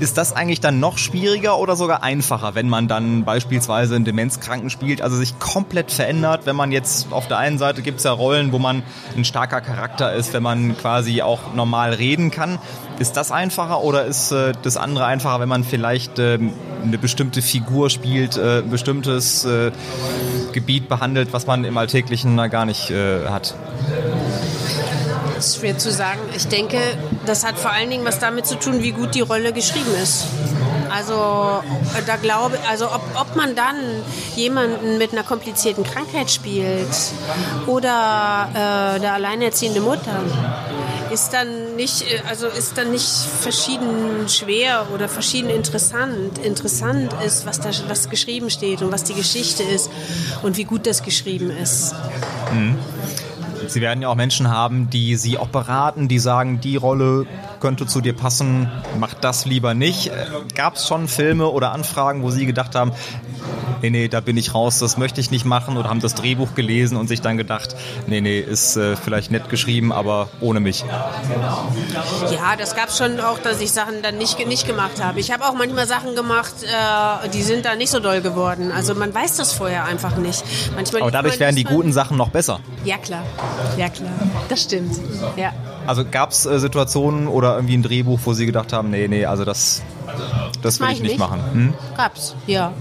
ist 0.00 0.16
das 0.16 0.32
eigentlich 0.32 0.60
dann 0.60 0.80
noch 0.80 0.96
schwieriger 0.96 1.58
oder 1.58 1.76
sogar 1.76 2.02
einfacher, 2.02 2.54
wenn 2.54 2.70
man 2.70 2.88
dann 2.88 3.24
beispielsweise 3.24 3.96
einen 3.96 4.06
Demenzkranken 4.06 4.70
spielt, 4.70 5.02
also 5.02 5.16
sich 5.16 5.38
komplett 5.38 5.92
verändert, 5.92 6.46
wenn 6.46 6.56
man 6.56 6.72
jetzt 6.72 7.12
auf 7.12 7.28
der 7.28 7.36
einen 7.36 7.58
Seite 7.58 7.82
gibt 7.82 7.98
es 7.98 8.04
ja 8.04 8.12
Rollen, 8.12 8.52
wo 8.52 8.58
man 8.58 8.82
ein 9.14 9.26
starker 9.26 9.60
Charakter 9.60 10.14
ist, 10.14 10.32
wenn 10.32 10.42
man 10.42 10.76
quasi 10.78 11.20
auch 11.20 11.52
normal 11.54 11.92
reden 11.92 12.30
kann. 12.30 12.58
Ist 12.98 13.16
das 13.16 13.30
einfacher 13.30 13.82
oder 13.82 14.06
ist 14.06 14.32
äh, 14.32 14.52
das 14.62 14.76
andere 14.76 15.04
einfacher, 15.04 15.40
wenn 15.40 15.48
man 15.48 15.64
vielleicht 15.64 16.18
äh, 16.18 16.38
eine 16.82 16.98
bestimmte 16.98 17.42
Figur 17.42 17.90
spielt, 17.90 18.36
äh, 18.36 18.58
ein 18.58 18.70
bestimmtes 18.70 19.44
äh, 19.44 19.70
Gebiet 20.52 20.88
behandelt, 20.88 21.32
was 21.32 21.46
man 21.46 21.64
im 21.64 21.76
Alltäglichen 21.76 22.36
gar 22.50 22.64
nicht 22.64 22.90
äh, 22.90 23.26
hat? 23.28 23.54
Das 25.36 25.46
ist 25.48 25.60
schwer 25.60 25.78
zu 25.78 25.90
sagen. 25.90 26.20
Ich 26.36 26.48
denke, 26.48 26.78
das 27.24 27.46
hat 27.46 27.58
vor 27.58 27.70
allen 27.70 27.88
Dingen 27.88 28.04
was 28.04 28.18
damit 28.18 28.46
zu 28.46 28.56
tun, 28.56 28.82
wie 28.82 28.92
gut 28.92 29.14
die 29.14 29.22
Rolle 29.22 29.52
geschrieben 29.52 29.94
ist. 30.02 30.26
Also 30.90 31.62
da 32.06 32.16
glaube 32.20 32.58
also 32.68 32.86
ob, 32.86 33.02
ob 33.18 33.36
man 33.36 33.54
dann 33.54 33.76
jemanden 34.34 34.98
mit 34.98 35.12
einer 35.12 35.22
komplizierten 35.22 35.84
Krankheit 35.84 36.30
spielt 36.30 36.88
oder 37.66 38.48
äh, 38.96 39.00
der 39.00 39.14
alleinerziehende 39.14 39.80
Mutter, 39.80 40.20
ist 41.12 41.30
dann 41.30 41.76
nicht, 41.76 42.02
äh, 42.02 42.22
also 42.28 42.46
ist 42.46 42.78
dann 42.78 42.90
nicht 42.90 43.08
verschieden 43.40 44.28
schwer 44.28 44.86
oder 44.94 45.08
verschieden 45.08 45.50
interessant. 45.50 46.38
Interessant 46.38 47.12
ist, 47.24 47.46
was 47.46 47.60
da 47.60 47.70
was 47.88 48.08
geschrieben 48.08 48.50
steht 48.50 48.82
und 48.82 48.92
was 48.92 49.04
die 49.04 49.14
Geschichte 49.14 49.62
ist 49.62 49.90
und 50.42 50.56
wie 50.56 50.64
gut 50.64 50.86
das 50.86 51.02
geschrieben 51.02 51.50
ist. 51.50 51.94
Mhm. 52.52 52.78
Sie 53.66 53.80
werden 53.80 54.02
ja 54.02 54.08
auch 54.08 54.16
Menschen 54.16 54.50
haben, 54.50 54.90
die 54.90 55.16
Sie 55.16 55.38
auch 55.38 55.48
beraten, 55.48 56.08
die 56.08 56.18
sagen, 56.18 56.60
die 56.60 56.76
Rolle 56.76 57.26
könnte 57.60 57.86
zu 57.86 58.00
dir 58.00 58.14
passen, 58.14 58.70
mach 58.98 59.14
das 59.14 59.44
lieber 59.44 59.74
nicht. 59.74 60.08
Äh, 60.08 60.12
Gab 60.54 60.76
es 60.76 60.86
schon 60.86 61.08
Filme 61.08 61.48
oder 61.48 61.72
Anfragen, 61.72 62.22
wo 62.22 62.30
Sie 62.30 62.46
gedacht 62.46 62.74
haben, 62.74 62.92
nee, 63.82 63.90
nee, 63.90 64.08
da 64.08 64.20
bin 64.20 64.36
ich 64.36 64.54
raus, 64.54 64.78
das 64.78 64.96
möchte 64.96 65.20
ich 65.20 65.30
nicht 65.30 65.44
machen 65.44 65.76
oder 65.76 65.88
haben 65.88 66.00
das 66.00 66.14
Drehbuch 66.14 66.54
gelesen 66.54 66.96
und 66.96 67.08
sich 67.08 67.20
dann 67.20 67.36
gedacht, 67.36 67.76
nee, 68.06 68.20
nee, 68.20 68.40
ist 68.40 68.76
äh, 68.76 68.96
vielleicht 68.96 69.30
nett 69.30 69.48
geschrieben, 69.48 69.92
aber 69.92 70.28
ohne 70.40 70.60
mich. 70.60 70.84
Ja, 72.32 72.56
das 72.56 72.74
gab 72.74 72.88
es 72.88 72.98
schon 72.98 73.20
auch, 73.20 73.38
dass 73.38 73.60
ich 73.60 73.72
Sachen 73.72 74.02
dann 74.02 74.18
nicht, 74.18 74.44
nicht 74.46 74.66
gemacht 74.66 75.02
habe. 75.02 75.20
Ich 75.20 75.30
habe 75.30 75.44
auch 75.44 75.54
manchmal 75.54 75.86
Sachen 75.86 76.14
gemacht, 76.14 76.54
äh, 76.62 77.28
die 77.28 77.42
sind 77.42 77.64
dann 77.64 77.78
nicht 77.78 77.90
so 77.90 78.00
doll 78.00 78.20
geworden. 78.20 78.72
Also 78.72 78.94
man 78.94 79.14
weiß 79.14 79.36
das 79.36 79.52
vorher 79.52 79.84
einfach 79.84 80.16
nicht. 80.16 80.42
Manchmal 80.74 81.02
aber 81.02 81.10
dadurch 81.10 81.38
werden 81.38 81.56
die 81.56 81.64
guten 81.64 81.92
Sachen 81.92 82.16
noch 82.16 82.30
besser. 82.30 82.60
Ja, 82.84 82.96
klar. 82.98 83.22
Ja, 83.76 83.88
klar. 83.88 84.12
Das 84.48 84.62
stimmt. 84.62 84.98
Ja. 85.36 85.52
Also 85.86 86.04
gab 86.04 86.30
es 86.30 86.46
äh, 86.46 86.58
Situationen 86.58 87.26
oder 87.26 87.56
irgendwie 87.56 87.76
ein 87.76 87.82
Drehbuch, 87.82 88.20
wo 88.24 88.32
Sie 88.32 88.46
gedacht 88.46 88.72
haben, 88.72 88.90
nee, 88.90 89.08
nee, 89.08 89.24
also 89.24 89.44
das, 89.44 89.82
das 90.62 90.80
will 90.80 90.88
ich 90.90 91.00
nicht, 91.00 91.10
nicht. 91.12 91.18
machen? 91.18 91.40
Hm? 91.52 91.74
Gab's, 91.96 92.34
ja. 92.46 92.72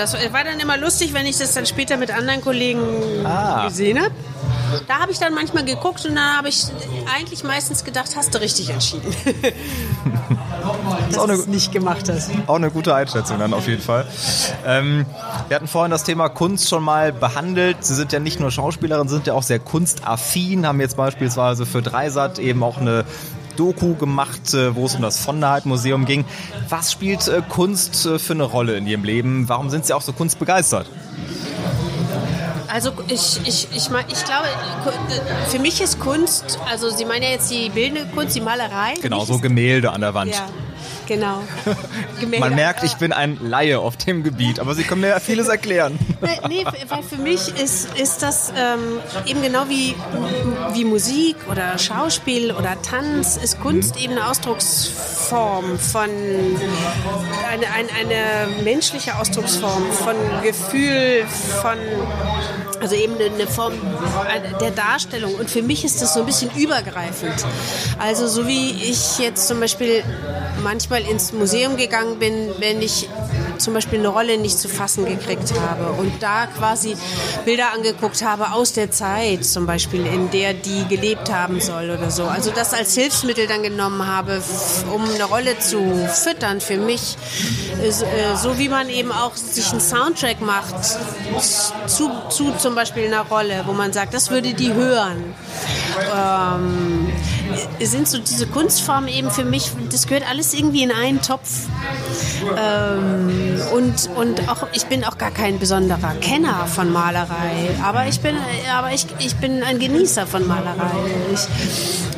Das 0.00 0.14
war 0.32 0.44
dann 0.44 0.58
immer 0.58 0.78
lustig, 0.78 1.12
wenn 1.12 1.26
ich 1.26 1.36
das 1.36 1.52
dann 1.52 1.66
später 1.66 1.98
mit 1.98 2.10
anderen 2.10 2.40
Kollegen 2.40 2.80
ah. 3.22 3.68
gesehen 3.68 4.00
habe. 4.00 4.12
Da 4.88 5.00
habe 5.00 5.12
ich 5.12 5.18
dann 5.18 5.34
manchmal 5.34 5.62
geguckt 5.62 6.06
und 6.06 6.14
dann 6.14 6.38
habe 6.38 6.48
ich 6.48 6.68
eigentlich 7.14 7.44
meistens 7.44 7.84
gedacht, 7.84 8.16
hast 8.16 8.34
du 8.34 8.40
richtig 8.40 8.70
entschieden. 8.70 9.14
das 11.08 11.18
auch 11.18 11.28
eine, 11.28 11.36
nicht 11.48 11.70
gemacht 11.70 12.08
hast. 12.08 12.30
Auch 12.46 12.54
eine 12.54 12.70
gute 12.70 12.94
Einschätzung 12.94 13.38
dann 13.38 13.52
auf 13.52 13.68
jeden 13.68 13.82
Fall. 13.82 14.06
Ähm, 14.64 15.04
wir 15.48 15.56
hatten 15.56 15.68
vorhin 15.68 15.90
das 15.90 16.04
Thema 16.04 16.30
Kunst 16.30 16.70
schon 16.70 16.82
mal 16.82 17.12
behandelt. 17.12 17.84
Sie 17.84 17.94
sind 17.94 18.10
ja 18.12 18.20
nicht 18.20 18.40
nur 18.40 18.50
Schauspielerin, 18.50 19.06
sind 19.06 19.26
ja 19.26 19.34
auch 19.34 19.42
sehr 19.42 19.58
kunstaffin, 19.58 20.66
haben 20.66 20.80
jetzt 20.80 20.96
beispielsweise 20.96 21.66
für 21.66 21.82
Dreisat 21.82 22.38
eben 22.38 22.62
auch 22.62 22.78
eine 22.78 23.04
Doku 23.56 23.94
gemacht, 23.94 24.54
äh, 24.54 24.74
wo 24.74 24.86
es 24.86 24.94
um 24.94 25.02
das 25.02 25.24
von 25.24 25.40
der 25.40 25.60
Museum 25.64 26.04
ging. 26.04 26.24
Was 26.68 26.92
spielt 26.92 27.28
äh, 27.28 27.42
Kunst 27.48 28.06
äh, 28.06 28.18
für 28.18 28.32
eine 28.34 28.44
Rolle 28.44 28.76
in 28.76 28.86
Ihrem 28.86 29.04
Leben? 29.04 29.48
Warum 29.48 29.70
sind 29.70 29.86
Sie 29.86 29.92
auch 29.92 30.02
so 30.02 30.12
kunstbegeistert? 30.12 30.86
Also 32.72 32.92
ich, 33.08 33.40
ich, 33.46 33.68
ich, 33.74 33.90
mein, 33.90 34.04
ich 34.08 34.24
glaube, 34.24 34.46
für 35.48 35.58
mich 35.58 35.80
ist 35.80 35.98
Kunst, 35.98 36.58
also 36.70 36.88
Sie 36.90 37.04
meinen 37.04 37.24
ja 37.24 37.30
jetzt 37.30 37.50
die 37.50 37.68
bildende 37.68 38.06
Kunst, 38.14 38.36
die 38.36 38.40
Malerei. 38.40 38.94
Genau, 39.02 39.24
so 39.24 39.38
Gemälde 39.38 39.90
an 39.90 40.00
der 40.00 40.14
Wand. 40.14 40.32
Ja. 40.32 40.46
Genau. 41.10 41.42
Man 42.38 42.54
merkt, 42.54 42.84
ich 42.84 42.94
bin 42.94 43.12
ein 43.12 43.36
Laie 43.42 43.80
auf 43.80 43.96
dem 43.96 44.22
Gebiet, 44.22 44.60
aber 44.60 44.76
Sie 44.76 44.84
können 44.84 45.00
mir 45.00 45.18
vieles 45.18 45.48
erklären. 45.48 45.98
nee, 46.48 46.64
weil 46.86 47.02
für 47.02 47.16
mich 47.16 47.48
ist, 47.60 47.92
ist 47.98 48.22
das 48.22 48.52
ähm, 48.56 49.00
eben 49.26 49.42
genau 49.42 49.68
wie, 49.68 49.96
wie 50.72 50.84
Musik 50.84 51.34
oder 51.50 51.76
Schauspiel 51.78 52.52
oder 52.52 52.80
Tanz, 52.82 53.36
ist 53.36 53.58
Kunst 53.58 53.96
eben 54.00 54.12
eine 54.12 54.30
Ausdrucksform 54.30 55.80
von, 55.80 56.10
eine, 57.50 57.66
eine, 57.72 57.88
eine 57.98 58.62
menschliche 58.62 59.18
Ausdrucksform 59.18 59.90
von 59.90 60.14
Gefühl, 60.44 61.26
von 61.60 61.76
also 62.80 62.94
eben 62.94 63.14
eine 63.16 63.46
Form 63.46 63.74
der 64.60 64.70
Darstellung. 64.70 65.34
Und 65.34 65.50
für 65.50 65.62
mich 65.62 65.84
ist 65.84 66.00
das 66.00 66.14
so 66.14 66.20
ein 66.20 66.26
bisschen 66.26 66.50
übergreifend. 66.56 67.44
Also 67.98 68.26
so 68.26 68.46
wie 68.46 68.70
ich 68.70 69.18
jetzt 69.18 69.46
zum 69.46 69.60
Beispiel 69.60 70.02
manchmal 70.62 71.02
ins 71.02 71.32
Museum 71.32 71.76
gegangen 71.76 72.18
bin, 72.18 72.50
wenn 72.58 72.82
ich 72.82 73.08
zum 73.60 73.74
Beispiel 73.74 73.98
eine 73.98 74.08
Rolle 74.08 74.38
nicht 74.38 74.58
zu 74.58 74.68
fassen 74.68 75.04
gekriegt 75.04 75.52
habe 75.60 75.92
und 75.92 76.22
da 76.22 76.46
quasi 76.46 76.96
Bilder 77.44 77.72
angeguckt 77.74 78.24
habe 78.24 78.52
aus 78.52 78.72
der 78.72 78.90
Zeit 78.90 79.44
zum 79.44 79.66
Beispiel, 79.66 80.06
in 80.06 80.30
der 80.30 80.54
die 80.54 80.86
gelebt 80.88 81.32
haben 81.32 81.60
soll 81.60 81.90
oder 81.90 82.10
so. 82.10 82.24
Also 82.24 82.50
das 82.50 82.74
als 82.74 82.94
Hilfsmittel 82.94 83.46
dann 83.46 83.62
genommen 83.62 84.06
habe, 84.06 84.42
um 84.92 85.04
eine 85.04 85.24
Rolle 85.24 85.58
zu 85.58 86.08
füttern 86.08 86.60
für 86.60 86.76
mich. 86.76 87.16
Äh, 87.82 88.36
so 88.36 88.58
wie 88.58 88.68
man 88.68 88.88
eben 88.88 89.12
auch 89.12 89.36
sich 89.36 89.70
einen 89.70 89.80
Soundtrack 89.80 90.40
macht 90.40 90.74
zu, 91.86 92.10
zu 92.28 92.52
zum 92.58 92.74
Beispiel 92.74 93.06
einer 93.06 93.22
Rolle, 93.22 93.62
wo 93.66 93.72
man 93.72 93.92
sagt, 93.92 94.14
das 94.14 94.30
würde 94.30 94.54
die 94.54 94.72
hören. 94.72 95.34
Ähm, 96.14 96.99
sind 97.80 98.08
so 98.08 98.18
diese 98.18 98.46
Kunstformen 98.46 99.08
eben 99.08 99.30
für 99.30 99.44
mich, 99.44 99.70
das 99.90 100.06
gehört 100.06 100.28
alles 100.28 100.54
irgendwie 100.54 100.82
in 100.82 100.92
einen 100.92 101.20
Topf. 101.22 101.66
Ähm, 102.58 103.60
und, 103.72 104.08
und 104.16 104.48
auch, 104.48 104.66
ich 104.72 104.86
bin 104.86 105.04
auch 105.04 105.18
gar 105.18 105.30
kein 105.30 105.58
besonderer 105.58 106.14
Kenner 106.20 106.66
von 106.66 106.92
Malerei, 106.92 107.70
aber 107.82 108.06
ich 108.06 108.20
bin, 108.20 108.36
aber 108.72 108.92
ich, 108.92 109.06
ich 109.18 109.36
bin 109.36 109.62
ein 109.62 109.78
Genießer 109.78 110.26
von 110.26 110.46
Malerei. 110.46 110.90
Ich, 111.32 111.48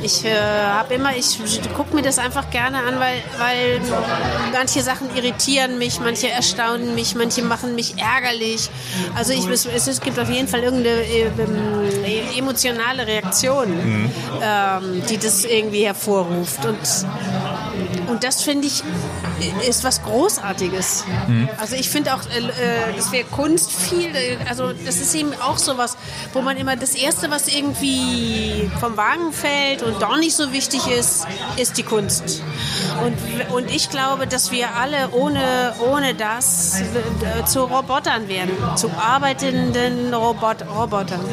ich 0.03 0.25
äh, 0.25 0.35
habe 0.35 0.95
immer, 0.95 1.17
ich 1.17 1.39
gucke 1.77 1.95
mir 1.95 2.03
das 2.03 2.19
einfach 2.19 2.51
gerne 2.51 2.79
an, 2.79 2.99
weil, 2.99 3.23
weil 3.39 3.81
manche 4.53 4.83
Sachen 4.83 5.15
irritieren 5.17 5.79
mich, 5.79 6.01
manche 6.01 6.29
erstaunen 6.29 6.95
mich, 6.95 7.15
manche 7.15 7.43
machen 7.43 7.75
mich 7.75 7.95
ärgerlich. 7.99 8.71
Also 9.15 9.33
ich, 9.33 9.47
es, 9.47 9.67
es 9.67 10.01
gibt 10.01 10.19
auf 10.19 10.31
jeden 10.31 10.49
Fall 10.49 10.63
irgendeine 10.63 11.03
äh, 11.03 12.39
emotionale 12.39 13.07
Reaktion, 13.07 13.69
mhm. 13.71 14.11
ähm, 14.43 15.03
die 15.09 15.19
das 15.23 15.45
irgendwie 15.45 15.85
hervorruft. 15.85 16.65
Und, 16.65 16.79
und 18.09 18.25
das 18.25 18.43
finde 18.43 18.69
ich 18.69 18.83
ist 19.67 19.85
was 19.85 20.03
Großartiges. 20.03 21.05
Mhm. 21.27 21.49
Also 21.59 21.75
ich 21.77 21.91
finde 21.91 22.15
auch, 22.15 22.21
äh, 22.31 22.39
äh 22.39 22.97
das 22.97 23.13
wäre 23.13 23.25
Kunst 23.25 23.73
viel, 23.73 24.15
äh, 24.15 24.37
also 24.49 24.73
das 24.73 24.97
ist 24.97 25.15
eben 25.15 25.33
auch 25.41 25.59
sowas, 25.59 25.97
wo 26.33 26.43
man 26.43 26.57
immer 26.57 26.77
das 26.77 26.95
Erste, 26.95 27.31
was 27.31 27.49
irgendwie 27.49 28.71
vom 28.81 28.97
Wagen 28.97 29.33
fällt 29.33 29.83
und 29.83 30.01
doch 30.03 30.17
nicht 30.17 30.37
so 30.37 30.53
wichtig 30.53 30.87
ist, 30.87 31.27
ist 31.57 31.79
die 31.79 31.83
Kunst. 31.83 32.43
Und, 33.05 33.55
und 33.55 33.71
ich 33.71 33.91
glaube, 33.91 34.27
dass 34.27 34.51
wir 34.53 34.75
alle 34.77 35.11
ohne, 35.13 35.75
ohne 35.91 36.15
das 36.15 36.81
äh, 36.81 37.45
zu 37.45 37.65
Robotern 37.65 38.29
werden, 38.29 38.53
zu 38.77 38.91
arbeitenden 38.91 40.13
Robot 40.15 40.65
Robotern. 40.69 41.25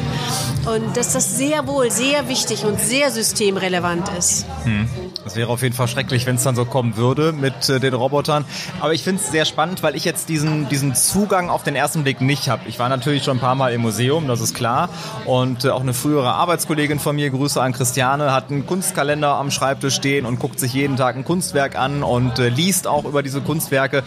Und 0.66 0.96
dass 0.96 1.14
das 1.14 1.38
sehr 1.38 1.66
wohl 1.66 1.90
sehr 1.90 2.28
wichtig 2.28 2.64
und 2.64 2.78
sehr 2.78 3.10
systemrelevant 3.10 4.10
ist. 4.18 4.46
Mhm. 4.66 4.88
Das 5.24 5.36
wäre 5.36 5.48
auf 5.50 5.62
jeden 5.62 5.74
Fall 5.74 5.88
schrecklich, 5.88 6.26
wenn 6.26 6.36
es 6.36 6.42
dann 6.42 6.54
so 6.54 6.64
kommen 6.64 6.96
würde 6.96 7.32
mit 7.32 7.68
äh, 7.68 7.80
den 7.80 7.94
Robotern. 7.94 8.44
Aber 8.80 8.92
ich 8.92 9.02
finde 9.02 9.22
es 9.22 9.30
sehr 9.30 9.44
spannend, 9.44 9.82
weil 9.82 9.96
ich 9.96 10.04
jetzt 10.04 10.28
diesen, 10.28 10.68
diesen 10.68 10.94
Zugang 10.94 11.50
auf 11.50 11.62
den 11.62 11.76
ersten 11.76 12.02
Blick 12.02 12.20
nicht 12.20 12.48
habe. 12.48 12.68
Ich 12.68 12.78
war 12.78 12.88
natürlich 12.88 13.24
schon 13.24 13.38
ein 13.38 13.40
paar 13.40 13.54
Mal 13.54 13.72
im 13.72 13.80
Museum, 13.80 14.28
das 14.28 14.40
ist 14.40 14.54
klar. 14.54 14.90
Und 15.24 15.64
äh, 15.64 15.70
auch 15.70 15.80
eine 15.80 15.94
frühere 15.94 16.32
Arbeitskollegin 16.32 16.98
von 16.98 17.16
mir, 17.16 17.30
Grüße 17.30 17.60
an 17.60 17.72
Christiane, 17.72 18.32
hat 18.32 18.50
einen 18.50 18.66
Kunstkalender 18.66 19.34
am 19.36 19.50
Schreibtisch 19.50 19.94
stehen 19.94 20.26
und 20.26 20.38
guckt 20.38 20.60
sich 20.60 20.74
jeden 20.74 20.96
Tag 20.96 21.16
ein 21.16 21.24
Kunstwerk 21.24 21.76
an 21.76 22.02
und 22.02 22.38
äh, 22.38 22.48
liest 22.48 22.86
auch 22.86 23.04
über 23.04 23.22
diese 23.22 23.40
Kunstwerke. 23.40 23.98
Äh, 23.98 24.02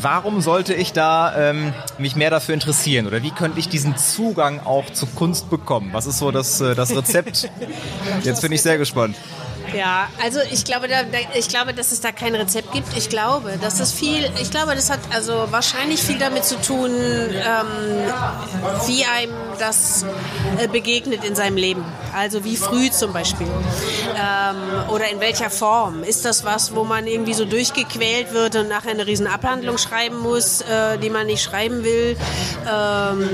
warum 0.00 0.42
sollte 0.42 0.74
ich 0.74 0.92
da 0.92 1.34
ähm, 1.50 1.72
mich 1.98 2.14
mehr 2.14 2.30
dafür 2.30 2.54
interessieren? 2.54 3.06
Oder 3.06 3.22
wie 3.22 3.30
könnte 3.30 3.58
ich 3.58 3.68
diesen 3.68 3.96
Zugang 3.96 4.60
auch 4.60 4.92
zu 4.92 5.06
Kunst 5.06 5.48
bekommen? 5.48 5.61
Was 5.92 6.06
ist 6.06 6.18
so 6.18 6.30
das, 6.30 6.60
äh, 6.60 6.74
das 6.74 6.94
Rezept? 6.94 7.50
Jetzt 8.22 8.42
bin 8.42 8.52
ich 8.52 8.62
sehr 8.62 8.78
gespannt. 8.78 9.16
Ja, 9.74 10.08
also 10.22 10.40
ich 10.50 10.64
glaube, 10.64 10.88
da, 10.88 11.02
ich 11.34 11.48
glaube, 11.48 11.74
dass 11.74 11.92
es 11.92 12.00
da 12.00 12.12
kein 12.12 12.34
Rezept 12.34 12.72
gibt. 12.72 12.96
Ich 12.96 13.08
glaube, 13.08 13.58
dass 13.60 13.80
es 13.80 13.92
viel, 13.92 14.30
ich 14.40 14.50
glaube, 14.50 14.74
das 14.74 14.90
hat 14.90 15.00
also 15.10 15.48
wahrscheinlich 15.50 16.02
viel 16.02 16.18
damit 16.18 16.44
zu 16.44 16.60
tun, 16.60 16.90
ähm, 16.90 17.66
wie 18.86 19.04
einem 19.04 19.34
das 19.58 20.04
äh, 20.58 20.68
begegnet 20.68 21.24
in 21.24 21.34
seinem 21.34 21.56
Leben. 21.56 21.84
Also 22.14 22.44
wie 22.44 22.56
früh 22.56 22.90
zum 22.90 23.12
Beispiel. 23.12 23.46
Ähm, 23.46 24.90
oder 24.90 25.08
in 25.08 25.20
welcher 25.20 25.50
Form. 25.50 26.02
Ist 26.02 26.24
das 26.24 26.44
was, 26.44 26.74
wo 26.74 26.84
man 26.84 27.06
irgendwie 27.06 27.32
so 27.32 27.44
durchgequält 27.44 28.32
wird 28.32 28.56
und 28.56 28.68
nachher 28.68 28.90
eine 28.90 29.06
riesen 29.06 29.26
Abhandlung 29.26 29.78
schreiben 29.78 30.18
muss, 30.18 30.60
äh, 30.60 30.98
die 30.98 31.10
man 31.10 31.26
nicht 31.26 31.42
schreiben 31.42 31.84
will? 31.84 32.16
Ähm, 32.70 33.28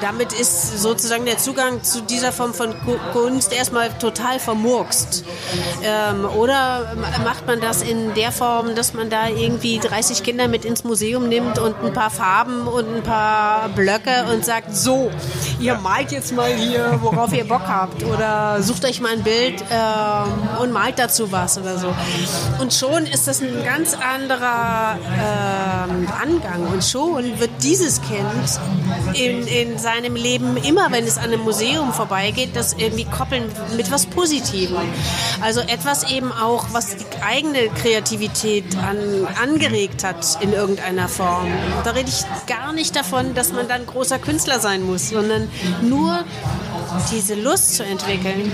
damit 0.00 0.32
ist 0.32 0.80
sozusagen 0.80 1.26
der 1.26 1.38
Zugang 1.38 1.82
zu 1.84 2.00
dieser 2.02 2.32
Form 2.32 2.54
von 2.54 2.74
Kunst 3.12 3.52
erstmal 3.52 3.90
total 3.98 4.40
vermurkst. 4.40 5.24
Ähm, 5.82 6.24
oder 6.24 6.94
macht 7.24 7.46
man 7.46 7.60
das 7.60 7.82
in 7.82 8.14
der 8.14 8.32
Form, 8.32 8.74
dass 8.74 8.94
man 8.94 9.10
da 9.10 9.28
irgendwie 9.28 9.78
30 9.78 10.22
Kinder 10.22 10.48
mit 10.48 10.64
ins 10.64 10.84
Museum 10.84 11.28
nimmt 11.28 11.58
und 11.58 11.76
ein 11.84 11.92
paar 11.92 12.10
Farben 12.10 12.66
und 12.66 12.96
ein 12.96 13.02
paar 13.02 13.68
Blöcke 13.70 14.26
und 14.32 14.44
sagt, 14.44 14.74
so, 14.74 15.10
ihr 15.60 15.74
malt 15.76 16.12
jetzt 16.12 16.34
mal 16.34 16.52
hier, 16.52 16.98
worauf 17.02 17.32
ihr 17.32 17.46
Bock 17.46 17.62
habt. 17.66 18.02
Oder 18.04 18.62
sucht 18.62 18.84
euch 18.84 19.00
mal 19.00 19.12
ein 19.12 19.22
Bild 19.22 19.62
ähm, 19.70 20.60
und 20.60 20.72
malt 20.72 20.98
dazu 20.98 21.30
was 21.32 21.58
oder 21.58 21.78
so. 21.78 21.94
Und 22.60 22.72
schon 22.72 23.06
ist 23.06 23.28
das 23.28 23.40
ein 23.40 23.64
ganz 23.64 23.94
anderer 23.94 24.98
ähm, 25.18 26.08
Angang. 26.20 26.66
Und 26.72 26.84
schon 26.84 27.38
wird 27.38 27.50
dieses 27.62 28.00
Kind 28.02 28.26
in, 29.14 29.46
in 29.46 29.78
seinem 29.78 30.14
Leben, 30.14 30.56
immer 30.56 30.90
wenn 30.90 31.04
es 31.04 31.18
an 31.18 31.24
einem 31.24 31.42
Museum 31.42 31.92
vorbeigeht, 31.92 32.54
das 32.54 32.74
irgendwie 32.74 33.04
koppeln 33.04 33.44
mit 33.76 33.90
was 33.90 34.06
Positivem. 34.06 34.76
Also 35.40 35.47
etwas 35.56 36.10
eben 36.10 36.32
auch, 36.32 36.66
was 36.72 36.96
die 36.96 37.04
eigene 37.22 37.68
Kreativität 37.80 38.76
an, 38.76 38.98
angeregt 39.42 40.04
hat 40.04 40.38
in 40.40 40.52
irgendeiner 40.52 41.08
Form. 41.08 41.48
Da 41.84 41.90
rede 41.90 42.08
ich 42.08 42.24
gar 42.46 42.72
nicht 42.72 42.94
davon, 42.94 43.34
dass 43.34 43.52
man 43.52 43.68
dann 43.68 43.86
großer 43.86 44.18
Künstler 44.18 44.60
sein 44.60 44.82
muss, 44.82 45.10
sondern 45.10 45.48
nur 45.82 46.24
diese 47.12 47.34
Lust 47.34 47.74
zu 47.74 47.84
entwickeln. 47.84 48.50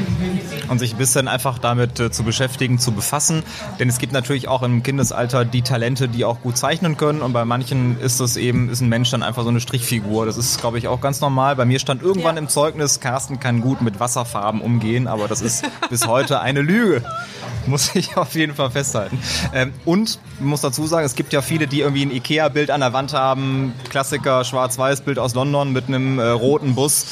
Und 0.68 0.78
sich 0.78 0.94
ein 0.94 0.98
bisschen 0.98 1.28
einfach 1.28 1.58
damit 1.58 2.00
äh, 2.00 2.10
zu 2.10 2.24
beschäftigen, 2.24 2.78
zu 2.78 2.92
befassen. 2.92 3.42
Denn 3.78 3.88
es 3.88 3.98
gibt 3.98 4.12
natürlich 4.12 4.48
auch 4.48 4.62
im 4.62 4.82
Kindesalter 4.82 5.44
die 5.44 5.62
Talente, 5.62 6.08
die 6.08 6.24
auch 6.24 6.40
gut 6.40 6.56
zeichnen 6.56 6.96
können. 6.96 7.22
Und 7.22 7.32
bei 7.32 7.44
manchen 7.44 8.00
ist 8.00 8.20
das 8.20 8.36
eben, 8.36 8.68
ist 8.70 8.80
ein 8.80 8.88
Mensch 8.88 9.10
dann 9.10 9.22
einfach 9.22 9.42
so 9.42 9.48
eine 9.48 9.60
Strichfigur. 9.60 10.26
Das 10.26 10.36
ist, 10.36 10.60
glaube 10.60 10.78
ich, 10.78 10.88
auch 10.88 11.00
ganz 11.00 11.20
normal. 11.20 11.56
Bei 11.56 11.64
mir 11.64 11.78
stand 11.78 12.02
irgendwann 12.02 12.36
ja. 12.36 12.42
im 12.42 12.48
Zeugnis, 12.48 13.00
Carsten 13.00 13.40
kann 13.40 13.60
gut 13.60 13.82
mit 13.82 14.00
Wasserfarben 14.00 14.60
umgehen, 14.60 15.06
aber 15.06 15.28
das 15.28 15.40
ist 15.40 15.64
bis 15.90 16.06
heute 16.06 16.40
eine 16.40 16.60
Lüge. 16.60 16.83
Muss 17.66 17.94
ich 17.94 18.16
auf 18.16 18.34
jeden 18.34 18.54
Fall 18.54 18.70
festhalten. 18.70 19.18
Ähm, 19.54 19.72
und 19.84 20.18
muss 20.38 20.60
dazu 20.60 20.86
sagen, 20.86 21.06
es 21.06 21.14
gibt 21.14 21.32
ja 21.32 21.40
viele, 21.40 21.66
die 21.66 21.80
irgendwie 21.80 22.04
ein 22.04 22.10
Ikea-Bild 22.10 22.70
an 22.70 22.80
der 22.80 22.92
Wand 22.92 23.14
haben. 23.14 23.72
Klassiker, 23.88 24.44
Schwarz-Weiß-Bild 24.44 25.18
aus 25.18 25.34
London 25.34 25.72
mit 25.72 25.88
einem 25.88 26.18
äh, 26.18 26.24
roten 26.24 26.74
Bus. 26.74 27.06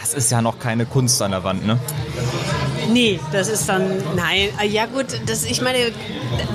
Das 0.00 0.14
ist 0.14 0.30
ja 0.30 0.42
noch 0.42 0.60
keine 0.60 0.86
Kunst 0.86 1.20
an 1.22 1.32
der 1.32 1.42
Wand, 1.42 1.66
ne? 1.66 1.80
Nee, 2.90 3.20
das 3.32 3.48
ist 3.48 3.68
dann, 3.68 4.02
nein, 4.14 4.48
ah, 4.58 4.64
ja 4.64 4.86
gut, 4.86 5.06
das, 5.26 5.44
ich 5.44 5.60
meine, 5.60 5.78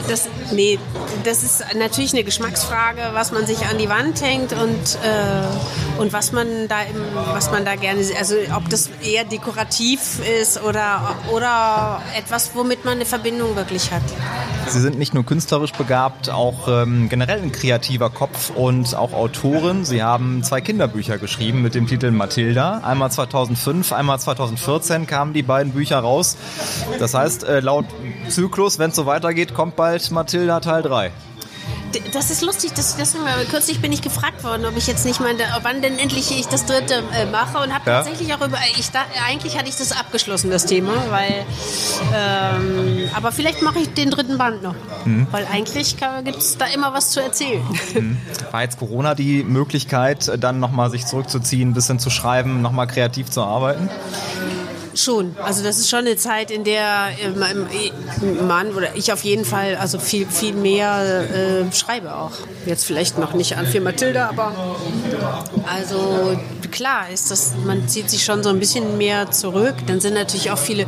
das, 0.08 0.28
nee, 0.52 0.80
das 1.24 1.44
ist 1.44 1.64
natürlich 1.76 2.14
eine 2.14 2.24
Geschmacksfrage, 2.24 3.02
was 3.14 3.32
man 3.32 3.46
sich 3.46 3.66
an 3.66 3.78
die 3.78 3.90
Wand 3.90 4.22
hängt 4.22 4.54
und, 4.54 4.98
äh, 5.04 6.00
und 6.00 6.14
was 6.14 6.32
man 6.32 6.68
da 6.68 6.82
im, 6.84 7.04
was 7.14 7.52
man 7.52 7.66
da 7.66 7.76
gerne, 7.76 8.02
also 8.18 8.36
ob 8.56 8.70
das 8.70 8.90
eher 9.04 9.24
dekorativ 9.26 10.20
ist 10.42 10.64
oder, 10.64 11.16
oder 11.34 12.02
etwas, 12.18 12.52
womit 12.56 12.86
man 12.86 12.96
eine 12.96 13.06
Verbindung 13.06 13.56
wirklich 13.56 13.92
hat. 13.92 14.04
Sie 14.68 14.80
sind 14.80 14.98
nicht 14.98 15.14
nur 15.14 15.26
künstlerisch 15.26 15.74
begabt, 15.74 16.30
auch 16.30 16.68
ähm, 16.68 17.10
generell 17.10 17.42
ein 17.42 17.52
kreativer 17.52 18.10
Kopf 18.10 18.52
und 18.56 18.96
auch 18.96 19.14
Autorin. 19.14 19.86
Sie 19.86 20.02
haben 20.02 20.44
zwei 20.44 20.62
Kinderbücher 20.62 21.18
geschrieben 21.18 21.62
mit 21.62 21.76
dem 21.76 21.88
Titel 21.88 22.12
Mathilda. 22.12 22.80
Einmal 22.84 23.12
2005, 23.12 23.92
einmal 23.92 24.20
2014 24.20 25.08
kamen 25.08 25.34
die 25.34 25.44
beiden 25.44 25.74
Bücher 25.74 26.00
raus. 26.00 26.38
Das 27.00 27.14
heißt, 27.14 27.44
äh, 27.44 27.60
laut 27.60 27.86
Zyklus, 28.30 28.80
wenn 28.80 28.92
es 28.92 28.96
so 28.96 29.06
weitergeht, 29.06 29.54
kommt 29.54 29.76
bald 29.76 30.10
Mathilda 30.12 30.60
Teil 30.60 30.84
3 30.84 31.12
das 32.14 32.32
ist 32.32 32.42
lustig, 32.42 32.72
das, 32.76 32.98
das, 32.98 33.16
kürzlich 33.50 33.82
bin 33.82 33.92
ich 33.92 34.02
gefragt 34.02 34.44
worden, 34.44 34.66
ob 34.66 34.78
ich 34.78 34.88
jetzt 34.88 35.06
nicht 35.06 35.20
mal, 35.20 35.36
wann 35.62 35.82
denn 35.82 35.98
endlich 35.98 36.32
ich 36.32 36.48
das 36.48 36.66
dritte 36.66 37.04
äh, 37.14 37.26
mache 37.26 37.58
und 37.58 37.74
habe 37.74 37.90
ja. 37.90 37.98
tatsächlich 37.98 38.34
auch 38.34 38.46
über, 38.46 38.58
ich 38.78 38.92
da, 38.92 39.00
eigentlich 39.28 39.58
hatte 39.58 39.70
ich 39.70 39.76
das 39.76 39.92
abgeschlossen, 39.92 40.52
das 40.52 40.66
Thema, 40.66 40.94
weil, 41.10 41.46
ähm, 42.14 43.10
aber 43.14 43.32
vielleicht 43.32 43.62
mache 43.62 43.80
ich 43.80 43.94
den 43.94 44.10
dritten 44.12 44.38
Band 44.38 44.64
noch, 44.64 44.76
mhm. 45.06 45.28
weil 45.32 45.48
eigentlich 45.52 45.98
gibt 46.24 46.38
es 46.38 46.58
da 46.58 46.66
immer 46.66 46.94
was 46.94 47.12
zu 47.12 47.22
erzählen. 47.22 47.64
Mhm. 47.94 48.18
War 48.52 48.64
jetzt 48.64 48.80
Corona 48.80 49.16
die 49.16 49.44
Möglichkeit, 49.44 50.32
dann 50.42 50.60
nochmal 50.60 50.90
sich 50.90 51.06
zurückzuziehen, 51.06 51.70
ein 51.70 51.74
bisschen 51.74 52.00
zu 52.00 52.10
schreiben, 52.10 52.62
nochmal 52.62 52.88
kreativ 52.88 53.30
zu 53.30 53.42
arbeiten? 53.42 53.90
Schon. 54.96 55.36
Also 55.42 55.64
das 55.64 55.78
ist 55.78 55.90
schon 55.90 56.00
eine 56.00 56.18
Zeit, 56.18 56.52
in 56.52 56.64
der 56.64 57.10
ähm, 57.22 58.48
man 58.48 58.74
oder 58.74 58.96
ich 58.96 59.14
auf 59.14 59.24
jeden 59.24 59.46
Fall 59.46 59.76
also 59.76 60.00
viel, 60.00 60.28
viel 60.28 60.54
mehr 60.54 61.26
äh, 61.34 61.74
schreibe 61.74 62.16
auch. 62.16 62.32
Jetzt 62.66 62.86
vielleicht 62.86 63.18
noch 63.18 63.34
nicht 63.34 63.58
an 63.58 63.66
für 63.68 63.80
Mathilda, 63.82 64.30
aber 64.30 64.54
also 65.66 66.38
klar 66.72 67.10
ist 67.10 67.32
das, 67.32 67.54
man 67.66 67.88
zieht 67.88 68.10
sich 68.10 68.24
schon 68.24 68.44
so 68.44 68.50
ein 68.50 68.60
bisschen 68.60 68.98
mehr 68.98 69.32
zurück. 69.32 69.76
Dann 69.88 70.00
sind 70.00 70.14
natürlich 70.14 70.52
auch 70.52 70.58
viele 70.58 70.86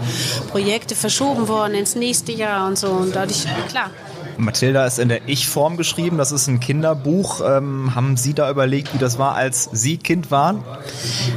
Projekte 0.49 0.95
verschoben 0.95 1.47
worden 1.47 1.75
ins 1.75 1.95
nächste 1.95 2.31
Jahr 2.31 2.67
und 2.67 2.77
so 2.77 2.89
und 2.89 3.15
dadurch, 3.15 3.43
klar, 3.69 3.89
Mathilda 4.38 4.86
ist 4.86 4.99
in 4.99 5.09
der 5.09 5.27
Ich-Form 5.27 5.77
geschrieben. 5.77 6.17
Das 6.17 6.31
ist 6.31 6.47
ein 6.47 6.59
Kinderbuch. 6.59 7.41
Ähm, 7.45 7.95
haben 7.95 8.17
Sie 8.17 8.34
da 8.34 8.49
überlegt, 8.49 8.93
wie 8.93 8.97
das 8.97 9.17
war, 9.17 9.36
als 9.36 9.69
Sie 9.71 9.97
Kind 9.97 10.31
waren? 10.31 10.63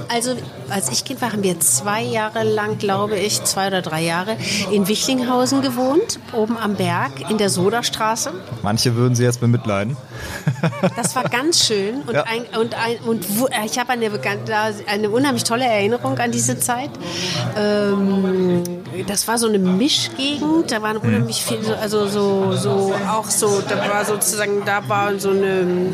Also, 0.09 0.33
als 0.71 0.91
ich 0.91 1.05
Kind 1.05 1.21
war, 1.21 1.33
haben 1.33 1.43
wir 1.43 1.59
zwei 1.61 2.03
Jahre 2.03 2.43
lang, 2.43 2.79
glaube 2.79 3.17
ich, 3.17 3.43
zwei 3.45 3.69
oder 3.69 3.83
drei 3.83 4.03
Jahre 4.03 4.37
in 4.71 4.89
Wichlinghausen 4.89 5.63
gewohnt, 5.63 6.19
oben 6.33 6.57
am 6.57 6.75
Berg 6.75 7.31
in 7.31 7.39
der 7.39 7.51
Sodastraße. 7.51 8.33
Manche 8.63 8.97
würden 8.97 9.15
Sie 9.15 9.25
jetzt 9.25 9.41
bemitleiden. 9.41 9.97
Das 10.97 11.15
war 11.17 11.25
ganz 11.25 11.67
schön 11.67 12.03
und, 12.07 12.15
ja. 12.15 12.25
ein, 12.25 12.43
und, 12.61 12.75
ein, 12.75 12.97
und 13.07 13.25
ich 13.67 13.79
habe 13.79 13.91
eine, 13.93 14.11
eine 14.87 15.11
unheimlich 15.11 15.45
tolle 15.45 15.65
Erinnerung 15.65 16.19
an 16.19 16.33
diese 16.33 16.59
Zeit. 16.59 16.91
Ähm, 17.57 18.63
das 19.07 19.29
war 19.29 19.39
so 19.39 19.47
eine 19.47 19.59
Mischgegend, 19.59 20.71
da 20.71 20.83
waren 20.83 20.97
unheimlich 20.97 21.43
viel, 21.43 21.63
so- 21.63 21.75
also 21.75 22.07
so, 22.07 22.53
so 22.57 22.86
auch 22.93 23.29
so, 23.31 23.61
da 23.61 23.89
war 23.89 24.05
sozusagen, 24.05 24.65
da 24.65 24.89
war 24.89 25.19
so 25.19 25.31
eine 25.31 25.93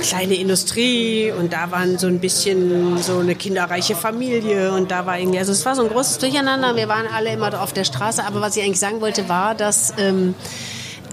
kleine 0.00 0.34
Industrie 0.34 1.32
und 1.32 1.52
da 1.52 1.70
waren 1.70 1.98
so 1.98 2.06
ein 2.06 2.18
bisschen 2.18 2.98
so 2.98 3.18
eine 3.18 3.34
kinderreiche 3.34 3.94
Familie 3.94 4.72
und 4.72 4.90
da 4.90 5.06
war 5.06 5.18
irgendwie, 5.18 5.38
also 5.38 5.52
es 5.52 5.64
war 5.64 5.74
so 5.74 5.82
ein 5.82 5.88
großes 5.88 6.18
Durcheinander, 6.18 6.76
wir 6.76 6.88
waren 6.88 7.06
alle 7.06 7.32
immer 7.32 7.60
auf 7.60 7.72
der 7.72 7.84
Straße, 7.84 8.24
aber 8.24 8.40
was 8.40 8.56
ich 8.56 8.62
eigentlich 8.62 8.80
sagen 8.80 9.00
wollte 9.00 9.28
war, 9.28 9.54
dass 9.54 9.92
ähm, 9.98 10.34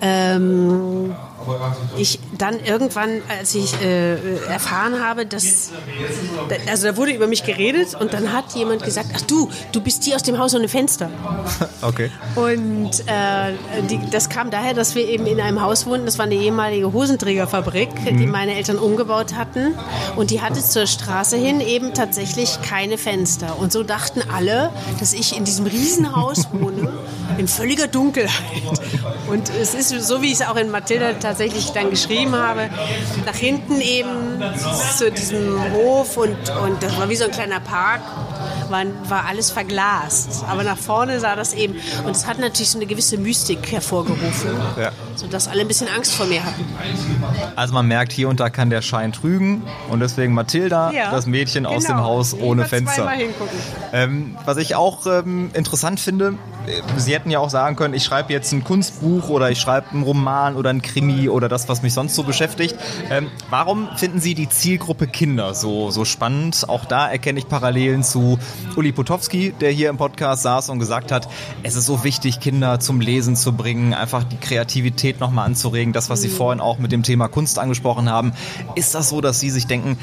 ähm, 0.01 1.15
ich 1.97 2.19
dann 2.37 2.59
irgendwann, 2.63 3.21
als 3.39 3.55
ich 3.55 3.73
äh, 3.81 4.15
erfahren 4.47 5.03
habe, 5.03 5.25
dass, 5.25 5.71
also 6.69 6.87
da 6.87 6.97
wurde 6.97 7.11
über 7.11 7.27
mich 7.27 7.43
geredet 7.43 7.95
und 7.99 8.13
dann 8.13 8.33
hat 8.33 8.53
jemand 8.55 8.83
gesagt, 8.83 9.09
ach 9.15 9.21
du, 9.21 9.49
du 9.71 9.81
bist 9.81 10.05
die 10.05 10.15
aus 10.15 10.23
dem 10.23 10.37
Haus 10.37 10.55
ohne 10.55 10.67
Fenster. 10.67 11.09
Okay. 11.81 12.09
Und 12.35 12.91
äh, 13.05 13.53
die, 13.89 13.99
das 14.09 14.29
kam 14.29 14.49
daher, 14.49 14.73
dass 14.73 14.95
wir 14.95 15.07
eben 15.07 15.27
in 15.27 15.39
einem 15.39 15.61
Haus 15.61 15.85
wohnten. 15.85 16.05
Das 16.05 16.17
war 16.17 16.25
eine 16.25 16.35
ehemalige 16.35 16.91
Hosenträgerfabrik, 16.91 17.89
die 18.05 18.25
meine 18.25 18.55
Eltern 18.55 18.77
umgebaut 18.77 19.35
hatten. 19.35 19.75
Und 20.15 20.31
die 20.31 20.41
hatte 20.41 20.61
zur 20.61 20.87
Straße 20.87 21.37
hin 21.37 21.61
eben 21.61 21.93
tatsächlich 21.93 22.61
keine 22.63 22.97
Fenster. 22.97 23.59
Und 23.59 23.71
so 23.71 23.83
dachten 23.83 24.21
alle, 24.33 24.71
dass 24.99 25.13
ich 25.13 25.37
in 25.37 25.45
diesem 25.45 25.67
Riesenhaus 25.67 26.47
wohne, 26.51 26.91
in 27.37 27.47
völliger 27.47 27.87
Dunkelheit. 27.87 28.31
Und 29.29 29.51
es 29.61 29.73
ist 29.73 29.89
so, 29.89 30.21
wie 30.21 30.27
ich 30.27 30.39
es 30.39 30.41
auch 30.41 30.55
in 30.55 30.71
Mathilda 30.71 31.13
tatsächlich 31.13 31.36
dann 31.37 31.89
geschrieben 31.89 32.35
habe, 32.35 32.69
nach 33.25 33.35
hinten 33.35 33.81
eben 33.81 34.41
zu 34.97 35.11
diesem 35.11 35.59
Hof 35.73 36.17
und, 36.17 36.37
und 36.63 36.81
das 36.81 36.97
war 36.97 37.09
wie 37.09 37.15
so 37.15 37.25
ein 37.25 37.31
kleiner 37.31 37.59
Park 37.59 38.01
war, 38.69 38.83
war 39.07 39.25
alles 39.25 39.51
verglast. 39.51 40.43
Aber 40.47 40.63
nach 40.63 40.77
vorne 40.77 41.19
sah 41.19 41.35
das 41.35 41.53
eben. 41.53 41.75
Und 42.05 42.15
es 42.15 42.27
hat 42.27 42.39
natürlich 42.39 42.69
so 42.69 42.77
eine 42.77 42.85
gewisse 42.85 43.17
Mystik 43.17 43.71
hervorgerufen, 43.71 44.51
Ja. 44.79 44.91
sodass 45.15 45.47
alle 45.47 45.61
ein 45.61 45.67
bisschen 45.67 45.87
Angst 45.87 46.13
vor 46.15 46.25
mir 46.25 46.43
hatten. 46.43 46.65
Also 47.55 47.73
man 47.73 47.87
merkt, 47.87 48.11
hier 48.11 48.29
und 48.29 48.39
da 48.39 48.49
kann 48.49 48.69
der 48.69 48.81
Schein 48.81 49.13
trügen 49.13 49.63
und 49.89 49.99
deswegen 49.99 50.33
Mathilda, 50.33 50.91
das 51.11 51.25
Mädchen 51.25 51.65
aus 51.65 51.85
dem 51.85 51.95
genau. 51.95 52.07
Haus 52.07 52.33
ohne 52.33 52.65
Fenster. 52.65 53.09
Ähm, 53.93 54.37
was 54.45 54.57
ich 54.57 54.75
auch 54.75 55.05
ähm, 55.05 55.51
interessant 55.53 55.99
finde, 55.99 56.37
äh, 56.67 56.81
Sie 56.97 57.13
hätten 57.13 57.29
ja 57.29 57.39
auch 57.39 57.49
sagen 57.49 57.75
können, 57.75 57.93
ich 57.93 58.03
schreibe 58.03 58.33
jetzt 58.33 58.51
ein 58.51 58.63
Kunstbuch 58.63 59.29
oder 59.29 59.49
ich 59.49 59.59
schreibe 59.59 59.91
einen 59.91 60.03
Roman 60.03 60.55
oder 60.55 60.69
ein 60.69 60.81
Krimi 60.81 61.26
oder 61.29 61.49
das, 61.49 61.69
was 61.69 61.81
mich 61.81 61.93
sonst 61.93 62.15
so 62.15 62.23
beschäftigt. 62.23 62.75
Ähm, 63.09 63.29
warum 63.49 63.89
finden 63.95 64.19
Sie 64.19 64.33
die 64.33 64.49
Zielgruppe 64.49 65.07
Kinder 65.07 65.53
so, 65.53 65.91
so 65.91 66.05
spannend? 66.05 66.65
Auch 66.67 66.85
da 66.85 67.09
erkenne 67.09 67.39
ich 67.39 67.47
Parallelen 67.47 68.03
zu 68.03 68.39
Uli 68.75 68.91
Potowski, 68.91 69.53
der 69.59 69.71
hier 69.71 69.89
im 69.89 69.97
Podcast 69.97 70.43
saß 70.43 70.69
und 70.69 70.79
gesagt 70.79 71.11
hat, 71.11 71.27
es 71.63 71.75
ist 71.75 71.85
so 71.85 72.03
wichtig, 72.03 72.39
Kinder 72.39 72.79
zum 72.79 73.01
Lesen 73.01 73.35
zu 73.35 73.53
bringen, 73.53 73.93
einfach 73.93 74.23
die 74.23 74.37
Kreativität 74.37 75.19
nochmal 75.19 75.45
anzuregen. 75.45 75.93
Das, 75.93 76.09
was 76.09 76.21
Sie 76.21 76.29
vorhin 76.29 76.61
auch 76.61 76.79
mit 76.79 76.91
dem 76.91 77.03
Thema 77.03 77.27
Kunst 77.27 77.59
angesprochen 77.59 78.09
haben. 78.09 78.33
Ist 78.75 78.95
das 78.95 79.09
so, 79.09 79.21
dass 79.21 79.39
Sie 79.39 79.49
sich 79.49 79.67
denken, 79.67 79.97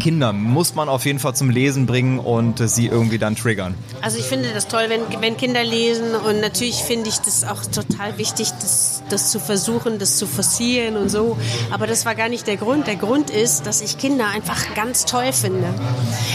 Kinder 0.00 0.32
muss 0.32 0.74
man 0.74 0.88
auf 0.88 1.04
jeden 1.04 1.18
Fall 1.18 1.34
zum 1.34 1.50
Lesen 1.50 1.86
bringen 1.86 2.18
und 2.18 2.60
äh, 2.60 2.66
sie 2.66 2.86
irgendwie 2.86 3.18
dann 3.18 3.36
triggern. 3.36 3.74
Also 4.00 4.18
ich 4.18 4.24
finde 4.24 4.52
das 4.52 4.66
toll, 4.66 4.86
wenn, 4.88 5.00
wenn 5.20 5.36
Kinder 5.36 5.62
lesen 5.62 6.14
und 6.14 6.40
natürlich 6.40 6.82
finde 6.82 7.08
ich 7.08 7.18
das 7.18 7.44
auch 7.44 7.64
total 7.64 8.18
wichtig, 8.18 8.50
das, 8.60 9.01
das 9.12 9.30
zu 9.30 9.38
versuchen, 9.38 9.98
das 9.98 10.16
zu 10.16 10.26
forcieren 10.26 10.96
und 10.96 11.10
so. 11.10 11.36
Aber 11.70 11.86
das 11.86 12.04
war 12.04 12.14
gar 12.14 12.28
nicht 12.28 12.46
der 12.46 12.56
Grund. 12.56 12.86
Der 12.86 12.96
Grund 12.96 13.30
ist, 13.30 13.66
dass 13.66 13.80
ich 13.80 13.98
Kinder 13.98 14.26
einfach 14.28 14.74
ganz 14.74 15.04
toll 15.04 15.32
finde. 15.32 15.68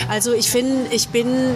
Also 0.09 0.33
ich 0.33 0.49
finde, 0.49 0.93
ich 0.93 1.09
bin 1.09 1.55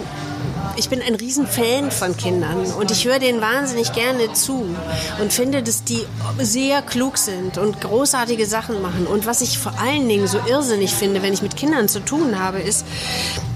ich 0.76 0.88
bin 0.88 1.02
ein 1.02 1.14
Riesenfan 1.14 1.90
von 1.90 2.16
Kindern 2.16 2.64
und 2.78 2.90
ich 2.90 3.04
höre 3.06 3.18
denen 3.18 3.40
wahnsinnig 3.40 3.92
gerne 3.92 4.32
zu 4.32 4.74
und 5.20 5.32
finde, 5.32 5.62
dass 5.62 5.84
die 5.84 6.04
sehr 6.38 6.82
klug 6.82 7.18
sind 7.18 7.58
und 7.58 7.80
großartige 7.80 8.46
Sachen 8.46 8.80
machen. 8.80 9.06
Und 9.06 9.26
was 9.26 9.40
ich 9.42 9.58
vor 9.58 9.78
allen 9.78 10.08
Dingen 10.08 10.26
so 10.26 10.38
irrsinnig 10.48 10.94
finde, 10.94 11.22
wenn 11.22 11.32
ich 11.32 11.42
mit 11.42 11.56
Kindern 11.56 11.88
zu 11.88 12.00
tun 12.00 12.38
habe, 12.38 12.60
ist 12.60 12.86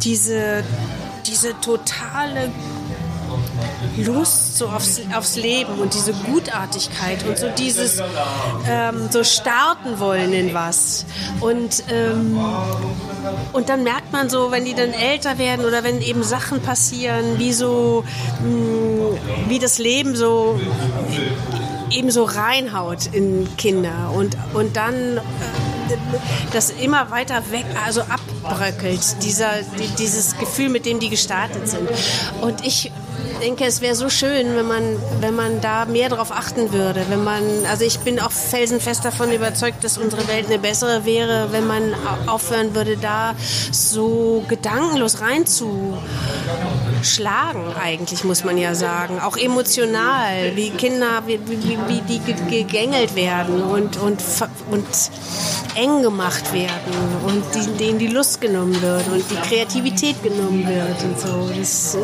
diese, 0.03 0.63
diese 1.27 1.59
totale 1.61 2.51
Lust 3.97 4.59
so 4.59 4.69
aufs, 4.69 5.01
aufs 5.15 5.37
Leben 5.37 5.75
und 5.79 5.95
diese 5.95 6.13
Gutartigkeit 6.13 7.25
und 7.27 7.39
so 7.39 7.49
dieses 7.57 8.03
ähm, 8.69 9.09
so 9.11 9.25
starten 9.25 9.99
wollen 9.99 10.33
in 10.33 10.55
was. 10.55 11.07
Und, 11.41 11.85
ähm, 11.91 12.39
und 13.53 13.69
dann 13.69 13.83
merkt 13.83 14.13
man 14.13 14.29
so, 14.31 14.51
wenn 14.51 14.65
die 14.65 14.75
dann 14.75 14.93
älter 14.93 15.39
werden 15.39 15.65
oder 15.65 15.85
wenn 15.85 16.01
eben 16.03 16.23
Sachen 16.23 16.61
passieren, 16.61 17.39
wie 17.39 17.53
so, 17.53 18.05
mh, 18.43 19.19
wie 19.49 19.59
das 19.59 19.79
Leben 19.79 20.17
so 20.17 20.59
eben 21.91 22.11
so 22.11 22.25
reinhaut 22.25 23.07
in 23.13 23.49
Kinder 23.57 24.13
und, 24.15 24.37
und 24.55 24.77
dann 24.77 25.19
äh, 25.19 25.21
das 26.53 26.71
immer 26.71 27.11
weiter 27.11 27.43
weg, 27.51 27.65
also 27.85 28.03
abbröckelt, 28.03 29.23
dieser, 29.23 29.51
die, 29.79 29.89
dieses 29.99 30.37
Gefühl, 30.37 30.69
mit 30.69 30.85
dem 30.85 31.01
die 31.01 31.09
gestartet 31.09 31.69
sind. 31.69 31.89
Und 32.41 32.67
ich 32.67 32.91
denke, 33.41 33.65
es 33.65 33.81
wäre 33.81 33.95
so 33.95 34.09
schön, 34.09 34.57
wenn 34.57 34.67
man, 34.67 34.83
wenn 35.21 35.35
man 35.35 35.61
da 35.61 35.85
mehr 35.85 36.09
drauf 36.09 36.33
achten 36.33 36.73
würde. 36.73 37.03
Wenn 37.09 37.23
man, 37.25 37.43
also 37.71 37.85
ich 37.85 37.99
bin 38.01 38.19
auch 38.21 38.33
felsenfest 38.33 39.05
davon 39.05 39.33
überzeugt, 39.33 39.85
dass 39.85 39.99
unsere 39.99 40.27
Welt 40.29 40.47
eine 40.47 40.59
bessere 40.59 41.05
wäre, 41.05 41.49
wenn 41.53 41.67
man 41.67 41.95
au- 41.95 42.33
aufhören 42.33 42.75
würde, 42.75 42.97
da 42.97 43.35
so 43.73 44.45
gedankenlos 44.49 45.21
reinzuschlagen, 45.21 45.97
eigentlich, 47.83 48.25
muss 48.25 48.45
man 48.45 48.57
ja 48.59 48.75
sagen. 48.75 49.21
Auch 49.21 49.37
emotional, 49.37 50.53
wie 50.55 50.71
Kinder, 50.71 51.23
wie, 51.27 51.39
wie, 51.47 51.79
wie 51.89 52.01
die 52.03 52.19
ge- 52.21 52.35
gegängelt 52.49 53.15
werden 53.15 53.63
und, 53.63 53.97
und, 53.99 54.23
und 54.71 54.87
eng 55.75 56.03
gemacht 56.03 56.53
werden 56.53 56.93
und 57.27 57.43
die, 57.55 57.67
denen 57.77 57.99
die 57.99 58.07
Lust 58.09 58.41
genommen 58.41 58.81
wird 58.81 59.07
und 59.09 59.25
die 59.31 59.37
Kreativität 59.37 60.23
genommen 60.23 60.67
wird 60.67 61.03
und 61.05 61.21
so. 61.21 61.51
Das 61.59 61.97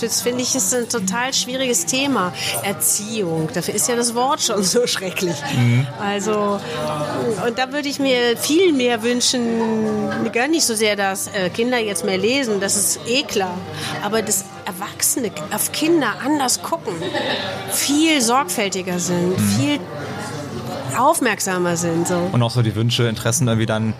das 0.00 0.20
finde 0.22 0.42
ich, 0.42 0.54
ist 0.54 0.69
ein 0.74 0.88
total 0.88 1.32
schwieriges 1.32 1.86
Thema. 1.86 2.32
Erziehung, 2.62 3.48
dafür 3.52 3.74
ist 3.74 3.88
ja 3.88 3.96
das 3.96 4.14
Wort 4.14 4.40
schon 4.42 4.62
so 4.62 4.86
schrecklich. 4.86 5.36
Also, 6.00 6.60
und 7.46 7.58
da 7.58 7.72
würde 7.72 7.88
ich 7.88 7.98
mir 7.98 8.36
viel 8.36 8.72
mehr 8.72 9.02
wünschen, 9.02 9.42
gar 10.32 10.48
nicht 10.48 10.64
so 10.64 10.74
sehr, 10.74 10.96
dass 10.96 11.28
äh, 11.28 11.50
Kinder 11.50 11.78
jetzt 11.78 12.04
mehr 12.04 12.18
lesen, 12.18 12.60
das 12.60 12.76
ist 12.76 13.00
eh 13.06 13.22
klar, 13.22 13.56
aber 14.02 14.22
dass 14.22 14.44
Erwachsene 14.64 15.30
auf 15.52 15.72
Kinder 15.72 16.14
anders 16.24 16.62
gucken, 16.62 16.94
viel 17.72 18.20
sorgfältiger 18.20 18.98
sind, 18.98 19.34
viel 19.40 19.80
aufmerksamer 21.00 21.76
sind. 21.76 22.06
So. 22.08 22.28
Und 22.32 22.42
auch 22.42 22.50
so 22.50 22.62
die 22.62 22.74
Wünsche, 22.74 23.04
Interessen 23.08 23.46
irgendwie 23.48 23.66
dann 23.66 23.94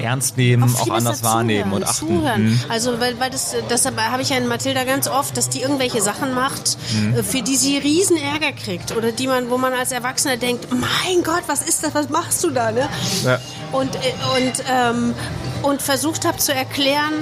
ernst 0.00 0.36
nehmen, 0.36 0.64
auch 0.64 0.84
vieles 0.84 0.98
anders 0.98 1.22
wahrnehmen 1.22 1.72
und 1.72 1.84
achten. 1.84 2.06
Mhm. 2.06 2.18
Zuhören. 2.20 2.60
Also 2.68 3.00
weil, 3.00 3.18
weil 3.20 3.30
das, 3.30 3.54
das 3.68 3.86
habe 3.86 4.22
ich 4.22 4.30
ja 4.30 4.36
in 4.36 4.46
Mathilda 4.46 4.84
ganz 4.84 5.08
oft, 5.08 5.36
dass 5.36 5.48
die 5.48 5.60
irgendwelche 5.62 6.00
Sachen 6.00 6.34
macht, 6.34 6.78
Mhm. 6.94 7.16
äh, 7.18 7.22
für 7.22 7.42
die 7.42 7.56
sie 7.56 7.78
riesen 7.78 8.16
Ärger 8.16 8.52
kriegt 8.52 8.96
oder 8.96 9.12
die 9.12 9.26
man, 9.26 9.50
wo 9.50 9.58
man 9.58 9.72
als 9.72 9.92
Erwachsener 9.92 10.36
denkt, 10.36 10.68
mein 10.70 11.22
Gott, 11.24 11.42
was 11.46 11.62
ist 11.62 11.84
das, 11.84 11.94
was 11.94 12.08
machst 12.08 12.42
du 12.44 12.50
da? 12.50 12.70
Ne? 12.72 12.88
Ja. 13.24 13.38
Und, 13.72 13.94
äh, 13.96 13.98
und, 14.36 14.64
ähm, 14.70 15.14
und 15.62 15.82
versucht 15.82 16.24
habe 16.24 16.38
zu 16.38 16.54
erklären, 16.54 17.12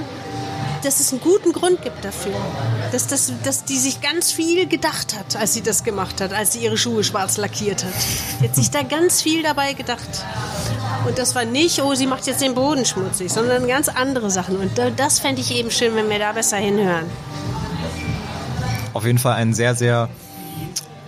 dass 0.84 1.00
es 1.00 1.12
einen 1.12 1.20
guten 1.20 1.52
Grund 1.52 1.82
gibt 1.82 2.04
dafür. 2.04 2.34
Dass, 2.92 3.06
das, 3.06 3.32
dass 3.42 3.64
die 3.64 3.78
sich 3.78 4.00
ganz 4.00 4.32
viel 4.32 4.66
gedacht 4.68 5.16
hat, 5.18 5.36
als 5.36 5.54
sie 5.54 5.62
das 5.62 5.82
gemacht 5.84 6.20
hat, 6.20 6.32
als 6.32 6.52
sie 6.52 6.60
ihre 6.60 6.76
Schuhe 6.76 7.02
schwarz 7.04 7.36
lackiert 7.36 7.84
hat. 7.84 7.92
Die 8.40 8.48
hat 8.48 8.54
sich 8.54 8.70
da 8.70 8.82
ganz 8.82 9.22
viel 9.22 9.42
dabei 9.42 9.72
gedacht. 9.72 10.08
Und 11.06 11.18
das 11.18 11.34
war 11.34 11.44
nicht, 11.44 11.80
oh, 11.82 11.94
sie 11.94 12.06
macht 12.06 12.26
jetzt 12.26 12.40
den 12.40 12.54
Boden 12.54 12.84
schmutzig, 12.84 13.32
sondern 13.32 13.66
ganz 13.66 13.88
andere 13.88 14.30
Sachen. 14.30 14.56
Und 14.56 14.76
da- 14.78 14.90
das 14.90 15.18
fände 15.18 15.40
ich 15.40 15.54
eben 15.54 15.70
schön, 15.70 15.94
wenn 15.96 16.08
wir 16.08 16.18
da 16.18 16.32
besser 16.32 16.56
hinhören. 16.56 17.06
Auf 18.92 19.04
jeden 19.04 19.18
Fall 19.18 19.34
ein 19.34 19.54
sehr, 19.54 19.74
sehr 19.74 20.08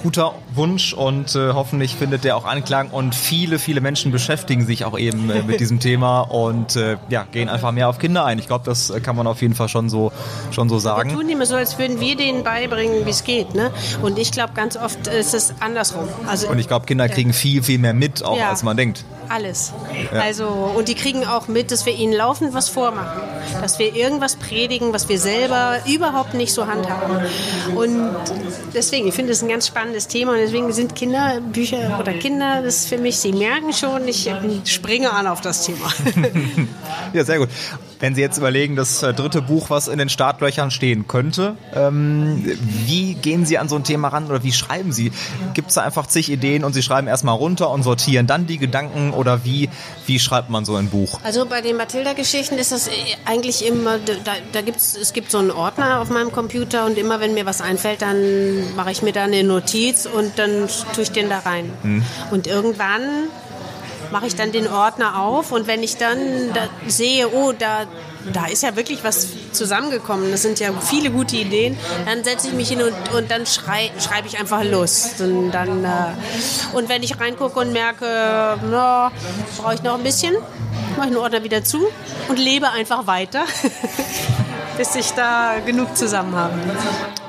guter 0.06 0.34
Wunsch 0.54 0.92
und 0.92 1.34
äh, 1.34 1.52
hoffentlich 1.52 1.96
findet 1.96 2.22
der 2.22 2.36
auch 2.36 2.44
Anklang 2.44 2.90
und 2.90 3.12
viele, 3.12 3.58
viele 3.58 3.80
Menschen 3.80 4.12
beschäftigen 4.12 4.64
sich 4.64 4.84
auch 4.84 4.96
eben 4.96 5.28
äh, 5.30 5.42
mit 5.42 5.58
diesem 5.58 5.80
Thema 5.88 6.20
und 6.20 6.76
äh, 6.76 6.96
ja, 7.08 7.26
gehen 7.32 7.48
einfach 7.48 7.72
mehr 7.72 7.88
auf 7.88 7.98
Kinder 7.98 8.24
ein. 8.24 8.38
Ich 8.38 8.46
glaube, 8.46 8.64
das 8.64 8.88
äh, 8.90 9.00
kann 9.00 9.16
man 9.16 9.26
auf 9.26 9.42
jeden 9.42 9.56
Fall 9.56 9.68
schon 9.68 9.88
so, 9.88 10.12
schon 10.52 10.68
so 10.68 10.76
Wir 10.76 10.80
sagen. 10.80 11.12
tun 11.12 11.28
immer 11.28 11.44
so, 11.44 11.56
als 11.56 11.76
würden 11.80 11.98
wir 11.98 12.14
denen 12.16 12.44
beibringen, 12.44 13.04
wie 13.04 13.10
es 13.10 13.24
geht. 13.24 13.56
Ne? 13.56 13.72
Und 14.00 14.16
ich 14.20 14.30
glaube, 14.30 14.52
ganz 14.54 14.76
oft 14.76 15.08
ist 15.08 15.34
es 15.34 15.52
andersrum. 15.58 16.04
Also 16.28 16.46
Und 16.50 16.60
ich 16.60 16.68
glaube, 16.68 16.86
Kinder 16.86 17.08
kriegen 17.08 17.32
viel, 17.32 17.64
viel 17.64 17.78
mehr 17.80 17.92
mit, 17.94 18.24
auch 18.24 18.38
Ja. 18.38 18.50
als 18.50 18.62
man 18.62 18.76
denkt. 18.76 19.04
Alles. 19.28 19.72
Also, 20.16 20.46
und 20.46 20.86
die 20.86 20.94
kriegen 20.94 21.26
auch 21.26 21.48
mit, 21.48 21.72
dass 21.72 21.84
wir 21.84 21.92
ihnen 21.92 22.12
laufend 22.12 22.54
was 22.54 22.68
vormachen. 22.68 23.22
Dass 23.60 23.80
wir 23.80 23.92
irgendwas 23.92 24.36
predigen, 24.36 24.92
was 24.92 25.08
wir 25.08 25.18
selber 25.18 25.78
überhaupt 25.84 26.34
nicht 26.34 26.52
so 26.52 26.68
handhaben. 26.68 27.26
Und 27.74 28.08
deswegen, 28.72 29.08
ich 29.08 29.14
finde 29.14 29.32
es 29.32 29.42
ein 29.42 29.48
ganz 29.48 29.66
spannendes 29.66 29.95
Thema 30.08 30.32
und 30.32 30.38
deswegen 30.38 30.72
sind 30.72 30.94
Kinderbücher 30.94 31.98
oder 32.00 32.12
Kinder, 32.12 32.62
das 32.62 32.76
ist 32.76 32.88
für 32.88 32.98
mich, 32.98 33.16
sie 33.18 33.32
merken 33.32 33.72
schon, 33.72 34.06
ich 34.06 34.30
springe 34.64 35.10
an 35.12 35.26
auf 35.26 35.40
das 35.40 35.64
Thema. 35.64 35.90
Ja, 37.12 37.24
sehr 37.24 37.38
gut. 37.38 37.48
Wenn 37.98 38.14
Sie 38.14 38.20
jetzt 38.20 38.36
überlegen, 38.36 38.76
das 38.76 39.02
äh, 39.02 39.14
dritte 39.14 39.40
Buch, 39.40 39.70
was 39.70 39.88
in 39.88 39.98
den 39.98 40.08
Startlöchern 40.08 40.70
stehen 40.70 41.08
könnte, 41.08 41.56
ähm, 41.74 42.44
wie 42.86 43.14
gehen 43.14 43.46
Sie 43.46 43.58
an 43.58 43.68
so 43.68 43.76
ein 43.76 43.84
Thema 43.84 44.08
ran 44.08 44.26
oder 44.26 44.42
wie 44.42 44.52
schreiben 44.52 44.92
Sie? 44.92 45.12
Gibt 45.54 45.68
es 45.68 45.74
da 45.74 45.82
einfach 45.82 46.06
zig 46.06 46.30
Ideen 46.30 46.64
und 46.64 46.74
Sie 46.74 46.82
schreiben 46.82 47.06
erstmal 47.08 47.36
runter 47.36 47.70
und 47.70 47.82
sortieren 47.82 48.26
dann 48.26 48.46
die 48.46 48.58
Gedanken 48.58 49.12
oder 49.12 49.44
wie, 49.44 49.70
wie 50.06 50.18
schreibt 50.18 50.50
man 50.50 50.64
so 50.64 50.76
ein 50.76 50.88
Buch? 50.88 51.18
Also 51.24 51.46
bei 51.46 51.62
den 51.62 51.76
Mathilda-Geschichten 51.76 52.58
ist 52.58 52.72
das 52.72 52.90
eigentlich 53.24 53.66
immer, 53.66 53.98
da, 53.98 54.32
da 54.52 54.60
gibt's, 54.60 54.96
es 55.00 55.12
gibt 55.12 55.30
so 55.30 55.38
einen 55.38 55.50
Ordner 55.50 56.00
auf 56.00 56.10
meinem 56.10 56.32
Computer 56.32 56.84
und 56.84 56.98
immer 56.98 57.20
wenn 57.20 57.34
mir 57.34 57.46
was 57.46 57.60
einfällt, 57.60 58.02
dann 58.02 58.74
mache 58.76 58.90
ich 58.90 59.02
mir 59.02 59.12
da 59.12 59.24
eine 59.24 59.42
Notiz 59.42 60.06
und 60.06 60.38
dann 60.38 60.68
tue 60.94 61.04
ich 61.04 61.12
den 61.12 61.30
da 61.30 61.38
rein. 61.38 61.70
Hm. 61.82 62.02
Und 62.30 62.46
irgendwann 62.46 63.28
mache 64.10 64.26
ich 64.26 64.36
dann 64.36 64.52
den 64.52 64.68
Ordner 64.68 65.20
auf 65.20 65.52
und 65.52 65.66
wenn 65.66 65.82
ich 65.82 65.96
dann 65.96 66.18
da 66.52 66.68
sehe, 66.86 67.28
oh, 67.28 67.52
da, 67.52 67.86
da 68.32 68.46
ist 68.46 68.62
ja 68.62 68.76
wirklich 68.76 69.04
was 69.04 69.28
zusammengekommen, 69.52 70.30
das 70.30 70.42
sind 70.42 70.60
ja 70.60 70.70
viele 70.72 71.10
gute 71.10 71.36
Ideen, 71.36 71.76
dann 72.04 72.24
setze 72.24 72.48
ich 72.48 72.54
mich 72.54 72.68
hin 72.68 72.82
und, 72.82 72.92
und 73.14 73.30
dann 73.30 73.46
schrei, 73.46 73.90
schreibe 73.98 74.28
ich 74.28 74.38
einfach 74.38 74.64
Lust. 74.64 75.20
Und, 75.20 75.50
dann, 75.52 75.84
äh, 75.84 75.88
und 76.74 76.88
wenn 76.88 77.02
ich 77.02 77.18
reingucke 77.20 77.60
und 77.60 77.72
merke, 77.72 78.58
no, 78.70 79.10
brauche 79.58 79.74
ich 79.74 79.82
noch 79.82 79.94
ein 79.96 80.02
bisschen, 80.02 80.34
mache 80.96 81.08
ich 81.08 81.12
den 81.12 81.16
Ordner 81.16 81.44
wieder 81.44 81.64
zu 81.64 81.88
und 82.28 82.38
lebe 82.38 82.70
einfach 82.70 83.06
weiter. 83.06 83.44
bis 84.76 84.94
ich 84.94 85.12
da 85.12 85.54
genug 85.64 85.96
zusammen 85.96 86.34
habe. 86.34 86.54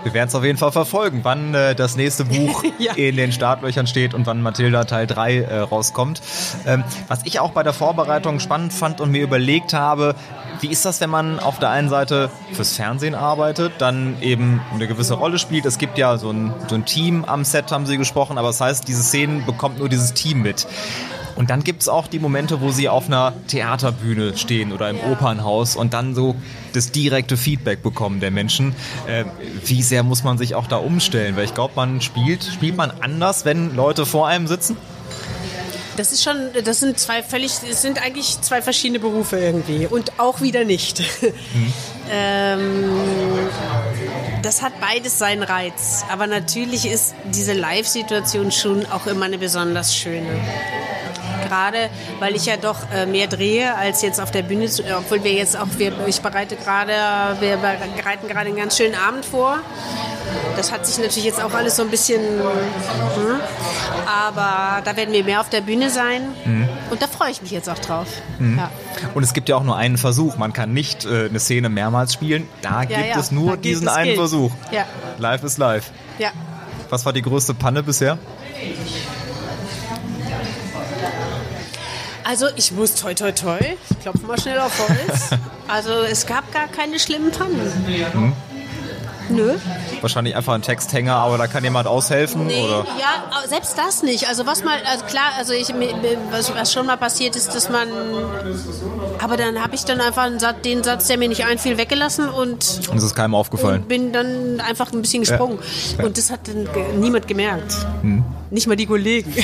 Wir 0.03 0.13
werden 0.13 0.27
es 0.27 0.35
auf 0.35 0.43
jeden 0.43 0.57
Fall 0.57 0.71
verfolgen, 0.71 1.21
wann 1.23 1.53
äh, 1.53 1.75
das 1.75 1.95
nächste 1.95 2.25
Buch 2.25 2.63
ja. 2.77 2.93
in 2.93 3.15
den 3.15 3.31
Startlöchern 3.31 3.87
steht 3.87 4.13
und 4.13 4.25
wann 4.25 4.41
Mathilda 4.41 4.85
Teil 4.85 5.07
3 5.07 5.37
äh, 5.37 5.59
rauskommt. 5.59 6.21
Ähm, 6.65 6.83
was 7.07 7.25
ich 7.25 7.39
auch 7.39 7.51
bei 7.51 7.63
der 7.63 7.73
Vorbereitung 7.73 8.39
spannend 8.39 8.73
fand 8.73 9.01
und 9.01 9.11
mir 9.11 9.23
überlegt 9.23 9.73
habe, 9.73 10.15
wie 10.61 10.67
ist 10.67 10.85
das, 10.85 11.01
wenn 11.01 11.09
man 11.09 11.39
auf 11.39 11.59
der 11.59 11.69
einen 11.69 11.89
Seite 11.89 12.29
fürs 12.53 12.75
Fernsehen 12.75 13.15
arbeitet, 13.15 13.73
dann 13.79 14.21
eben 14.21 14.61
eine 14.73 14.87
gewisse 14.87 15.13
Rolle 15.13 15.39
spielt? 15.39 15.65
Es 15.65 15.77
gibt 15.77 15.97
ja 15.97 16.17
so 16.17 16.31
ein, 16.31 16.53
so 16.67 16.75
ein 16.75 16.85
Team 16.85 17.25
am 17.25 17.43
Set, 17.43 17.71
haben 17.71 17.85
Sie 17.85 17.97
gesprochen, 17.97 18.37
aber 18.37 18.47
das 18.47 18.61
heißt, 18.61 18.87
diese 18.87 19.03
Szenen 19.03 19.45
bekommt 19.45 19.79
nur 19.79 19.89
dieses 19.89 20.13
Team 20.13 20.41
mit. 20.41 20.67
Und 21.37 21.51
dann 21.51 21.63
gibt 21.63 21.83
es 21.83 21.87
auch 21.87 22.07
die 22.07 22.19
Momente, 22.19 22.61
wo 22.61 22.71
sie 22.71 22.89
auf 22.89 23.05
einer 23.07 23.33
Theaterbühne 23.47 24.35
stehen 24.35 24.73
oder 24.73 24.89
im. 24.89 24.97
Opernhaus 24.97 25.75
und 25.75 25.93
dann 25.93 26.15
so 26.15 26.35
das 26.73 26.91
direkte 26.91 27.37
Feedback 27.37 27.83
bekommen 27.83 28.19
der 28.19 28.31
Menschen. 28.31 28.75
Äh, 29.07 29.25
wie 29.63 29.83
sehr 29.83 30.03
muss 30.03 30.23
man 30.23 30.37
sich 30.37 30.55
auch 30.55 30.67
da 30.67 30.77
umstellen? 30.77 31.35
Weil 31.35 31.45
ich 31.45 31.53
glaube, 31.53 31.73
man 31.75 32.01
spielt, 32.01 32.43
spielt 32.43 32.75
man 32.75 32.91
anders, 33.01 33.45
wenn 33.45 33.75
Leute 33.75 34.05
vor 34.05 34.27
einem 34.27 34.47
sitzen? 34.47 34.75
Das 35.95 36.11
ist 36.11 36.23
schon, 36.23 36.35
das 36.63 36.79
sind 36.79 36.99
zwei 36.99 37.23
völlig, 37.23 37.53
es 37.69 37.81
sind 37.81 38.01
eigentlich 38.01 38.39
zwei 38.41 38.61
verschiedene 38.61 38.99
Berufe 38.99 39.39
irgendwie 39.39 39.87
und 39.87 40.19
auch 40.19 40.41
wieder 40.41 40.63
nicht. 40.63 40.99
Mhm. 40.99 41.73
ähm, 42.11 42.89
das 44.43 44.61
hat 44.61 44.73
beides 44.79 45.17
seinen 45.17 45.43
Reiz, 45.43 46.05
aber 46.11 46.27
natürlich 46.27 46.87
ist 46.87 47.15
diese 47.25 47.53
Live-Situation 47.53 48.51
schon 48.51 48.85
auch 48.85 49.07
immer 49.07 49.25
eine 49.25 49.37
besonders 49.39 49.95
schöne 49.95 50.39
gerade 51.47 51.89
weil 52.19 52.35
ich 52.35 52.45
ja 52.45 52.57
doch 52.57 52.77
äh, 52.91 53.05
mehr 53.05 53.27
drehe 53.27 53.75
als 53.75 54.01
jetzt 54.01 54.19
auf 54.19 54.31
der 54.31 54.43
Bühne, 54.43 54.69
obwohl 54.97 55.23
wir 55.23 55.33
jetzt 55.33 55.57
auch, 55.57 55.67
wir, 55.77 55.93
ich 56.07 56.21
bereite 56.21 56.55
gerade, 56.55 56.91
wir 57.39 57.57
bereiten 57.57 58.27
gerade 58.27 58.47
einen 58.47 58.57
ganz 58.57 58.77
schönen 58.77 58.95
Abend 58.95 59.25
vor. 59.25 59.59
Das 60.55 60.71
hat 60.71 60.85
sich 60.85 60.97
natürlich 60.97 61.23
jetzt 61.23 61.41
auch 61.41 61.53
alles 61.53 61.75
so 61.75 61.83
ein 61.83 61.89
bisschen, 61.89 62.21
hm, 62.21 63.39
aber 64.05 64.81
da 64.83 64.95
werden 64.97 65.13
wir 65.13 65.23
mehr 65.23 65.39
auf 65.39 65.49
der 65.49 65.61
Bühne 65.61 65.89
sein 65.89 66.23
mhm. 66.45 66.67
und 66.89 67.01
da 67.01 67.07
freue 67.07 67.31
ich 67.31 67.41
mich 67.41 67.51
jetzt 67.51 67.69
auch 67.69 67.79
drauf. 67.79 68.07
Mhm. 68.39 68.57
Ja. 68.57 68.71
Und 69.13 69.23
es 69.23 69.33
gibt 69.33 69.49
ja 69.49 69.55
auch 69.55 69.63
nur 69.63 69.77
einen 69.77 69.97
Versuch. 69.97 70.37
Man 70.37 70.53
kann 70.53 70.73
nicht 70.73 71.05
äh, 71.05 71.27
eine 71.29 71.39
Szene 71.39 71.69
mehrmals 71.69 72.13
spielen. 72.13 72.47
Da 72.61 72.81
ja, 72.81 72.97
gibt 72.97 73.09
ja. 73.09 73.19
es 73.19 73.31
nur 73.31 73.57
diesen 73.57 73.87
einen 73.87 74.05
gilt. 74.05 74.17
Versuch. 74.17 74.51
Live 75.17 75.43
ist 75.43 75.57
live. 75.57 75.91
Ja. 76.17 76.29
Was 76.89 77.05
war 77.05 77.13
die 77.13 77.21
größte 77.21 77.53
Panne 77.53 77.83
bisher? 77.83 78.17
Also 82.27 82.47
ich 82.57 82.73
muss 82.73 82.93
toi 82.95 83.13
toi 83.13 83.31
toi, 83.31 83.57
ich 83.89 83.99
klopfe 84.01 84.25
mal 84.27 84.37
schnell 84.39 84.59
auf 84.59 84.77
Holz. 84.79 85.29
Also 85.69 85.91
es 86.09 86.25
gab 86.25 86.49
gar 86.53 86.67
keine 86.69 86.97
schlimmen 86.97 87.29
Pannen. 87.29 87.59
Hm. 88.13 88.33
Nö. 89.27 89.55
Wahrscheinlich 89.99 90.33
einfach 90.33 90.53
ein 90.53 90.61
Texthänger, 90.61 91.13
aber 91.13 91.37
da 91.37 91.47
kann 91.47 91.61
jemand 91.61 91.89
aushelfen, 91.89 92.47
nee, 92.47 92.63
oder? 92.63 92.85
Ja, 92.97 93.45
selbst 93.49 93.77
das 93.77 94.01
nicht. 94.01 94.29
Also 94.29 94.45
was 94.45 94.63
mal, 94.63 94.77
also 94.89 95.03
klar, 95.03 95.31
also 95.37 95.51
ich, 95.51 95.67
was, 96.31 96.55
was 96.55 96.71
schon 96.71 96.85
mal 96.85 96.95
passiert 96.95 97.35
ist, 97.35 97.53
dass 97.53 97.69
man, 97.69 97.89
aber 99.21 99.35
dann 99.35 99.61
habe 99.61 99.75
ich 99.75 99.83
dann 99.83 99.99
einfach 99.99 100.29
Satz, 100.39 100.61
den 100.63 100.85
Satz, 100.85 101.07
der 101.07 101.17
mir 101.17 101.27
nicht 101.27 101.43
einfiel, 101.43 101.77
weggelassen 101.77 102.29
und. 102.29 102.87
Und 102.89 102.97
es 102.97 103.03
ist 103.03 103.15
keinem 103.15 103.35
aufgefallen. 103.35 103.81
bin 103.83 104.13
dann 104.13 104.61
einfach 104.61 104.93
ein 104.93 105.01
bisschen 105.01 105.23
gesprungen. 105.23 105.59
Ja. 105.97 106.05
Und 106.05 106.17
das 106.17 106.31
hat 106.31 106.47
dann 106.47 106.65
niemand 107.01 107.27
gemerkt. 107.27 107.75
Hm. 108.03 108.23
Nicht 108.49 108.67
mal 108.67 108.75
die 108.75 108.85
Kollegen. 108.85 109.33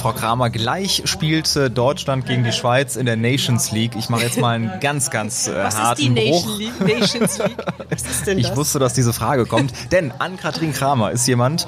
Frau 0.00 0.12
Kramer, 0.12 0.50
gleich 0.50 1.02
spielt 1.06 1.48
Deutschland 1.76 2.26
gegen 2.26 2.44
die 2.44 2.52
Schweiz 2.52 2.94
in 2.94 3.06
der 3.06 3.16
Nations 3.16 3.72
League. 3.72 3.96
Ich 3.96 4.08
mache 4.08 4.22
jetzt 4.22 4.38
mal 4.38 4.54
einen 4.54 4.78
ganz, 4.80 5.10
ganz 5.10 5.48
äh, 5.48 5.56
Was 5.56 5.76
harten 5.76 6.16
ist 6.16 6.24
die 6.24 6.30
Bruch. 6.30 6.46
Nation 6.46 6.58
League? 6.58 7.00
Nations 7.00 7.38
League? 7.38 7.56
Was 7.90 8.02
ist 8.02 8.26
denn 8.26 8.38
das? 8.40 8.50
Ich 8.50 8.56
wusste, 8.56 8.78
dass 8.78 8.92
diese 8.92 9.12
Frage 9.12 9.46
kommt. 9.46 9.72
Denn 9.90 10.12
Ann-Kathrin 10.18 10.72
Kramer 10.72 11.10
ist 11.10 11.26
jemand, 11.26 11.66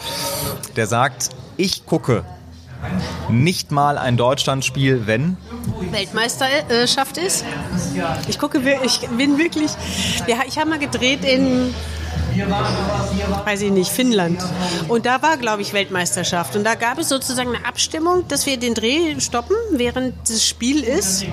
der 0.77 0.87
sagt, 0.87 1.31
ich 1.57 1.85
gucke 1.87 2.25
nicht 3.29 3.73
mal 3.73 3.99
ein 3.99 4.17
Deutschlandspiel, 4.17 5.07
wenn 5.07 5.37
Weltmeisterschaft 5.91 7.19
ist. 7.19 7.45
Ich 8.29 8.39
gucke, 8.39 8.61
ich 8.85 9.01
bin 9.17 9.39
wirklich. 9.39 9.71
Ich 10.47 10.59
habe 10.59 10.71
mal 10.71 10.79
gedreht 10.79 11.25
in 11.25 11.75
weiß 13.45 13.63
ich 13.63 13.71
nicht, 13.71 13.91
Finnland. 13.91 14.43
Und 14.89 15.07
da 15.07 15.23
war, 15.23 15.37
glaube 15.37 15.63
ich, 15.63 15.73
Weltmeisterschaft. 15.73 16.57
Und 16.57 16.65
da 16.65 16.75
gab 16.75 16.99
es 16.99 17.09
sozusagen 17.09 17.55
eine 17.55 17.67
Abstimmung, 17.67 18.27
dass 18.29 18.47
wir 18.47 18.57
den 18.57 18.75
Dreh 18.75 19.19
stoppen, 19.21 19.57
während 19.73 20.15
das 20.29 20.45
Spiel 20.45 20.83
ist 20.83 21.25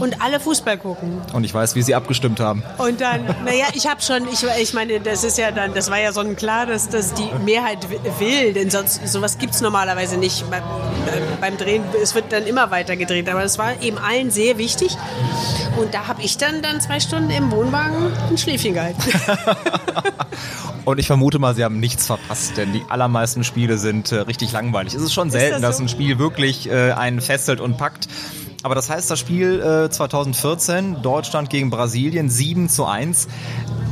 und 0.00 0.22
alle 0.22 0.40
Fußball 0.40 0.78
gucken. 0.78 1.20
Und 1.32 1.44
ich 1.44 1.52
weiß, 1.52 1.74
wie 1.74 1.82
sie 1.82 1.94
abgestimmt 1.94 2.40
haben. 2.40 2.62
Und 2.78 3.00
dann, 3.00 3.24
naja, 3.44 3.66
ich 3.74 3.86
habe 3.86 4.02
schon, 4.02 4.26
ich, 4.32 4.44
ich 4.60 4.74
meine, 4.74 5.00
das 5.00 5.24
ist 5.24 5.38
ja 5.38 5.50
dann, 5.50 5.74
das 5.74 5.90
war 5.90 5.98
ja 5.98 6.12
sonnenklar, 6.12 6.66
dass 6.66 6.88
das 6.88 7.14
die 7.14 7.28
Mehrheit 7.44 7.86
will, 8.18 8.52
denn 8.52 8.70
sonst 8.70 9.06
sowas 9.06 9.38
gibt 9.38 9.54
es 9.54 9.60
normalerweise 9.60 10.16
nicht 10.16 10.48
beim, 10.50 10.62
beim 11.40 11.56
Drehen. 11.56 11.82
Es 12.02 12.14
wird 12.14 12.32
dann 12.32 12.46
immer 12.46 12.70
weiter 12.70 12.96
gedreht, 12.96 13.28
aber 13.28 13.44
es 13.44 13.58
war 13.58 13.80
eben 13.82 13.98
allen 13.98 14.30
sehr 14.30 14.58
wichtig. 14.58 14.96
Und 15.76 15.92
da 15.92 16.06
habe 16.06 16.22
ich 16.22 16.38
dann, 16.38 16.62
dann 16.62 16.80
zwei 16.80 17.00
Stunden 17.00 17.30
im 17.30 17.50
Wohnwagen 17.50 18.12
ein 18.30 18.38
Schläfchen 18.38 18.74
gehalten. 18.74 19.00
Und 20.86 20.98
ich 20.98 21.06
vermute 21.06 21.38
mal, 21.38 21.54
Sie 21.54 21.64
haben 21.64 21.80
nichts 21.80 22.06
verpasst, 22.06 22.56
denn 22.56 22.72
die 22.72 22.82
allermeisten 22.88 23.44
Spiele 23.44 23.76
sind 23.76 24.12
äh, 24.12 24.20
richtig 24.20 24.52
langweilig. 24.52 24.94
Es 24.94 25.02
ist 25.02 25.12
schon 25.12 25.30
selten, 25.30 25.60
das 25.60 25.60
so? 25.60 25.66
dass 25.66 25.80
ein 25.80 25.88
Spiel 25.88 26.18
wirklich 26.18 26.70
äh, 26.70 26.92
einen 26.92 27.20
fesselt 27.20 27.60
und 27.60 27.76
packt. 27.76 28.08
Aber 28.66 28.74
das 28.74 28.90
heißt, 28.90 29.08
das 29.08 29.20
Spiel 29.20 29.60
äh, 29.60 29.88
2014, 29.88 31.00
Deutschland 31.00 31.50
gegen 31.50 31.70
Brasilien, 31.70 32.28
7 32.28 32.68
zu 32.68 32.84
1, 32.84 33.28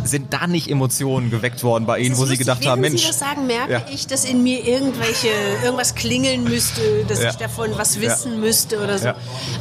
sind 0.02 0.32
da 0.32 0.48
nicht 0.48 0.68
Emotionen 0.68 1.30
geweckt 1.30 1.62
worden 1.62 1.86
bei 1.86 2.00
Ihnen, 2.00 2.18
wo 2.18 2.26
Sie 2.26 2.36
gedacht 2.36 2.66
haben, 2.66 2.80
Mensch. 2.80 3.02
Sie 3.02 3.06
das 3.06 3.20
sagen, 3.20 3.46
merke 3.46 3.72
ja. 3.72 3.82
ich, 3.92 4.08
dass 4.08 4.24
in 4.24 4.42
mir 4.42 4.66
irgendwelche, 4.66 5.28
irgendwas 5.62 5.94
klingeln 5.94 6.42
müsste, 6.42 7.04
dass 7.06 7.22
ja. 7.22 7.30
ich 7.30 7.36
davon 7.36 7.70
was 7.76 8.00
wissen 8.00 8.32
ja. 8.32 8.38
müsste 8.38 8.82
oder 8.82 8.98
so. 8.98 9.10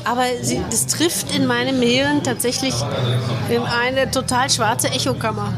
Aber 0.03 0.23
sie, 0.41 0.59
das 0.71 0.87
trifft 0.87 1.35
in 1.35 1.45
meinem 1.45 1.79
Hirn 1.79 2.23
tatsächlich 2.23 2.73
in 3.51 3.61
eine 3.61 4.09
total 4.09 4.49
schwarze 4.49 4.89
Echokammer 4.89 5.53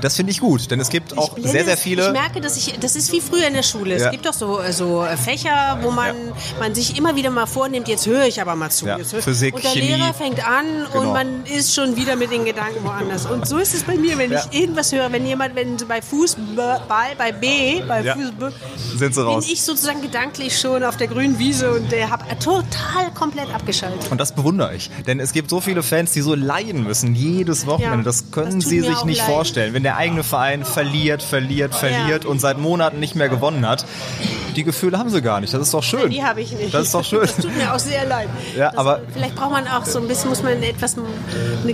das 0.00 0.16
finde 0.16 0.32
ich 0.32 0.40
gut, 0.40 0.70
denn 0.70 0.80
es 0.80 0.88
gibt 0.88 1.16
auch 1.16 1.30
blende, 1.30 1.50
sehr, 1.50 1.64
sehr 1.64 1.76
viele. 1.76 2.06
Ich 2.06 2.12
merke, 2.12 2.40
dass 2.40 2.56
ich, 2.56 2.78
das 2.78 2.96
ist 2.96 3.12
wie 3.12 3.20
früher 3.20 3.46
in 3.46 3.54
der 3.54 3.62
Schule. 3.62 3.98
Ja. 3.98 4.06
Es 4.06 4.10
gibt 4.10 4.26
doch 4.26 4.32
so, 4.32 4.60
so 4.70 5.06
Fächer, 5.22 5.78
wo 5.82 5.90
man, 5.90 6.14
ja. 6.14 6.32
man 6.58 6.74
sich 6.74 6.96
immer 6.96 7.16
wieder 7.16 7.30
mal 7.30 7.46
vornimmt, 7.46 7.88
jetzt 7.88 8.06
höre 8.06 8.26
ich 8.26 8.40
aber 8.40 8.56
mal 8.56 8.70
zu. 8.70 8.86
Ja. 8.86 8.98
Physik, 8.98 9.54
und 9.54 9.64
der 9.64 9.72
Chemie. 9.72 9.88
Lehrer 9.88 10.14
fängt 10.14 10.46
an 10.46 10.66
genau. 10.92 11.00
und 11.00 11.12
man 11.12 11.44
ist 11.46 11.74
schon 11.74 11.96
wieder 11.96 12.16
mit 12.16 12.30
den 12.30 12.44
Gedanken 12.44 12.84
woanders. 12.84 13.26
Und 13.26 13.46
so 13.46 13.58
ist 13.58 13.74
es 13.74 13.82
bei 13.82 13.96
mir, 13.96 14.18
wenn 14.18 14.32
ich 14.32 14.52
irgendwas 14.52 14.92
höre, 14.92 15.10
wenn 15.12 15.26
jemand, 15.26 15.54
wenn 15.54 15.76
bei 15.88 16.02
Fußball, 16.02 16.82
bei 17.16 17.32
B, 17.32 17.82
bei 17.86 18.02
Fußball, 18.02 18.52
Sind 18.96 19.14
sie 19.14 19.24
raus. 19.24 19.44
bin 19.44 19.54
ich 19.54 19.62
sozusagen 19.62 20.02
gedanklich 20.02 20.58
schon 20.58 20.82
auf 20.84 20.96
der 20.96 21.08
grünen 21.08 21.38
Wiese 21.38 21.70
und 21.70 21.90
der 21.92 22.10
habe 22.10 22.24
total 22.38 23.10
komplett 23.14 23.52
abgeschaltet. 23.54 24.10
Und 24.10 24.20
das 24.20 24.32
bewundere 24.32 24.74
ich, 24.74 24.90
denn 25.06 25.20
es 25.20 25.32
gibt 25.32 25.50
so 25.50 25.60
viele 25.60 25.82
Fans, 25.82 26.12
die 26.12 26.20
so 26.20 26.34
leiden 26.34 26.84
müssen 26.84 27.14
jedes 27.14 27.66
Wochenende. 27.66 28.04
das 28.04 28.30
können 28.30 28.60
das 28.60 28.68
sie 28.68 28.80
sich 28.80 29.04
nicht 29.04 29.18
leid. 29.18 29.26
vorstellen. 29.26 29.74
Wenn 29.74 29.82
der 29.82 29.89
der 29.90 29.96
eigene 29.96 30.22
Verein 30.22 30.64
verliert, 30.64 31.20
verliert, 31.20 31.74
verliert 31.74 32.22
ja. 32.22 32.30
und 32.30 32.40
seit 32.40 32.58
Monaten 32.58 33.00
nicht 33.00 33.16
mehr 33.16 33.28
gewonnen 33.28 33.66
hat. 33.66 33.84
Die 34.54 34.62
Gefühle 34.62 34.98
haben 34.98 35.10
sie 35.10 35.20
gar 35.20 35.40
nicht. 35.40 35.52
Das 35.52 35.62
ist 35.62 35.74
doch 35.74 35.82
schön. 35.82 36.10
Die 36.10 36.22
habe 36.22 36.40
ich 36.40 36.52
nicht. 36.52 36.72
Das 36.72 36.86
ist 36.86 36.94
doch 36.94 37.02
schön. 37.02 37.22
Das 37.22 37.36
tut 37.36 37.56
mir 37.56 37.74
auch 37.74 37.78
sehr 37.80 38.06
leid. 38.06 38.28
Ja, 38.56 38.70
das, 38.70 38.78
aber 38.78 39.00
vielleicht 39.12 39.34
braucht 39.34 39.50
man 39.50 39.66
auch 39.66 39.84
so 39.84 39.98
ein 39.98 40.06
bisschen, 40.06 40.28
muss 40.28 40.44
man 40.44 40.62
etwas 40.62 40.96
eine, 40.96 41.06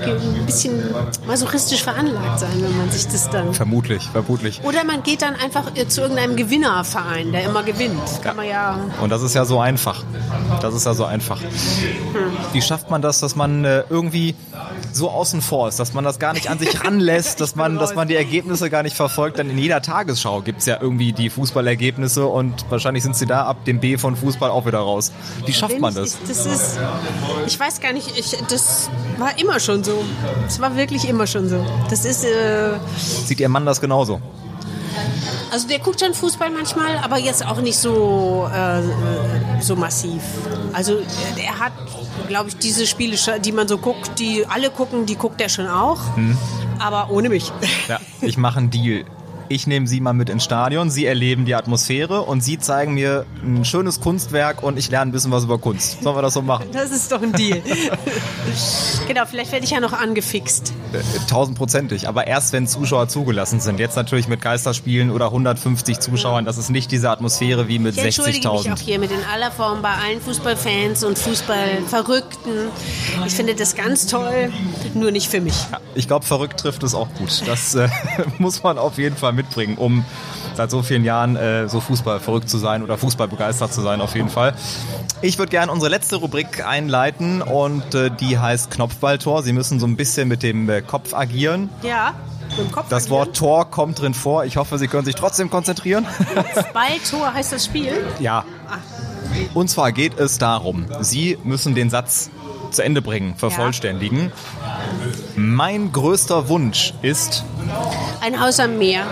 ein 0.02 0.46
bisschen 0.46 0.82
masochistisch 1.26 1.82
veranlagt 1.82 2.40
sein, 2.40 2.52
wenn 2.54 2.76
man 2.78 2.90
sich 2.90 3.06
das 3.06 3.28
dann. 3.28 3.52
Vermutlich, 3.52 4.02
vermutlich. 4.04 4.62
Oder 4.64 4.84
man 4.84 5.02
geht 5.02 5.20
dann 5.20 5.34
einfach 5.34 5.74
zu 5.88 6.00
irgendeinem 6.00 6.36
Gewinnerverein, 6.36 7.32
der 7.32 7.44
immer 7.44 7.64
gewinnt. 7.64 8.00
Kann 8.22 8.36
man 8.36 8.46
ja. 8.48 8.78
Und 9.02 9.10
das 9.10 9.22
ist 9.22 9.34
ja 9.34 9.44
so 9.44 9.60
einfach. 9.60 10.04
Das 10.62 10.72
ist 10.72 10.86
ja 10.86 10.94
so 10.94 11.04
einfach. 11.04 11.42
Hm. 11.42 11.48
Wie 12.54 12.62
schafft 12.62 12.88
man 12.88 13.02
das, 13.02 13.20
dass 13.20 13.36
man 13.36 13.66
äh, 13.66 13.84
irgendwie 13.90 14.34
so 14.92 15.10
außen 15.10 15.42
vor 15.42 15.68
ist, 15.68 15.78
dass 15.78 15.92
man 15.92 16.04
das 16.04 16.18
gar 16.18 16.32
nicht 16.32 16.48
an 16.48 16.58
sich 16.58 16.84
ranlässt, 16.84 17.40
dass 17.40 17.56
man, 17.56 17.78
dass 17.78 17.94
man 17.94 18.05
die 18.08 18.16
Ergebnisse 18.16 18.70
gar 18.70 18.82
nicht 18.82 18.96
verfolgt? 18.96 19.38
Dann 19.38 19.50
in 19.50 19.58
jeder 19.58 19.82
Tagesschau 19.82 20.40
gibt 20.42 20.60
es 20.60 20.66
ja 20.66 20.78
irgendwie 20.80 21.12
die 21.12 21.30
Fußballergebnisse 21.30 22.26
und 22.26 22.64
wahrscheinlich 22.70 23.02
sind 23.02 23.16
sie 23.16 23.26
da 23.26 23.44
ab 23.46 23.64
dem 23.64 23.80
B 23.80 23.98
von 23.98 24.16
Fußball 24.16 24.50
auch 24.50 24.66
wieder 24.66 24.78
raus. 24.78 25.12
Wie 25.44 25.52
schafft 25.52 25.78
man 25.78 25.94
das? 25.94 26.14
Ich, 26.22 26.28
das 26.28 26.46
ist, 26.46 26.78
ich 27.46 27.58
weiß 27.58 27.80
gar 27.80 27.92
nicht, 27.92 28.18
ich, 28.18 28.36
das 28.48 28.90
war 29.18 29.38
immer 29.38 29.60
schon 29.60 29.84
so. 29.84 30.04
Das 30.44 30.60
war 30.60 30.76
wirklich 30.76 31.08
immer 31.08 31.26
schon 31.26 31.48
so. 31.48 31.64
Das 31.90 32.04
ist. 32.04 32.24
Äh 32.24 32.72
Sieht 32.96 33.40
Ihr 33.40 33.48
Mann 33.48 33.66
das 33.66 33.80
genauso? 33.80 34.20
Also 35.52 35.68
der 35.68 35.78
guckt 35.78 36.00
schon 36.00 36.14
Fußball 36.14 36.50
manchmal, 36.50 36.98
aber 37.02 37.18
jetzt 37.18 37.46
auch 37.46 37.60
nicht 37.60 37.78
so, 37.78 38.48
äh, 38.52 38.82
so 39.62 39.76
massiv. 39.76 40.22
Also 40.72 40.98
er 41.36 41.58
hat, 41.58 41.72
glaube 42.28 42.48
ich, 42.48 42.56
diese 42.56 42.86
Spiele, 42.86 43.16
die 43.40 43.52
man 43.52 43.68
so 43.68 43.78
guckt, 43.78 44.18
die 44.18 44.44
alle 44.46 44.70
gucken, 44.70 45.06
die 45.06 45.16
guckt 45.16 45.40
er 45.40 45.48
schon 45.48 45.68
auch. 45.68 46.16
Hm. 46.16 46.36
Aber 46.78 47.10
ohne 47.10 47.28
mich. 47.28 47.52
Ja, 47.88 48.00
ich 48.20 48.36
mache 48.36 48.58
einen 48.58 48.70
Deal 48.70 49.04
ich 49.48 49.66
nehme 49.66 49.86
Sie 49.86 50.00
mal 50.00 50.12
mit 50.12 50.28
ins 50.28 50.44
Stadion, 50.44 50.90
Sie 50.90 51.06
erleben 51.06 51.44
die 51.44 51.54
Atmosphäre 51.54 52.22
und 52.22 52.42
Sie 52.42 52.58
zeigen 52.58 52.94
mir 52.94 53.26
ein 53.42 53.64
schönes 53.64 54.00
Kunstwerk 54.00 54.62
und 54.62 54.78
ich 54.78 54.90
lerne 54.90 55.10
ein 55.10 55.12
bisschen 55.12 55.30
was 55.30 55.44
über 55.44 55.58
Kunst. 55.58 56.02
Sollen 56.02 56.16
wir 56.16 56.22
das 56.22 56.34
so 56.34 56.42
machen? 56.42 56.66
Das 56.72 56.90
ist 56.90 57.10
doch 57.12 57.22
ein 57.22 57.32
Deal. 57.32 57.62
genau, 59.06 59.22
vielleicht 59.26 59.52
werde 59.52 59.64
ich 59.64 59.70
ja 59.70 59.80
noch 59.80 59.92
angefixt. 59.92 60.72
Äh, 60.92 60.98
tausendprozentig, 61.28 62.08
aber 62.08 62.26
erst 62.26 62.52
wenn 62.52 62.66
Zuschauer 62.66 63.08
zugelassen 63.08 63.60
sind. 63.60 63.78
Jetzt 63.78 63.96
natürlich 63.96 64.28
mit 64.28 64.40
Geisterspielen 64.40 65.10
oder 65.10 65.26
150 65.26 66.00
Zuschauern, 66.00 66.44
das 66.44 66.58
ist 66.58 66.70
nicht 66.70 66.90
diese 66.90 67.10
Atmosphäre 67.10 67.68
wie 67.68 67.78
mit 67.78 67.94
60.000. 67.94 67.98
Ich 67.98 68.04
entschuldige 68.04 68.48
mich 68.48 68.72
auch 68.72 68.78
hier 68.78 68.98
mit 68.98 69.10
in 69.10 69.24
aller 69.32 69.50
Form 69.50 69.82
bei 69.82 69.92
allen 69.92 70.20
Fußballfans 70.20 71.04
und 71.04 71.18
Fußballverrückten. 71.18 72.68
Ich 73.26 73.34
finde 73.34 73.54
das 73.54 73.74
ganz 73.74 74.06
toll, 74.06 74.52
nur 74.94 75.10
nicht 75.10 75.28
für 75.28 75.40
mich. 75.40 75.54
Ja, 75.70 75.80
ich 75.94 76.06
glaube, 76.06 76.24
verrückt 76.24 76.60
trifft 76.60 76.82
es 76.82 76.94
auch 76.94 77.08
gut. 77.14 77.42
Das 77.46 77.74
äh, 77.74 77.88
muss 78.38 78.62
man 78.62 78.78
auf 78.78 78.98
jeden 78.98 79.16
Fall 79.16 79.32
mitbringen, 79.36 79.76
um 79.78 80.04
seit 80.54 80.70
so 80.70 80.82
vielen 80.82 81.04
Jahren 81.04 81.36
äh, 81.36 81.68
so 81.68 81.80
Fußball 81.80 82.20
verrückt 82.20 82.48
zu 82.48 82.58
sein 82.58 82.82
oder 82.82 82.98
Fußball 82.98 83.28
begeistert 83.28 83.72
zu 83.72 83.82
sein, 83.82 84.00
auf 84.00 84.14
jeden 84.14 84.30
Fall. 84.30 84.54
Ich 85.22 85.38
würde 85.38 85.50
gerne 85.50 85.70
unsere 85.70 85.90
letzte 85.90 86.16
Rubrik 86.16 86.66
einleiten 86.66 87.42
und 87.42 87.94
äh, 87.94 88.10
die 88.10 88.38
heißt 88.38 88.70
Knopfballtor. 88.70 89.42
Sie 89.42 89.52
müssen 89.52 89.78
so 89.80 89.86
ein 89.86 89.96
bisschen 89.96 90.28
mit 90.28 90.42
dem 90.42 90.68
äh, 90.68 90.82
Kopf 90.82 91.14
agieren. 91.14 91.68
Ja. 91.82 92.14
Das 92.88 93.10
Wort 93.10 93.36
Tor 93.36 93.70
kommt 93.70 94.00
drin 94.00 94.14
vor. 94.14 94.44
Ich 94.44 94.56
hoffe, 94.56 94.78
Sie 94.78 94.88
können 94.88 95.04
sich 95.04 95.16
trotzdem 95.16 95.50
konzentrieren. 95.50 96.06
Balltor 96.72 97.34
heißt 97.34 97.52
das 97.52 97.64
Spiel? 97.64 97.92
Ja. 98.20 98.44
Ah. 98.68 98.78
Und 99.52 99.68
zwar 99.68 99.92
geht 99.92 100.18
es 100.18 100.38
darum, 100.38 100.86
Sie 101.00 101.38
müssen 101.42 101.74
den 101.74 101.90
Satz 101.90 102.30
zu 102.70 102.82
Ende 102.82 103.02
bringen, 103.02 103.34
vervollständigen. 103.36 104.30
Ja. 104.30 105.25
Mein 105.48 105.92
größter 105.92 106.48
Wunsch 106.48 106.92
ist 107.02 107.44
ein 108.20 108.40
Haus 108.40 108.58
am 108.58 108.78
Meer. 108.78 109.06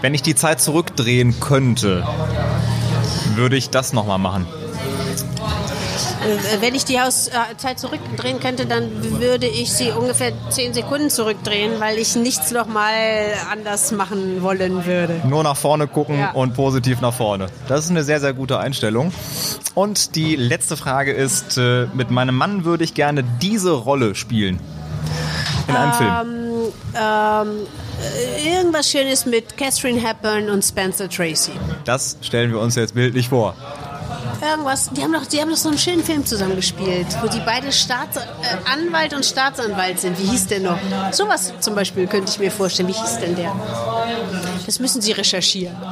Wenn 0.00 0.14
ich 0.14 0.22
die 0.22 0.36
Zeit 0.36 0.60
zurückdrehen 0.60 1.40
könnte, 1.40 2.06
würde 3.34 3.56
ich 3.56 3.70
das 3.70 3.92
nochmal 3.92 4.18
machen. 4.18 4.46
Äh, 6.24 6.60
wenn 6.60 6.74
ich 6.74 6.84
die 6.84 7.00
Hauszeit 7.00 7.78
zurückdrehen 7.78 8.40
könnte, 8.40 8.66
dann 8.66 9.20
würde 9.20 9.46
ich 9.46 9.72
sie 9.72 9.90
ungefähr 9.90 10.32
zehn 10.50 10.74
Sekunden 10.74 11.10
zurückdrehen, 11.10 11.80
weil 11.80 11.98
ich 11.98 12.16
nichts 12.16 12.50
nochmal 12.50 12.94
anders 13.50 13.92
machen 13.92 14.42
wollen 14.42 14.84
würde. 14.86 15.20
Nur 15.26 15.42
nach 15.42 15.56
vorne 15.56 15.86
gucken 15.86 16.18
ja. 16.18 16.32
und 16.32 16.54
positiv 16.54 17.00
nach 17.00 17.14
vorne. 17.14 17.46
Das 17.68 17.84
ist 17.84 17.90
eine 17.90 18.04
sehr, 18.04 18.20
sehr 18.20 18.32
gute 18.32 18.58
Einstellung. 18.58 19.12
Und 19.74 20.16
die 20.16 20.36
letzte 20.36 20.76
Frage 20.76 21.12
ist, 21.12 21.56
äh, 21.58 21.86
mit 21.94 22.10
meinem 22.10 22.36
Mann 22.36 22.64
würde 22.64 22.84
ich 22.84 22.94
gerne 22.94 23.24
diese 23.40 23.72
Rolle 23.72 24.14
spielen. 24.14 24.58
In 25.68 25.76
einem 25.76 25.92
ähm, 25.92 25.96
Film. 25.96 26.72
Ähm, 26.94 27.66
irgendwas 28.44 28.90
Schönes 28.90 29.26
mit 29.26 29.56
Catherine 29.56 30.00
Hepburn 30.00 30.50
und 30.50 30.62
Spencer 30.62 31.08
Tracy. 31.08 31.52
Das 31.84 32.16
stellen 32.22 32.50
wir 32.50 32.60
uns 32.60 32.74
jetzt 32.74 32.94
bildlich 32.94 33.28
vor 33.28 33.54
irgendwas. 34.42 34.90
Die 34.90 35.02
haben 35.02 35.12
doch, 35.12 35.26
die 35.26 35.40
haben 35.40 35.50
doch 35.50 35.56
so 35.56 35.68
einen 35.68 35.78
schönen 35.78 36.02
Film 36.02 36.24
zusammengespielt, 36.24 37.06
wo 37.22 37.28
die 37.28 37.40
beide 37.44 37.72
Staats, 37.72 38.16
äh, 38.16 38.20
Anwalt 38.72 39.14
und 39.14 39.24
Staatsanwalt 39.24 40.00
sind. 40.00 40.18
Wie 40.18 40.26
hieß 40.26 40.46
der 40.46 40.60
noch? 40.60 40.78
Sowas 41.12 41.52
zum 41.60 41.74
Beispiel 41.74 42.06
könnte 42.06 42.30
ich 42.30 42.38
mir 42.38 42.50
vorstellen. 42.50 42.88
Wie 42.88 42.92
hieß 42.92 43.18
denn 43.18 43.36
der? 43.36 43.54
Das 44.66 44.78
müssen 44.78 45.00
Sie 45.00 45.12
recherchieren. 45.12 45.76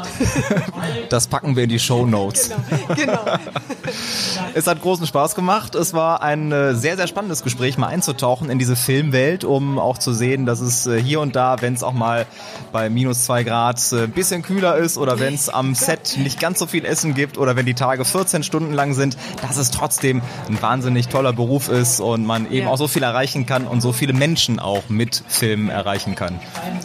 Das 1.09 1.27
packen 1.27 1.55
wir 1.55 1.65
in 1.65 1.69
die 1.69 1.79
Show 1.79 2.05
Notes. 2.07 2.51
Genau. 2.89 2.95
genau. 2.95 3.25
Es 4.55 4.67
hat 4.67 4.81
großen 4.81 5.07
Spaß 5.07 5.35
gemacht. 5.35 5.75
Es 5.75 5.93
war 5.93 6.23
ein 6.23 6.51
äh, 6.51 6.75
sehr, 6.75 6.97
sehr 6.97 7.07
spannendes 7.07 7.43
Gespräch, 7.43 7.79
mal 7.79 7.89
einzutauchen 7.89 8.51
in 8.51 8.59
diese 8.59 8.75
Filmwelt, 8.75 9.45
um 9.45 9.79
auch 9.79 9.99
zu 9.99 10.13
sehen, 10.13 10.47
dass 10.47 10.61
es 10.61 10.87
äh, 10.87 11.01
hier 11.01 11.21
und 11.21 11.37
da, 11.37 11.61
wenn 11.61 11.75
es 11.75 11.83
auch 11.83 11.93
mal 11.93 12.27
bei 12.73 12.89
minus 12.89 13.25
zwei 13.25 13.45
Grad 13.45 13.81
ein 13.93 14.05
äh, 14.05 14.07
bisschen 14.07 14.43
kühler 14.43 14.77
ist 14.77 14.99
oder 14.99 15.21
wenn 15.21 15.35
es 15.35 15.49
am 15.49 15.75
Set 15.75 16.17
nicht 16.19 16.41
ganz 16.41 16.59
so 16.59 16.67
viel 16.67 16.85
Essen 16.85 17.15
gibt 17.15 17.39
oder 17.39 17.55
wenn 17.57 17.67
die 17.67 17.75
Tage 17.75 18.05
14 18.05 18.36
Stunden 18.43 18.73
lang 18.73 18.95
sind, 18.95 19.17
dass 19.43 19.57
es 19.57 19.71
trotzdem 19.71 20.23
ein 20.49 20.61
wahnsinnig 20.61 21.09
toller 21.09 21.33
Beruf 21.33 21.69
ist 21.69 22.01
und 22.01 22.27
man 22.27 22.47
eben 22.47 22.67
ja. 22.67 22.69
auch 22.69 22.79
so 22.79 22.89
viel 22.89 23.03
erreichen 23.03 23.47
kann 23.47 23.67
und 23.67 23.81
so 23.81 23.93
viele 23.93 24.13
Menschen 24.13 24.59
auch 24.59 24.89
mit 24.89 25.23
Filmen 25.29 25.69
erreichen 25.69 26.15
kann. 26.15 26.41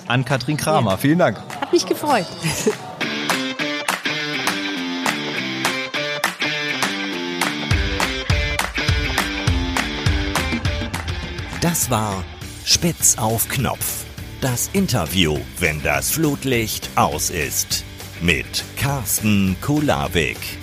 An 0.08 0.26
Katrin 0.26 0.58
Kramer, 0.58 0.92
ja. 0.92 0.98
vielen 0.98 1.20
Dank. 1.20 1.38
Hat 1.60 1.72
mich 1.72 1.86
gefreut. 1.86 2.26
Das 11.62 11.92
war 11.92 12.24
Spitz 12.66 13.20
auf 13.20 13.48
Knopf. 13.48 14.06
Das 14.42 14.72
Interview, 14.74 15.38
wenn 15.60 15.84
das 15.84 16.10
Flutlicht 16.10 16.90
aus 16.96 17.30
ist. 17.30 17.84
Mit 18.20 18.64
Carsten 18.78 19.56
Kulawik. 19.62 20.61